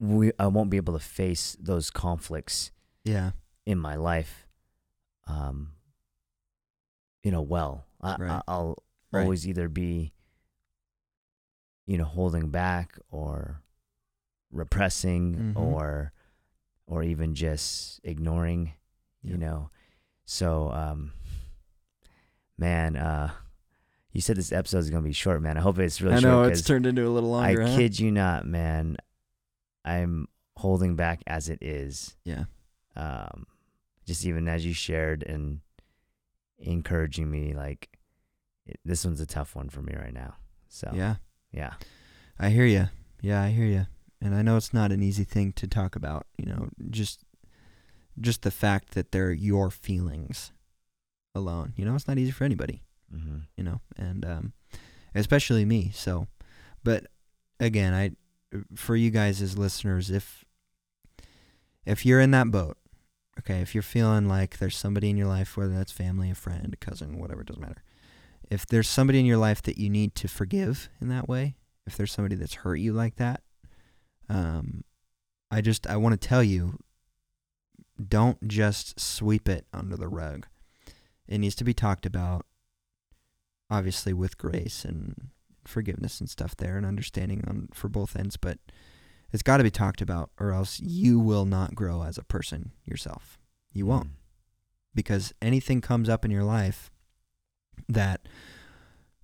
we 0.00 0.32
I 0.38 0.46
won't 0.46 0.70
be 0.70 0.76
able 0.76 0.92
to 0.94 1.04
face 1.04 1.56
those 1.60 1.90
conflicts 1.90 2.70
Yeah. 3.04 3.32
in 3.66 3.78
my 3.78 3.96
life 3.96 4.46
um 5.26 5.72
you 7.22 7.30
know 7.30 7.42
well 7.42 7.84
I, 8.00 8.16
Right. 8.16 8.30
I, 8.30 8.42
i'll 8.48 8.82
Right. 9.10 9.22
always 9.22 9.46
either 9.48 9.68
be 9.68 10.12
you 11.86 11.98
know 11.98 12.04
holding 12.04 12.50
back 12.50 12.98
or 13.10 13.62
repressing 14.52 15.54
Mhm. 15.54 15.56
or 15.58 16.12
or 16.86 17.02
even 17.02 17.34
just 17.34 18.00
ignoring 18.04 18.72
you 19.22 19.32
Yeah. 19.32 19.36
know 19.38 19.70
so 20.24 20.70
um 20.70 21.12
man 22.56 22.96
uh 22.96 23.32
you 24.12 24.20
said 24.20 24.36
this 24.36 24.52
episode 24.52 24.78
is 24.78 24.90
gonna 24.90 25.02
be 25.02 25.12
short 25.12 25.42
man 25.42 25.56
i 25.56 25.60
hope 25.60 25.78
it's 25.78 26.00
really 26.00 26.14
short. 26.20 26.24
I 26.24 26.28
know 26.28 26.42
short 26.44 26.52
it's 26.52 26.62
turned 26.62 26.86
into 26.86 27.06
a 27.06 27.10
little 27.10 27.34
i 27.34 27.52
longer. 27.52 27.66
huh? 27.66 27.76
kid 27.76 27.98
you 27.98 28.10
not 28.10 28.46
man 28.46 28.96
i'm 29.88 30.26
holding 30.56 30.96
back 30.96 31.22
as 31.26 31.48
it 31.48 31.58
is 31.62 32.16
Yeah. 32.24 32.44
um, 32.96 33.46
just 34.06 34.24
even 34.26 34.48
as 34.48 34.64
you 34.66 34.72
shared 34.74 35.22
and 35.22 35.60
encouraging 36.58 37.30
me, 37.30 37.54
like 37.54 37.88
it, 38.66 38.80
this 38.84 39.04
one's 39.04 39.20
a 39.20 39.26
tough 39.26 39.54
one 39.54 39.68
for 39.68 39.82
me 39.82 39.94
right 39.94 40.12
now. 40.12 40.34
So 40.68 40.90
Yeah. 40.92 41.16
yeah, 41.52 41.74
I 42.38 42.50
hear 42.50 42.64
you. 42.66 42.88
Yeah, 43.20 43.40
I 43.42 43.50
hear 43.50 43.66
you. 43.66 43.86
And 44.20 44.34
I 44.34 44.42
know 44.42 44.56
it's 44.56 44.74
not 44.74 44.90
an 44.90 45.02
easy 45.02 45.22
thing 45.24 45.52
to 45.52 45.68
talk 45.68 45.94
about, 45.94 46.26
you 46.36 46.46
know, 46.46 46.70
just 46.90 47.24
just 48.20 48.42
the 48.42 48.50
fact 48.50 48.94
that 48.94 49.12
they're 49.12 49.30
your 49.30 49.70
feelings 49.70 50.50
alone. 51.36 51.72
You 51.76 51.84
know, 51.84 51.94
it's 51.94 52.08
not 52.08 52.18
easy 52.18 52.32
for 52.32 52.42
anybody, 52.44 52.82
mm-hmm. 53.14 53.38
you 53.56 53.62
know, 53.62 53.80
and 53.96 54.24
um 54.24 54.52
especially 55.14 55.64
me. 55.64 55.92
So, 55.94 56.26
but 56.82 57.06
again, 57.60 57.94
I 57.94 58.10
for 58.74 58.96
you 58.96 59.10
guys 59.10 59.42
as 59.42 59.58
listeners, 59.58 60.10
if 60.10 60.44
if 61.84 62.04
you're 62.04 62.20
in 62.20 62.32
that 62.32 62.50
boat, 62.50 62.76
okay, 63.38 63.60
if 63.60 63.74
you're 63.74 63.82
feeling 63.82 64.28
like 64.28 64.58
there's 64.58 64.76
somebody 64.76 65.10
in 65.10 65.16
your 65.16 65.26
life, 65.26 65.56
whether 65.56 65.74
that's 65.74 65.92
family, 65.92 66.30
a 66.30 66.34
friend, 66.34 66.72
a 66.72 66.76
cousin, 66.76 67.18
whatever, 67.18 67.40
it 67.40 67.46
doesn't 67.46 67.62
matter. 67.62 67.82
If 68.50 68.66
there's 68.66 68.88
somebody 68.88 69.20
in 69.20 69.26
your 69.26 69.38
life 69.38 69.62
that 69.62 69.78
you 69.78 69.88
need 69.88 70.14
to 70.16 70.28
forgive 70.28 70.88
in 71.00 71.08
that 71.08 71.28
way, 71.28 71.56
if 71.86 71.96
there's 71.96 72.12
somebody 72.12 72.34
that's 72.34 72.54
hurt 72.54 72.76
you 72.76 72.92
like 72.92 73.16
that, 73.16 73.42
um, 74.28 74.84
I 75.50 75.60
just 75.60 75.86
I 75.86 75.96
want 75.96 76.20
to 76.20 76.28
tell 76.28 76.42
you, 76.42 76.78
don't 78.06 78.46
just 78.46 79.00
sweep 79.00 79.48
it 79.48 79.66
under 79.72 79.96
the 79.96 80.08
rug. 80.08 80.46
It 81.26 81.38
needs 81.38 81.54
to 81.56 81.64
be 81.64 81.74
talked 81.74 82.06
about, 82.06 82.46
obviously 83.70 84.12
with 84.12 84.38
grace 84.38 84.84
and 84.84 85.30
forgiveness 85.68 86.20
and 86.20 86.28
stuff 86.28 86.56
there, 86.56 86.76
and 86.76 86.86
understanding 86.86 87.44
on 87.46 87.68
for 87.72 87.88
both 87.88 88.16
ends. 88.16 88.36
But 88.36 88.58
it's 89.30 89.42
got 89.42 89.58
to 89.58 89.64
be 89.64 89.70
talked 89.70 90.00
about, 90.00 90.30
or 90.38 90.52
else 90.52 90.80
you 90.80 91.18
will 91.20 91.44
not 91.44 91.74
grow 91.74 92.02
as 92.02 92.18
a 92.18 92.24
person 92.24 92.72
yourself. 92.84 93.38
You 93.72 93.84
Mm. 93.84 93.88
won't 93.88 94.10
because 94.94 95.32
anything 95.40 95.80
comes 95.80 96.08
up 96.08 96.24
in 96.24 96.30
your 96.30 96.44
life 96.44 96.90
that 97.88 98.26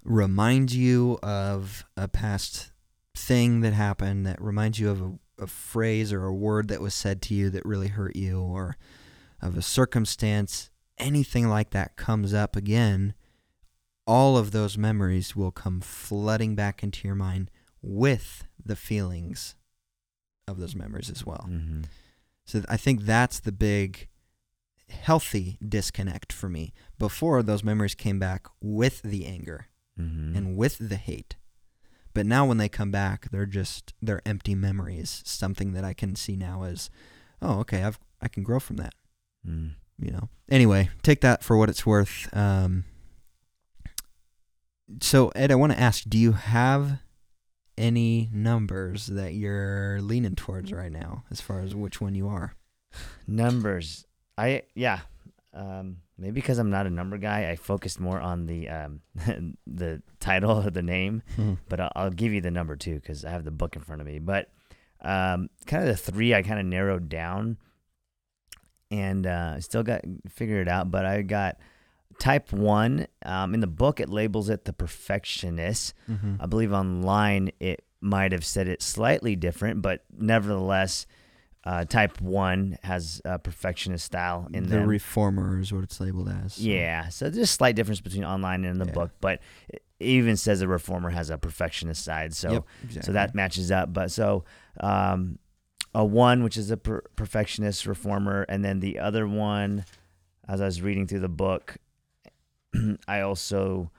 reminds 0.05 0.77
you 0.77 1.19
of 1.23 1.85
a 1.97 2.07
past 2.07 2.71
thing 3.17 3.61
that 3.61 3.73
happened, 3.73 4.27
that 4.27 4.41
reminds 4.41 4.79
you 4.79 4.91
of 4.91 5.01
a, 5.01 5.19
a 5.39 5.47
phrase 5.47 6.13
or 6.13 6.25
a 6.27 6.35
word 6.35 6.69
that 6.69 6.81
was 6.81 6.95
said 6.95 7.23
to 7.23 7.35
you 7.35 7.51
that 7.51 7.65
really 7.65 7.89
hurt 7.89 8.15
you, 8.15 8.41
or 8.41 8.77
of 9.41 9.57
a 9.57 9.63
circumstance, 9.63 10.71
anything 10.99 11.49
like 11.49 11.71
that 11.71 11.97
comes 11.97 12.33
up 12.35 12.55
again, 12.55 13.15
all 14.07 14.37
of 14.37 14.51
those 14.51 14.77
memories 14.77 15.35
will 15.35 15.51
come 15.51 15.81
flooding 15.81 16.55
back 16.55 16.83
into 16.83 17.07
your 17.09 17.15
mind 17.15 17.51
with 17.83 18.45
the 18.65 18.77
feelings 18.77 19.55
of 20.47 20.59
those 20.59 20.75
memories 20.75 21.11
as 21.11 21.25
well. 21.25 21.47
Mm-hmm. 21.49 21.83
So 22.45 22.63
I 22.69 22.77
think 22.77 23.03
that's 23.03 23.41
the 23.41 23.53
big 23.53 24.09
healthy 24.91 25.59
disconnect 25.67 26.33
for 26.33 26.49
me. 26.49 26.73
Before 26.99 27.43
those 27.43 27.65
memories 27.65 27.95
came 27.95 28.19
back 28.19 28.47
with 28.61 29.03
the 29.03 29.27
anger 29.27 29.69
Mm-hmm. 29.97 30.37
and 30.37 30.57
with 30.57 30.89
the 30.89 30.97
hate. 30.97 31.37
But 32.15 32.27
now 32.27 32.45
when 32.47 32.57
they 32.59 32.69
come 32.69 32.91
back, 32.91 33.31
they're 33.31 33.47
just 33.47 33.95
they're 34.03 34.21
empty 34.27 34.57
memories. 34.57 35.23
Something 35.25 35.73
that 35.75 35.85
I 35.85 35.93
can 35.93 36.17
see 36.17 36.35
now 36.35 36.65
as, 36.65 36.91
oh, 37.41 37.61
okay, 37.61 37.85
I've 37.85 38.01
I 38.21 38.27
can 38.27 38.43
grow 38.43 38.59
from 38.59 38.75
that. 38.79 38.95
mm. 39.49 39.71
You 40.01 40.11
know. 40.11 40.29
Anyway, 40.51 40.91
take 41.05 41.21
that 41.21 41.45
for 41.45 41.57
what 41.57 41.69
it's 41.69 41.87
worth. 41.87 42.29
Um, 42.37 42.83
so 45.01 45.29
Ed, 45.35 45.51
I 45.51 45.55
want 45.55 45.73
to 45.73 45.81
ask, 45.81 46.05
do 46.09 46.19
you 46.19 46.33
have 46.33 46.99
any 47.77 48.29
numbers 48.33 49.07
that 49.07 49.35
you're 49.35 50.01
leaning 50.01 50.37
towards 50.37 50.73
right 50.73 50.93
now, 50.93 51.25
as 51.31 51.41
far 51.41 51.61
as 51.61 51.75
which 51.75 52.01
one 52.01 52.15
you 52.15 52.29
are? 52.29 52.55
numbers. 53.27 54.07
I 54.39 54.63
yeah. 54.75 55.01
Um, 55.53 55.99
maybe 56.19 56.35
because 56.35 56.59
I'm 56.59 56.71
not 56.71 56.87
a 56.87 56.91
number 56.91 57.17
guy, 57.17 57.49
I 57.51 57.57
focused 57.57 58.01
more 58.01 58.21
on 58.21 58.47
the 58.47 58.69
um, 58.69 59.01
the 59.67 60.03
title 60.21 60.59
of 60.59 60.75
the 60.75 60.83
name. 60.83 61.23
but 61.69 61.81
I'll, 61.81 61.93
I'll 61.95 62.11
give 62.11 62.33
you 62.33 62.41
the 62.41 62.51
number 62.51 62.77
too 62.77 62.97
because 62.97 63.25
I 63.25 63.31
have 63.31 63.45
the 63.45 63.51
book 63.51 63.77
in 63.77 63.83
front 63.83 64.01
of 64.01 64.07
me. 64.07 64.19
But 64.19 64.51
um, 65.01 65.49
kind 65.67 65.83
of 65.83 65.89
the 65.89 65.97
three 66.13 66.35
I 66.35 66.43
kind 66.43 66.59
of 66.61 66.67
narrowed 66.67 67.09
down, 67.09 67.59
and 68.91 69.27
uh, 69.27 69.61
still 69.61 69.83
got 69.83 70.03
figured 70.29 70.67
it 70.67 70.71
out. 70.71 70.91
But 70.91 71.05
I 71.05 71.23
got 71.23 71.57
type 72.19 72.53
one. 72.53 73.07
Um, 73.25 73.55
in 73.55 73.61
the 73.61 73.67
book, 73.67 74.01
it 74.01 74.09
labels 74.09 74.49
it 74.49 74.65
the 74.65 74.73
perfectionist. 74.73 75.95
mm-hmm. 76.11 76.37
I 76.41 76.47
believe 76.47 76.73
online 76.73 77.51
it 77.61 77.85
might 78.01 78.33
have 78.33 78.45
said 78.45 78.69
it 78.69 78.83
slightly 78.83 79.37
different, 79.37 79.81
but 79.83 80.05
nevertheless, 80.17 81.07
uh, 81.65 81.85
type 81.87 82.21
one 82.21 82.77
has 82.83 83.23
a 83.25 83.39
perfectionist 83.39 84.05
style 84.05 84.47
in 84.53 84.65
the 84.65 84.71
them. 84.77 84.87
reformer 84.87 85.59
is 85.59 85.73
what 85.73 85.83
it's 85.85 85.99
labeled 86.01 86.29
as. 86.29 86.55
so- 86.55 86.63
Yeah, 86.63 87.09
so 87.09 87.31
there's 87.31 87.39
a 87.39 87.47
slight 87.47 87.75
difference 87.77 88.01
between 88.03 88.25
online 88.25 88.65
and 88.65 88.73
in 88.73 88.79
the 88.79 88.87
Yeah. 88.87 88.93
book, 88.93 89.13
but 89.23 89.41
it 89.71 89.83
even 90.01 90.37
says 90.37 90.61
the 90.61 90.69
reformer 90.69 91.09
has 91.11 91.31
a 91.31 91.39
perfectionist 91.39 92.05
side. 92.05 92.35
So 92.35 92.65
Yep, 92.91 93.05
so 93.05 93.13
that 93.13 93.35
matches 93.35 93.71
up. 93.71 93.95
But 93.95 94.11
so 94.11 94.45
um, 94.81 95.39
a 95.95 96.05
one, 96.05 96.43
which 96.45 96.59
is 96.59 96.71
a 96.71 96.77
per- 96.77 97.05
perfectionist 97.17 97.87
reformer, 97.87 98.45
and 98.49 98.63
then 98.63 98.81
the 98.81 98.99
other 98.99 99.27
one, 99.27 99.87
as 100.47 100.61
I 100.61 100.67
was 100.67 100.83
reading 100.83 101.07
through 101.07 101.21
the 101.21 101.29
book, 101.31 101.77
I 103.09 103.21
also 103.21 103.91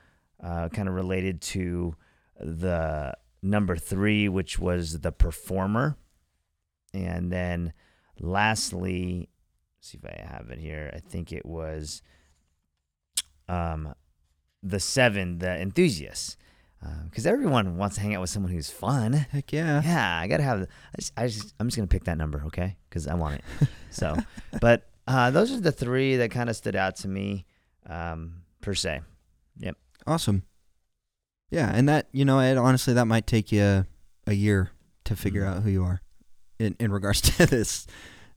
uh, 0.43 0.69
kind 0.69 0.87
of 0.87 0.95
related 0.95 1.41
to 1.41 1.95
the 2.39 3.15
number 3.41 3.75
three, 3.75 4.27
which 4.29 4.59
was 4.59 4.99
the 4.99 5.11
performer, 5.11 5.97
and 6.93 7.31
then 7.31 7.73
lastly, 8.19 9.29
see 9.79 9.99
if 10.01 10.05
I 10.05 10.21
have 10.21 10.49
it 10.49 10.59
here. 10.59 10.91
I 10.93 10.99
think 10.99 11.31
it 11.31 11.45
was 11.45 12.01
um, 13.47 13.93
the 14.61 14.79
seven, 14.79 15.39
the 15.39 15.59
enthusiast 15.59 16.37
because 17.09 17.25
everyone 17.25 17.77
wants 17.77 17.95
to 17.95 18.01
hang 18.01 18.15
out 18.15 18.21
with 18.21 18.29
someone 18.29 18.51
who's 18.51 18.69
fun. 18.69 19.13
Heck 19.13 19.51
yeah. 19.51 19.81
Yeah, 19.83 20.19
I 20.19 20.27
gotta 20.27 20.43
have. 20.43 20.61
I 20.61 20.97
just, 20.97 21.13
I 21.17 21.27
just 21.27 21.53
I'm 21.59 21.67
just 21.67 21.77
gonna 21.77 21.87
pick 21.87 22.05
that 22.05 22.17
number, 22.17 22.43
okay? 22.47 22.77
Because 22.89 23.07
I 23.07 23.15
want 23.15 23.35
it. 23.35 23.67
So, 23.89 24.15
but 24.61 24.87
uh, 25.07 25.31
those 25.31 25.51
are 25.51 25.59
the 25.59 25.71
three 25.71 26.17
that 26.17 26.31
kind 26.31 26.49
of 26.49 26.55
stood 26.55 26.75
out 26.75 26.97
to 26.97 27.07
me, 27.07 27.45
um, 27.87 28.41
per 28.65 28.73
se. 28.75 29.01
Yep. 29.59 29.77
Awesome. 30.07 30.43
Yeah, 31.51 31.71
and 31.73 31.87
that 31.87 32.07
you 32.11 32.25
know, 32.25 32.39
Ed, 32.39 32.57
honestly, 32.57 32.93
that 32.95 33.05
might 33.05 33.27
take 33.27 33.51
you 33.51 33.61
a, 33.61 33.85
a 34.27 34.33
year 34.33 34.71
to 35.05 35.15
figure 35.15 35.43
Mhm. 35.43 35.47
out 35.57 35.63
who 35.63 35.69
you 35.69 35.83
are 35.83 36.01
in 36.59 36.75
in 36.79 36.91
regards 36.91 37.21
to 37.37 37.45
this 37.45 37.85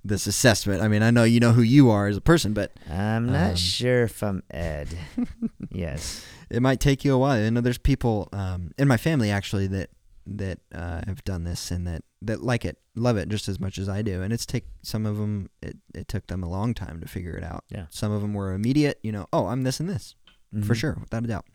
this 0.05 0.27
assessment. 0.27 0.83
I 0.83 0.89
mean, 0.89 1.03
I 1.03 1.11
know 1.11 1.25
you 1.25 1.41
know 1.41 1.53
who 1.53 1.63
you 1.63 1.91
are 1.91 2.07
as 2.07 2.17
a 2.17 2.21
person, 2.21 2.53
but 2.53 2.73
I'm 2.89 3.27
not 3.27 3.51
Um, 3.51 3.57
sure 3.57 4.05
if 4.05 4.23
I'm 4.23 4.43
Ed. 4.51 4.89
yes. 5.73 6.25
it 6.51 6.63
might 6.63 6.81
take 6.81 7.05
you 7.05 7.15
a 7.15 7.19
while. 7.19 7.45
I 7.45 7.51
know 7.51 7.61
there's 7.61 7.79
people 7.79 8.29
um, 8.33 8.71
in 8.79 8.87
my 8.89 8.97
family 8.97 9.31
actually 9.31 9.67
that 9.69 9.91
that 10.31 10.59
uh, 10.75 11.01
have 11.07 11.25
done 11.25 11.45
this 11.45 11.71
and 11.71 11.87
that 11.87 12.03
that 12.21 12.43
like 12.43 12.65
it, 12.67 12.77
love 12.95 13.17
it 13.17 13.29
just 13.31 13.49
as 13.49 13.59
much 13.59 13.79
as 13.79 13.89
I 13.89 14.03
do. 14.03 14.23
And 14.23 14.31
it's 14.33 14.45
take 14.45 14.67
some 14.83 15.07
of 15.07 15.17
them. 15.17 15.49
It 15.63 15.79
it 15.95 16.07
took 16.09 16.27
them 16.27 16.43
a 16.43 16.49
long 16.49 16.75
time 16.75 17.01
to 17.01 17.09
figure 17.09 17.33
it 17.37 17.43
out. 17.43 17.65
Yeah. 17.71 17.87
Some 17.91 18.13
of 18.13 18.21
them 18.21 18.35
were 18.35 18.53
immediate. 18.53 19.01
You 19.03 19.13
know, 19.13 19.27
oh, 19.33 19.47
I'm 19.47 19.63
this 19.63 19.81
and 19.81 19.89
this. 19.89 20.15
For 20.53 20.75
Mhm. 20.75 20.77
sure, 20.77 20.97
without 21.01 21.25
a 21.25 21.27
doubt. 21.29 21.47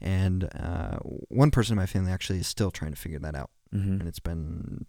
And 0.00 0.44
uh, 0.54 0.98
one 1.28 1.50
person 1.50 1.72
in 1.72 1.76
my 1.76 1.86
family 1.86 2.12
actually 2.12 2.38
is 2.38 2.46
still 2.46 2.70
trying 2.70 2.92
to 2.92 2.96
figure 2.96 3.18
that 3.18 3.34
out, 3.34 3.50
Mhm. 3.74 4.00
and 4.00 4.08
it's 4.08 4.20
been 4.20 4.86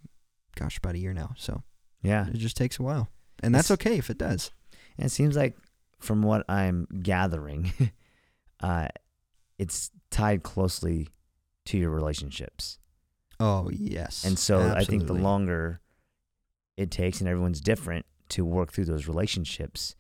gosh, 0.56 0.78
about 0.78 0.96
a 0.96 1.00
year 1.00 1.14
now. 1.14 1.34
So 1.38 1.64
Yeah. 2.02 2.28
it 2.28 2.38
just 2.38 2.58
takes 2.58 2.80
a 2.80 2.84
while, 2.84 3.08
and 3.42 3.56
that's 3.56 3.72
It's- 3.72 3.86
okay 3.88 3.98
if 3.98 4.10
it 4.10 4.18
does. 4.18 4.52
And 4.98 5.06
it 5.06 5.10
seems 5.10 5.36
like 5.38 5.58
from 6.00 6.22
what 6.22 6.44
I'm 6.50 6.86
gathering, 7.02 7.72
uh, 8.60 8.90
it's 9.58 9.92
tied 10.10 10.44
closely 10.44 11.08
to 11.66 11.78
your 11.78 11.90
relationships. 11.92 12.78
Oh 13.40 13.70
yes, 13.70 14.26
And 14.26 14.38
so 14.38 14.72
I 14.74 14.84
think 14.84 15.08
the 15.08 15.14
longer 15.14 15.80
it 16.76 16.92
takes, 16.92 17.20
and 17.22 17.30
everyone's 17.30 17.62
different, 17.62 18.06
to 18.30 18.44
work 18.46 18.72
through 18.74 18.86
those 18.86 19.08
relationships, 19.08 19.96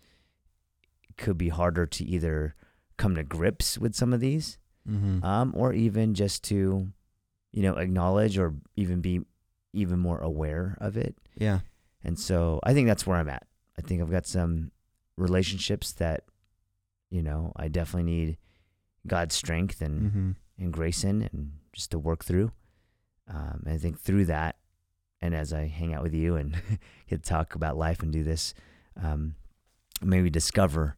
it 1.09 1.15
could 1.17 1.37
be 1.37 1.49
harder 1.49 1.85
to 1.85 2.03
either 2.05 2.55
come 2.99 3.15
to 3.15 3.23
grips 3.23 3.77
with 3.79 3.95
some 3.95 4.13
of 4.13 4.19
these, 4.19 4.57
Mhm. 4.87 5.23
um, 5.23 5.53
or 5.55 5.73
even 5.73 6.13
just 6.13 6.43
to, 6.45 6.91
you 7.51 7.61
know, 7.63 7.75
acknowledge 7.77 8.37
or 8.37 8.53
even 8.75 9.01
be 9.01 9.25
even 9.73 9.97
more 9.99 10.19
aware 10.19 10.75
of 10.81 10.97
it. 10.97 11.15
yeah, 11.35 11.59
And 12.03 12.17
so 12.19 12.59
I 12.63 12.73
think 12.73 12.87
that's 12.87 13.05
where 13.07 13.17
I'm 13.17 13.29
at. 13.29 13.47
I 13.77 13.81
think 13.81 14.01
I've 14.01 14.09
got 14.11 14.25
some 14.25 14.71
relationships 15.15 15.91
that, 15.93 16.23
you 17.09 17.21
know, 17.21 17.51
I 17.55 17.67
definitely 17.67 18.11
need 18.11 18.37
God's 19.07 19.35
strength 19.35 19.81
and, 19.81 20.11
hmm 20.11 20.31
and 20.57 20.73
grace 20.73 21.03
in 21.05 21.21
and 21.21 21.53
just 21.71 21.91
to 21.91 21.97
work 21.99 22.23
through. 22.25 22.51
Um, 23.29 23.63
and 23.65 23.73
I 23.75 23.77
think 23.77 23.97
through 23.99 24.25
that, 24.25 24.57
and 25.21 25.33
as 25.33 25.53
I 25.53 25.67
hang 25.67 25.93
out 25.93 26.03
with 26.03 26.13
you 26.13 26.35
and 26.35 26.51
get 27.07 27.23
to 27.23 27.29
talk 27.29 27.55
about 27.55 27.77
life 27.77 28.01
and 28.03 28.11
do 28.11 28.23
this, 28.25 28.53
um, 29.01 29.35
maybe 30.01 30.29
discover, 30.29 30.97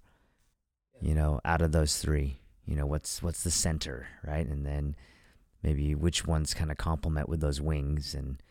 you 1.02 1.14
know, 1.16 1.39
out 1.43 1.62
of 1.62 1.72
those 1.72 1.97
three, 1.97 2.39
you 2.66 2.76
know, 2.76 2.86
what's 2.86 3.22
what's 3.24 3.43
the 3.43 3.52
center, 3.52 4.08
right? 4.26 4.45
And 4.47 4.66
then 4.66 4.95
maybe 5.64 5.95
which 5.95 6.26
ones 6.26 6.54
kind 6.54 6.72
of 6.72 6.78
complement 6.78 7.28
with 7.30 7.39
those 7.41 7.60
wings, 7.62 8.14
and 8.14 8.41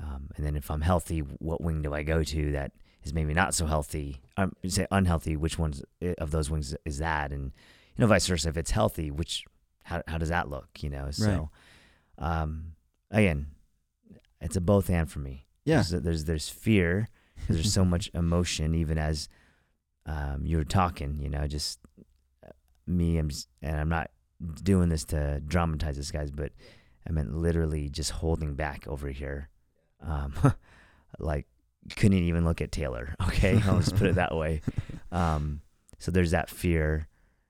um, 0.00 0.30
and 0.36 0.44
then 0.46 0.56
if 0.56 0.70
I'm 0.70 0.82
healthy, 0.82 1.20
what 1.20 1.60
wing 1.60 1.82
do 1.82 1.92
I 1.94 2.02
go 2.02 2.22
to 2.22 2.52
that 2.52 2.72
is 3.02 3.12
maybe 3.14 3.34
not 3.34 3.54
so 3.54 3.66
healthy? 3.66 4.20
Um, 4.36 4.52
say 4.66 4.86
unhealthy, 4.90 5.36
which 5.36 5.58
ones 5.58 5.82
of 6.18 6.30
those 6.30 6.50
wings 6.50 6.76
is 6.84 6.98
that? 6.98 7.32
And 7.32 7.52
you 7.96 8.02
know, 8.02 8.06
vice 8.06 8.26
versa. 8.26 8.48
If 8.50 8.56
it's 8.56 8.70
healthy, 8.70 9.10
which 9.10 9.44
how 9.84 10.02
how 10.06 10.18
does 10.18 10.28
that 10.28 10.48
look? 10.48 10.68
You 10.80 10.90
know, 10.90 11.10
so 11.10 11.50
um, 12.18 12.72
again, 13.10 13.46
it's 14.40 14.56
a 14.56 14.60
both 14.60 14.90
and 14.90 15.10
for 15.10 15.18
me. 15.20 15.46
yeah, 15.64 15.82
There's 15.88 16.02
there's, 16.02 16.24
there's 16.24 16.48
fear 16.48 17.08
because 17.36 17.56
there's 17.56 17.72
so 17.72 17.84
much 17.84 18.10
emotion, 18.14 18.74
even 18.74 18.98
as 18.98 19.28
um, 20.08 20.40
you 20.44 20.56
were 20.56 20.64
talking. 20.64 21.18
You 21.20 21.28
know, 21.28 21.46
just 21.46 21.78
uh, 22.44 22.50
me. 22.86 23.18
I'm 23.18 23.28
just, 23.28 23.48
and 23.62 23.78
I'm 23.78 23.88
not 23.88 24.10
doing 24.62 24.88
this 24.88 25.04
to 25.06 25.40
dramatize 25.46 25.96
this, 25.96 26.10
guys, 26.10 26.30
but 26.30 26.52
I 27.06 27.12
meant 27.12 27.36
literally 27.36 27.88
just 27.88 28.10
holding 28.10 28.54
back 28.54 28.88
over 28.88 29.08
here. 29.08 29.50
Um, 30.00 30.34
like 31.18 31.46
couldn't 31.96 32.18
even 32.18 32.44
look 32.44 32.60
at 32.60 32.72
Taylor. 32.72 33.14
Okay, 33.28 33.60
I'll 33.66 33.78
just 33.78 33.96
put 33.96 34.08
it 34.08 34.16
that 34.16 34.34
way. 34.34 34.62
Um, 35.10 35.62
so 35.98 36.10
there's 36.10 36.32
that 36.32 36.50
fear, 36.50 37.08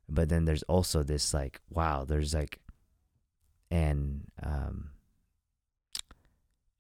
but 0.09 0.29
then 0.29 0.45
there's 0.45 0.63
also 0.65 1.03
this 1.03 1.35
like, 1.35 1.61
wow, 1.69 2.05
there's 2.05 2.33
like, 2.33 2.61
and 3.69 4.31
um, 4.41 4.91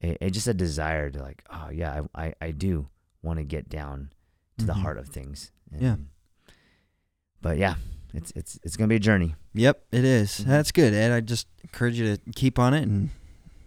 it, 0.01 0.18
it 0.20 0.31
just 0.31 0.47
a 0.47 0.55
desire 0.55 1.11
to 1.11 1.20
like, 1.20 1.43
oh 1.51 1.70
yeah, 1.72 2.03
I 2.14 2.26
I, 2.26 2.35
I 2.41 2.51
do 2.53 2.87
want 3.22 3.41
to 3.41 3.45
get 3.45 3.68
down 3.68 4.12
to 4.59 4.67
the 4.67 4.73
Mhm. 4.75 4.83
heart 4.83 4.99
of 4.99 5.09
things. 5.09 5.51
Yeah. 5.79 5.97
But 7.41 7.59
yeah, 7.59 7.77
it's 8.15 8.33
it's 8.37 8.59
it's 8.63 8.77
gonna 8.77 8.89
be 8.89 8.97
a 8.97 9.01
journey. 9.01 9.35
Yep, 9.55 9.85
it 9.93 10.05
is. 10.05 10.41
Mhm. 10.41 10.45
That's 10.47 10.73
good, 10.73 10.93
Ed. 10.95 11.13
I 11.13 11.21
just 11.21 11.47
encourage 11.63 11.99
you 11.99 12.17
to 12.17 12.23
keep 12.35 12.59
on 12.59 12.75
it, 12.75 12.83
and 12.83 13.11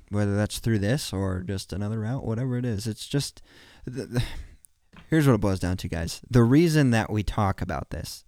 whether 0.09 0.35
that's 0.35 0.59
through 0.59 0.79
this 0.79 1.13
or 1.13 1.41
just 1.47 1.71
another 1.73 1.99
route, 1.99 2.25
whatever 2.25 2.57
it 2.57 2.65
is, 2.65 2.87
it's 2.87 3.07
just. 3.07 3.41
The, 3.85 4.05
the, 4.05 4.23
here's 5.09 5.25
what 5.27 5.33
it 5.35 5.41
boils 5.41 5.59
down 5.59 5.77
to, 5.77 5.87
guys. 5.87 6.21
The 6.29 6.43
reason 6.43 6.91
that 6.91 7.09
we 7.11 7.23
talk 7.23 7.61
about 7.61 7.89
this 7.91 8.23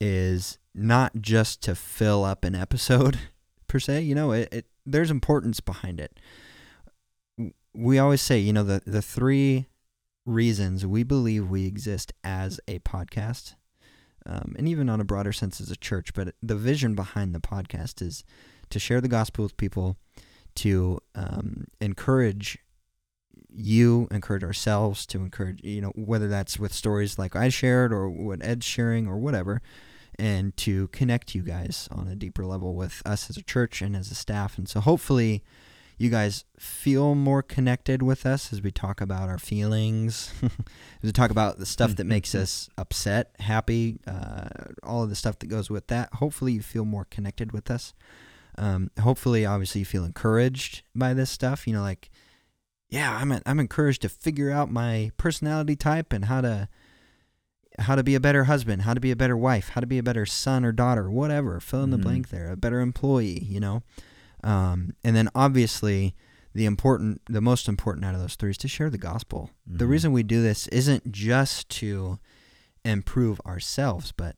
is 0.00 0.58
not 0.74 1.20
just 1.20 1.60
to 1.62 1.74
fill 1.74 2.24
up 2.24 2.44
an 2.44 2.54
episode 2.54 3.18
per 3.68 3.78
se. 3.80 4.02
You 4.02 4.14
know, 4.14 4.32
it, 4.32 4.48
it 4.52 4.66
there's 4.86 5.10
importance 5.10 5.60
behind 5.60 5.98
it. 6.00 6.20
We 7.74 7.98
always 7.98 8.20
say, 8.20 8.38
you 8.38 8.52
know, 8.52 8.64
the 8.64 8.82
the 8.86 9.02
three 9.02 9.66
reasons 10.28 10.86
we 10.86 11.02
believe 11.02 11.48
we 11.48 11.66
exist 11.66 12.12
as 12.22 12.60
a 12.68 12.78
podcast 12.80 13.54
um, 14.26 14.54
and 14.58 14.68
even 14.68 14.88
on 14.88 15.00
a 15.00 15.04
broader 15.04 15.32
sense 15.32 15.60
as 15.60 15.70
a 15.70 15.76
church. 15.76 16.12
But 16.12 16.34
the 16.42 16.54
vision 16.54 16.94
behind 16.94 17.34
the 17.34 17.40
podcast 17.40 18.02
is 18.02 18.24
to 18.70 18.78
share 18.78 19.00
the 19.00 19.08
gospel 19.08 19.44
with 19.44 19.56
people, 19.56 19.96
to 20.56 21.00
um, 21.14 21.64
encourage 21.80 22.58
you, 23.48 24.06
encourage 24.10 24.44
ourselves, 24.44 25.06
to 25.06 25.18
encourage, 25.18 25.64
you 25.64 25.80
know, 25.80 25.92
whether 25.94 26.28
that's 26.28 26.58
with 26.58 26.74
stories 26.74 27.18
like 27.18 27.34
I 27.34 27.48
shared 27.48 27.92
or 27.92 28.10
what 28.10 28.44
Ed's 28.44 28.66
sharing 28.66 29.08
or 29.08 29.16
whatever, 29.16 29.62
and 30.18 30.54
to 30.58 30.88
connect 30.88 31.34
you 31.34 31.42
guys 31.42 31.88
on 31.90 32.06
a 32.08 32.16
deeper 32.16 32.44
level 32.44 32.74
with 32.74 33.02
us 33.06 33.30
as 33.30 33.38
a 33.38 33.42
church 33.42 33.80
and 33.80 33.96
as 33.96 34.10
a 34.10 34.14
staff. 34.14 34.58
And 34.58 34.68
so 34.68 34.80
hopefully 34.80 35.42
you 35.98 36.10
guys 36.10 36.44
feel 36.58 37.14
more 37.14 37.42
connected 37.42 38.02
with 38.02 38.24
us 38.24 38.52
as 38.52 38.62
we 38.62 38.70
talk 38.70 39.00
about 39.00 39.28
our 39.28 39.38
feelings, 39.38 40.32
as 40.42 40.50
we 41.02 41.12
talk 41.12 41.30
about 41.30 41.58
the 41.58 41.66
stuff 41.66 41.96
that 41.96 42.04
makes 42.06 42.34
us 42.34 42.68
upset, 42.78 43.34
happy, 43.40 43.98
uh, 44.06 44.48
all 44.82 45.02
of 45.02 45.08
the 45.10 45.16
stuff 45.16 45.38
that 45.40 45.48
goes 45.48 45.68
with 45.70 45.88
that. 45.88 46.12
Hopefully, 46.14 46.52
you 46.52 46.62
feel 46.62 46.84
more 46.84 47.04
connected 47.10 47.52
with 47.52 47.70
us. 47.70 47.94
Um, 48.56 48.90
hopefully, 49.00 49.44
obviously, 49.44 49.80
you 49.80 49.84
feel 49.84 50.04
encouraged 50.04 50.82
by 50.94 51.14
this 51.14 51.30
stuff. 51.30 51.66
You 51.66 51.74
know, 51.74 51.82
like, 51.82 52.10
yeah, 52.88 53.16
I'm 53.20 53.32
I'm 53.44 53.60
encouraged 53.60 54.02
to 54.02 54.08
figure 54.08 54.50
out 54.50 54.70
my 54.70 55.10
personality 55.16 55.76
type 55.76 56.12
and 56.12 56.24
how 56.26 56.40
to 56.40 56.68
how 57.80 57.94
to 57.94 58.02
be 58.02 58.14
a 58.16 58.20
better 58.20 58.44
husband, 58.44 58.82
how 58.82 58.94
to 58.94 59.00
be 59.00 59.12
a 59.12 59.16
better 59.16 59.36
wife, 59.36 59.68
how 59.70 59.80
to 59.80 59.86
be 59.86 59.98
a 59.98 60.02
better 60.02 60.26
son 60.26 60.64
or 60.64 60.72
daughter, 60.72 61.08
whatever. 61.10 61.60
Fill 61.60 61.84
in 61.84 61.90
the 61.90 61.96
Mhm. 61.98 62.02
blank 62.02 62.28
there. 62.30 62.50
A 62.50 62.56
better 62.56 62.80
employee, 62.80 63.44
you 63.44 63.60
know. 63.60 63.82
Um, 64.44 64.94
and 65.04 65.16
then 65.16 65.28
obviously 65.34 66.14
the 66.54 66.64
important, 66.64 67.20
the 67.26 67.40
most 67.40 67.68
important 67.68 68.04
out 68.04 68.14
of 68.14 68.20
those 68.20 68.34
three 68.36 68.50
is 68.50 68.58
to 68.58 68.68
share 68.68 68.90
the 68.90 68.98
gospel. 68.98 69.50
The 69.66 69.84
Mhm. 69.84 69.88
reason 69.88 70.12
we 70.12 70.22
do 70.22 70.42
this 70.42 70.66
isn't 70.68 71.12
just 71.12 71.68
to 71.70 72.18
improve 72.84 73.40
ourselves, 73.46 74.12
but 74.16 74.36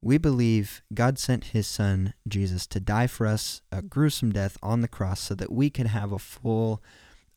we 0.00 0.16
believe 0.16 0.82
God 0.94 1.18
sent 1.18 1.46
his 1.46 1.66
son 1.66 2.14
Jesus 2.26 2.66
to 2.68 2.80
die 2.80 3.06
for 3.06 3.26
us 3.26 3.60
a 3.70 3.82
gruesome 3.82 4.32
death 4.32 4.56
on 4.62 4.80
the 4.80 4.88
cross 4.88 5.20
so 5.20 5.34
that 5.34 5.52
we 5.52 5.68
could 5.68 5.88
have 5.88 6.10
a 6.12 6.18
full, 6.18 6.82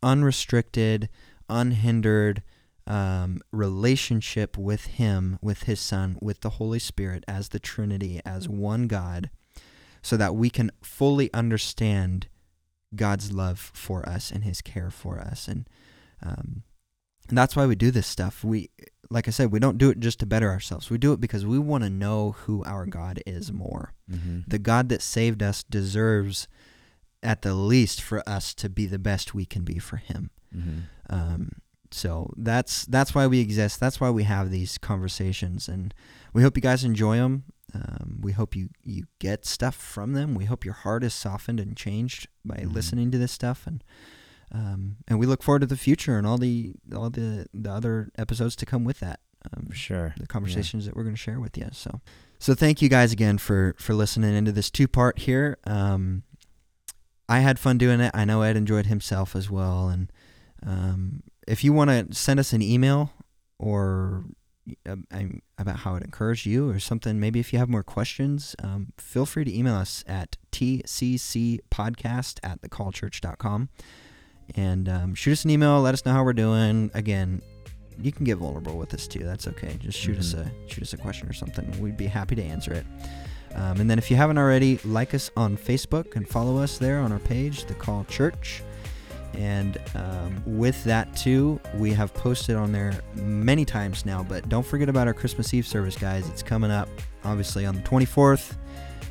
unrestricted, 0.01 1.09
unhindered 1.49 2.43
um, 2.85 3.39
relationship 3.51 4.57
with 4.57 4.85
him, 4.85 5.39
with 5.41 5.63
his 5.63 5.79
son, 5.79 6.17
with 6.21 6.41
the 6.41 6.51
Holy 6.51 6.79
Spirit 6.79 7.23
as 7.27 7.49
the 7.49 7.59
Trinity, 7.59 8.19
as 8.25 8.49
one 8.49 8.87
God, 8.87 9.29
so 10.03 10.15
that 10.17 10.35
we 10.35 10.51
can 10.51 10.69
fully 10.83 11.33
understand 11.33 12.27
God's 12.95 13.31
love 13.31 13.71
for 13.73 14.07
us 14.07 14.29
and 14.29 14.43
his 14.43 14.61
care 14.61 14.91
for 14.91 15.17
us. 15.19 15.47
And, 15.47 15.67
um, 16.21 16.61
and 17.27 17.35
that's 17.37 17.55
why 17.55 17.65
we 17.65 17.73
do 17.75 17.89
this 17.89 18.05
stuff. 18.05 18.43
We, 18.43 18.69
like 19.09 19.27
I 19.27 19.31
said, 19.31 19.51
we 19.51 19.59
don't 19.59 19.77
do 19.79 19.89
it 19.89 19.99
just 19.99 20.19
to 20.19 20.25
better 20.27 20.49
ourselves. 20.51 20.89
We 20.91 20.97
do 20.99 21.13
it 21.13 21.19
because 21.21 21.45
we 21.45 21.57
want 21.57 21.83
to 21.83 21.89
know 21.89 22.33
who 22.43 22.63
our 22.65 22.85
God 22.85 23.21
is 23.25 23.51
more. 23.51 23.93
Mhm. 24.11 24.43
The 24.47 24.59
God 24.59 24.89
that 24.89 25.01
saved 25.01 25.41
us 25.41 25.63
deserves, 25.63 26.47
at 27.23 27.41
the 27.41 27.55
least, 27.55 28.01
for 28.01 28.27
us 28.29 28.53
to 28.55 28.69
be 28.69 28.85
the 28.85 28.99
best 28.99 29.33
we 29.33 29.45
can 29.45 29.63
be 29.63 29.79
for 29.79 29.97
Him. 29.97 30.29
Mhm. 30.55 30.81
Um, 31.09 31.49
so 31.91 32.33
that's 32.37 32.85
that's 32.85 33.15
why 33.15 33.27
we 33.27 33.39
exist. 33.39 33.79
That's 33.79 34.01
why 34.01 34.09
we 34.09 34.23
have 34.23 34.49
these 34.51 34.77
conversations, 34.77 35.69
and 35.69 35.93
we 36.33 36.41
hope 36.43 36.57
you 36.57 36.61
guys 36.61 36.83
enjoy 36.83 37.17
them. 37.17 37.43
Um, 37.73 38.19
we 38.21 38.31
hope 38.33 38.55
you 38.55 38.69
you 38.83 39.05
get 39.19 39.45
stuff 39.45 39.75
from 39.75 40.13
them. 40.13 40.35
We 40.35 40.45
hope 40.45 40.63
your 40.65 40.75
heart 40.75 41.03
is 41.03 41.13
softened 41.13 41.59
and 41.59 41.75
changed 41.75 42.27
by 42.45 42.57
Mhm. 42.57 42.73
listening 42.73 43.11
to 43.11 43.17
this 43.17 43.31
stuff, 43.31 43.65
and 43.65 43.83
um, 44.51 44.97
and 45.07 45.17
we 45.19 45.25
look 45.25 45.41
forward 45.41 45.59
to 45.61 45.65
the 45.65 45.77
future 45.77 46.17
and 46.17 46.27
all 46.27 46.37
the 46.37 46.75
all 46.95 47.09
the 47.09 47.47
the 47.53 47.71
other 47.71 48.11
episodes 48.17 48.55
to 48.57 48.65
come 48.65 48.83
with 48.83 48.99
that. 48.99 49.19
Um, 49.57 49.71
sure. 49.73 50.13
the 50.17 50.25
conversations 50.27 50.85
that 50.85 50.95
we're 50.95 51.03
going 51.03 51.15
to 51.15 51.19
share 51.21 51.37
with 51.39 51.57
you. 51.57 51.67
So, 51.73 51.99
so 52.39 52.53
thank 52.55 52.81
you 52.81 52.87
guys 52.87 53.11
again 53.11 53.37
for 53.37 53.75
for 53.77 53.93
listening 53.93 54.33
into 54.35 54.53
this 54.53 54.69
two 54.71 54.87
part 54.87 55.19
here. 55.19 55.57
Um, 55.65 56.23
I 57.27 57.39
had 57.39 57.59
fun 57.59 57.77
doing 57.77 57.99
it. 57.99 58.11
I 58.13 58.23
know 58.23 58.41
Ed 58.41 58.55
enjoyed 58.55 58.85
himself 58.85 59.35
as 59.35 59.49
well. 59.49 59.89
And 59.89 60.11
um, 60.65 61.23
if 61.45 61.61
you 61.63 61.73
want 61.73 61.89
to 61.89 62.15
send 62.15 62.39
us 62.39 62.53
an 62.53 62.61
email 62.61 63.11
or 63.59 64.23
I'm- 65.11 65.41
about 65.57 65.77
how 65.79 65.95
it 65.95 66.03
encouraged 66.03 66.45
you 66.45 66.69
or 66.69 66.79
something, 66.79 67.19
maybe 67.19 67.39
if 67.39 67.51
you 67.53 67.59
have 67.59 67.69
more 67.69 67.83
questions, 67.83 68.55
um, 68.63 68.93
feel 68.97 69.25
free 69.25 69.43
to 69.45 69.53
email 69.55 69.75
us 69.75 70.03
at 70.07 70.37
tccpodcast 70.51 72.39
at 72.43 72.61
thecallchurch.com 72.61 73.69
and 74.55 74.89
um, 74.89 75.15
shoot 75.15 75.33
us 75.33 75.43
an 75.45 75.51
email. 75.51 75.81
Let 75.81 75.93
us 75.93 76.05
know 76.05 76.13
how 76.13 76.23
we're 76.23 76.33
doing. 76.33 76.91
Again, 76.93 77.41
you 78.01 78.11
can 78.11 78.25
get 78.25 78.37
vulnerable 78.37 78.77
with 78.77 78.93
us 78.93 79.07
too. 79.07 79.19
That's 79.23 79.47
okay. 79.47 79.77
Just 79.79 79.97
shoot 79.99 80.17
us 80.17 80.33
Mhm. 80.33 80.47
a 80.47 80.69
shoot 80.71 80.81
us 80.81 80.93
a 80.93 80.97
question 80.97 81.27
or 81.29 81.33
something. 81.33 81.79
We'd 81.81 81.97
be 81.97 82.07
happy 82.07 82.35
to 82.35 82.43
answer 82.43 82.73
it. 82.73 82.85
Um, 83.55 83.79
and 83.79 83.89
then 83.89 83.99
if 83.99 84.09
you 84.09 84.17
haven't 84.17 84.37
already, 84.39 84.79
like 84.83 85.13
us 85.13 85.29
on 85.37 85.57
Facebook 85.57 86.15
and 86.15 86.27
follow 86.27 86.57
us 86.57 86.77
there 86.79 86.99
on 86.99 87.11
our 87.11 87.19
page, 87.19 87.65
The 87.65 87.75
Call 87.75 88.03
Church. 88.05 88.63
And 89.33 89.77
um, 89.95 90.43
with 90.45 90.83
that, 90.83 91.15
too, 91.15 91.59
we 91.75 91.91
have 91.93 92.13
posted 92.13 92.55
on 92.55 92.71
there 92.71 92.93
many 93.15 93.65
times 93.65 94.05
now. 94.05 94.23
But 94.23 94.47
don't 94.49 94.65
forget 94.65 94.89
about 94.89 95.07
our 95.07 95.13
Christmas 95.13 95.53
Eve 95.53 95.65
service, 95.65 95.97
guys. 95.97 96.29
It's 96.29 96.43
coming 96.43 96.71
up, 96.71 96.87
obviously, 97.23 97.65
on 97.65 97.75
the 97.75 97.81
24th. 97.81 98.55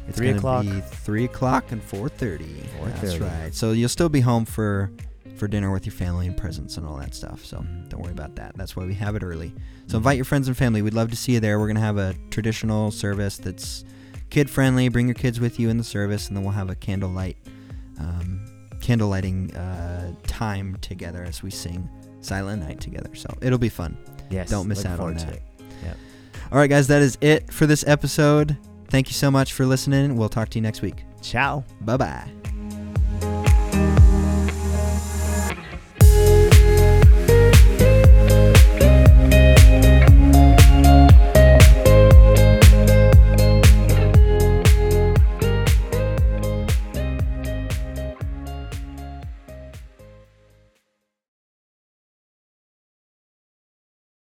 It's 0.09 0.19
Three 0.19 0.29
gonna 0.29 0.39
o'clock. 0.39 0.65
be 0.65 0.81
3 0.81 1.25
o'clock 1.25 1.73
and 1.73 1.83
4.30. 1.83 3.01
That's 3.01 3.19
right. 3.19 3.55
So 3.55 3.73
you'll 3.73 3.89
still 3.89 4.09
be 4.09 4.21
home 4.21 4.45
for, 4.45 4.91
for 5.37 5.47
dinner 5.47 5.71
with 5.73 5.87
your 5.87 5.93
family 5.93 6.27
and 6.27 6.37
presents 6.37 6.77
and 6.77 6.87
all 6.87 6.97
that 6.97 7.15
stuff. 7.15 7.45
So 7.45 7.65
don't 7.89 8.03
worry 8.03 8.13
about 8.13 8.35
that. 8.37 8.57
That's 8.57 8.75
why 8.75 8.85
we 8.85 8.95
have 8.95 9.15
it 9.17 9.23
early. 9.23 9.53
So 9.87 9.97
invite 9.97 10.17
your 10.17 10.25
friends 10.25 10.49
and 10.49 10.57
family. 10.57 10.83
We'd 10.83 10.95
love 10.95 11.11
to 11.11 11.17
see 11.17 11.33
you 11.33 11.41
there. 11.41 11.59
We're 11.59 11.67
going 11.67 11.77
to 11.77 11.83
have 11.83 11.99
a 11.99 12.15
traditional 12.31 12.91
service 12.91 13.39
that's 13.39 13.85
kid 14.31 14.49
friendly. 14.51 14.89
Bring 14.89 15.07
your 15.07 15.15
kids 15.15 15.39
with 15.39 15.61
you 15.61 15.69
in 15.69 15.77
the 15.79 15.85
service, 15.85 16.29
and 16.29 16.37
then 16.37 16.43
we'll 16.43 16.55
have 16.55 16.71
a 16.71 16.75
candlelight, 16.75 17.37
um, 18.01 18.45
candle 18.83 19.09
lighting 19.09 19.57
uh, 19.57 20.13
time 20.27 20.77
together 20.83 21.25
as 21.25 21.43
we 21.43 21.51
sing 21.51 21.89
Silent 22.21 22.63
Night 22.63 22.81
together. 22.81 23.15
So 23.15 23.35
it'll 23.41 23.59
be 23.59 23.71
fun. 23.71 23.97
Yes. 24.31 24.51
Don't 24.51 24.69
miss 24.69 24.85
out 24.85 25.01
on 25.01 25.15
that. 25.15 25.35
it. 25.35 25.43
All 26.53 26.59
right, 26.59 26.69
guys, 26.69 26.87
that 26.89 27.01
is 27.01 27.17
it 27.23 27.51
for 27.51 27.65
this 27.65 27.83
episode. 27.87 28.59
Thank 28.89 29.09
you 29.09 29.15
so 29.15 29.31
much 29.31 29.55
for 29.55 29.65
listening. 29.65 30.17
We'll 30.17 30.29
talk 30.29 30.51
to 30.51 30.59
you 30.59 30.63
next 30.63 30.83
week. 30.83 31.05
Ciao. 31.23 31.65
Bye 31.81 31.97
bye. 31.97 32.42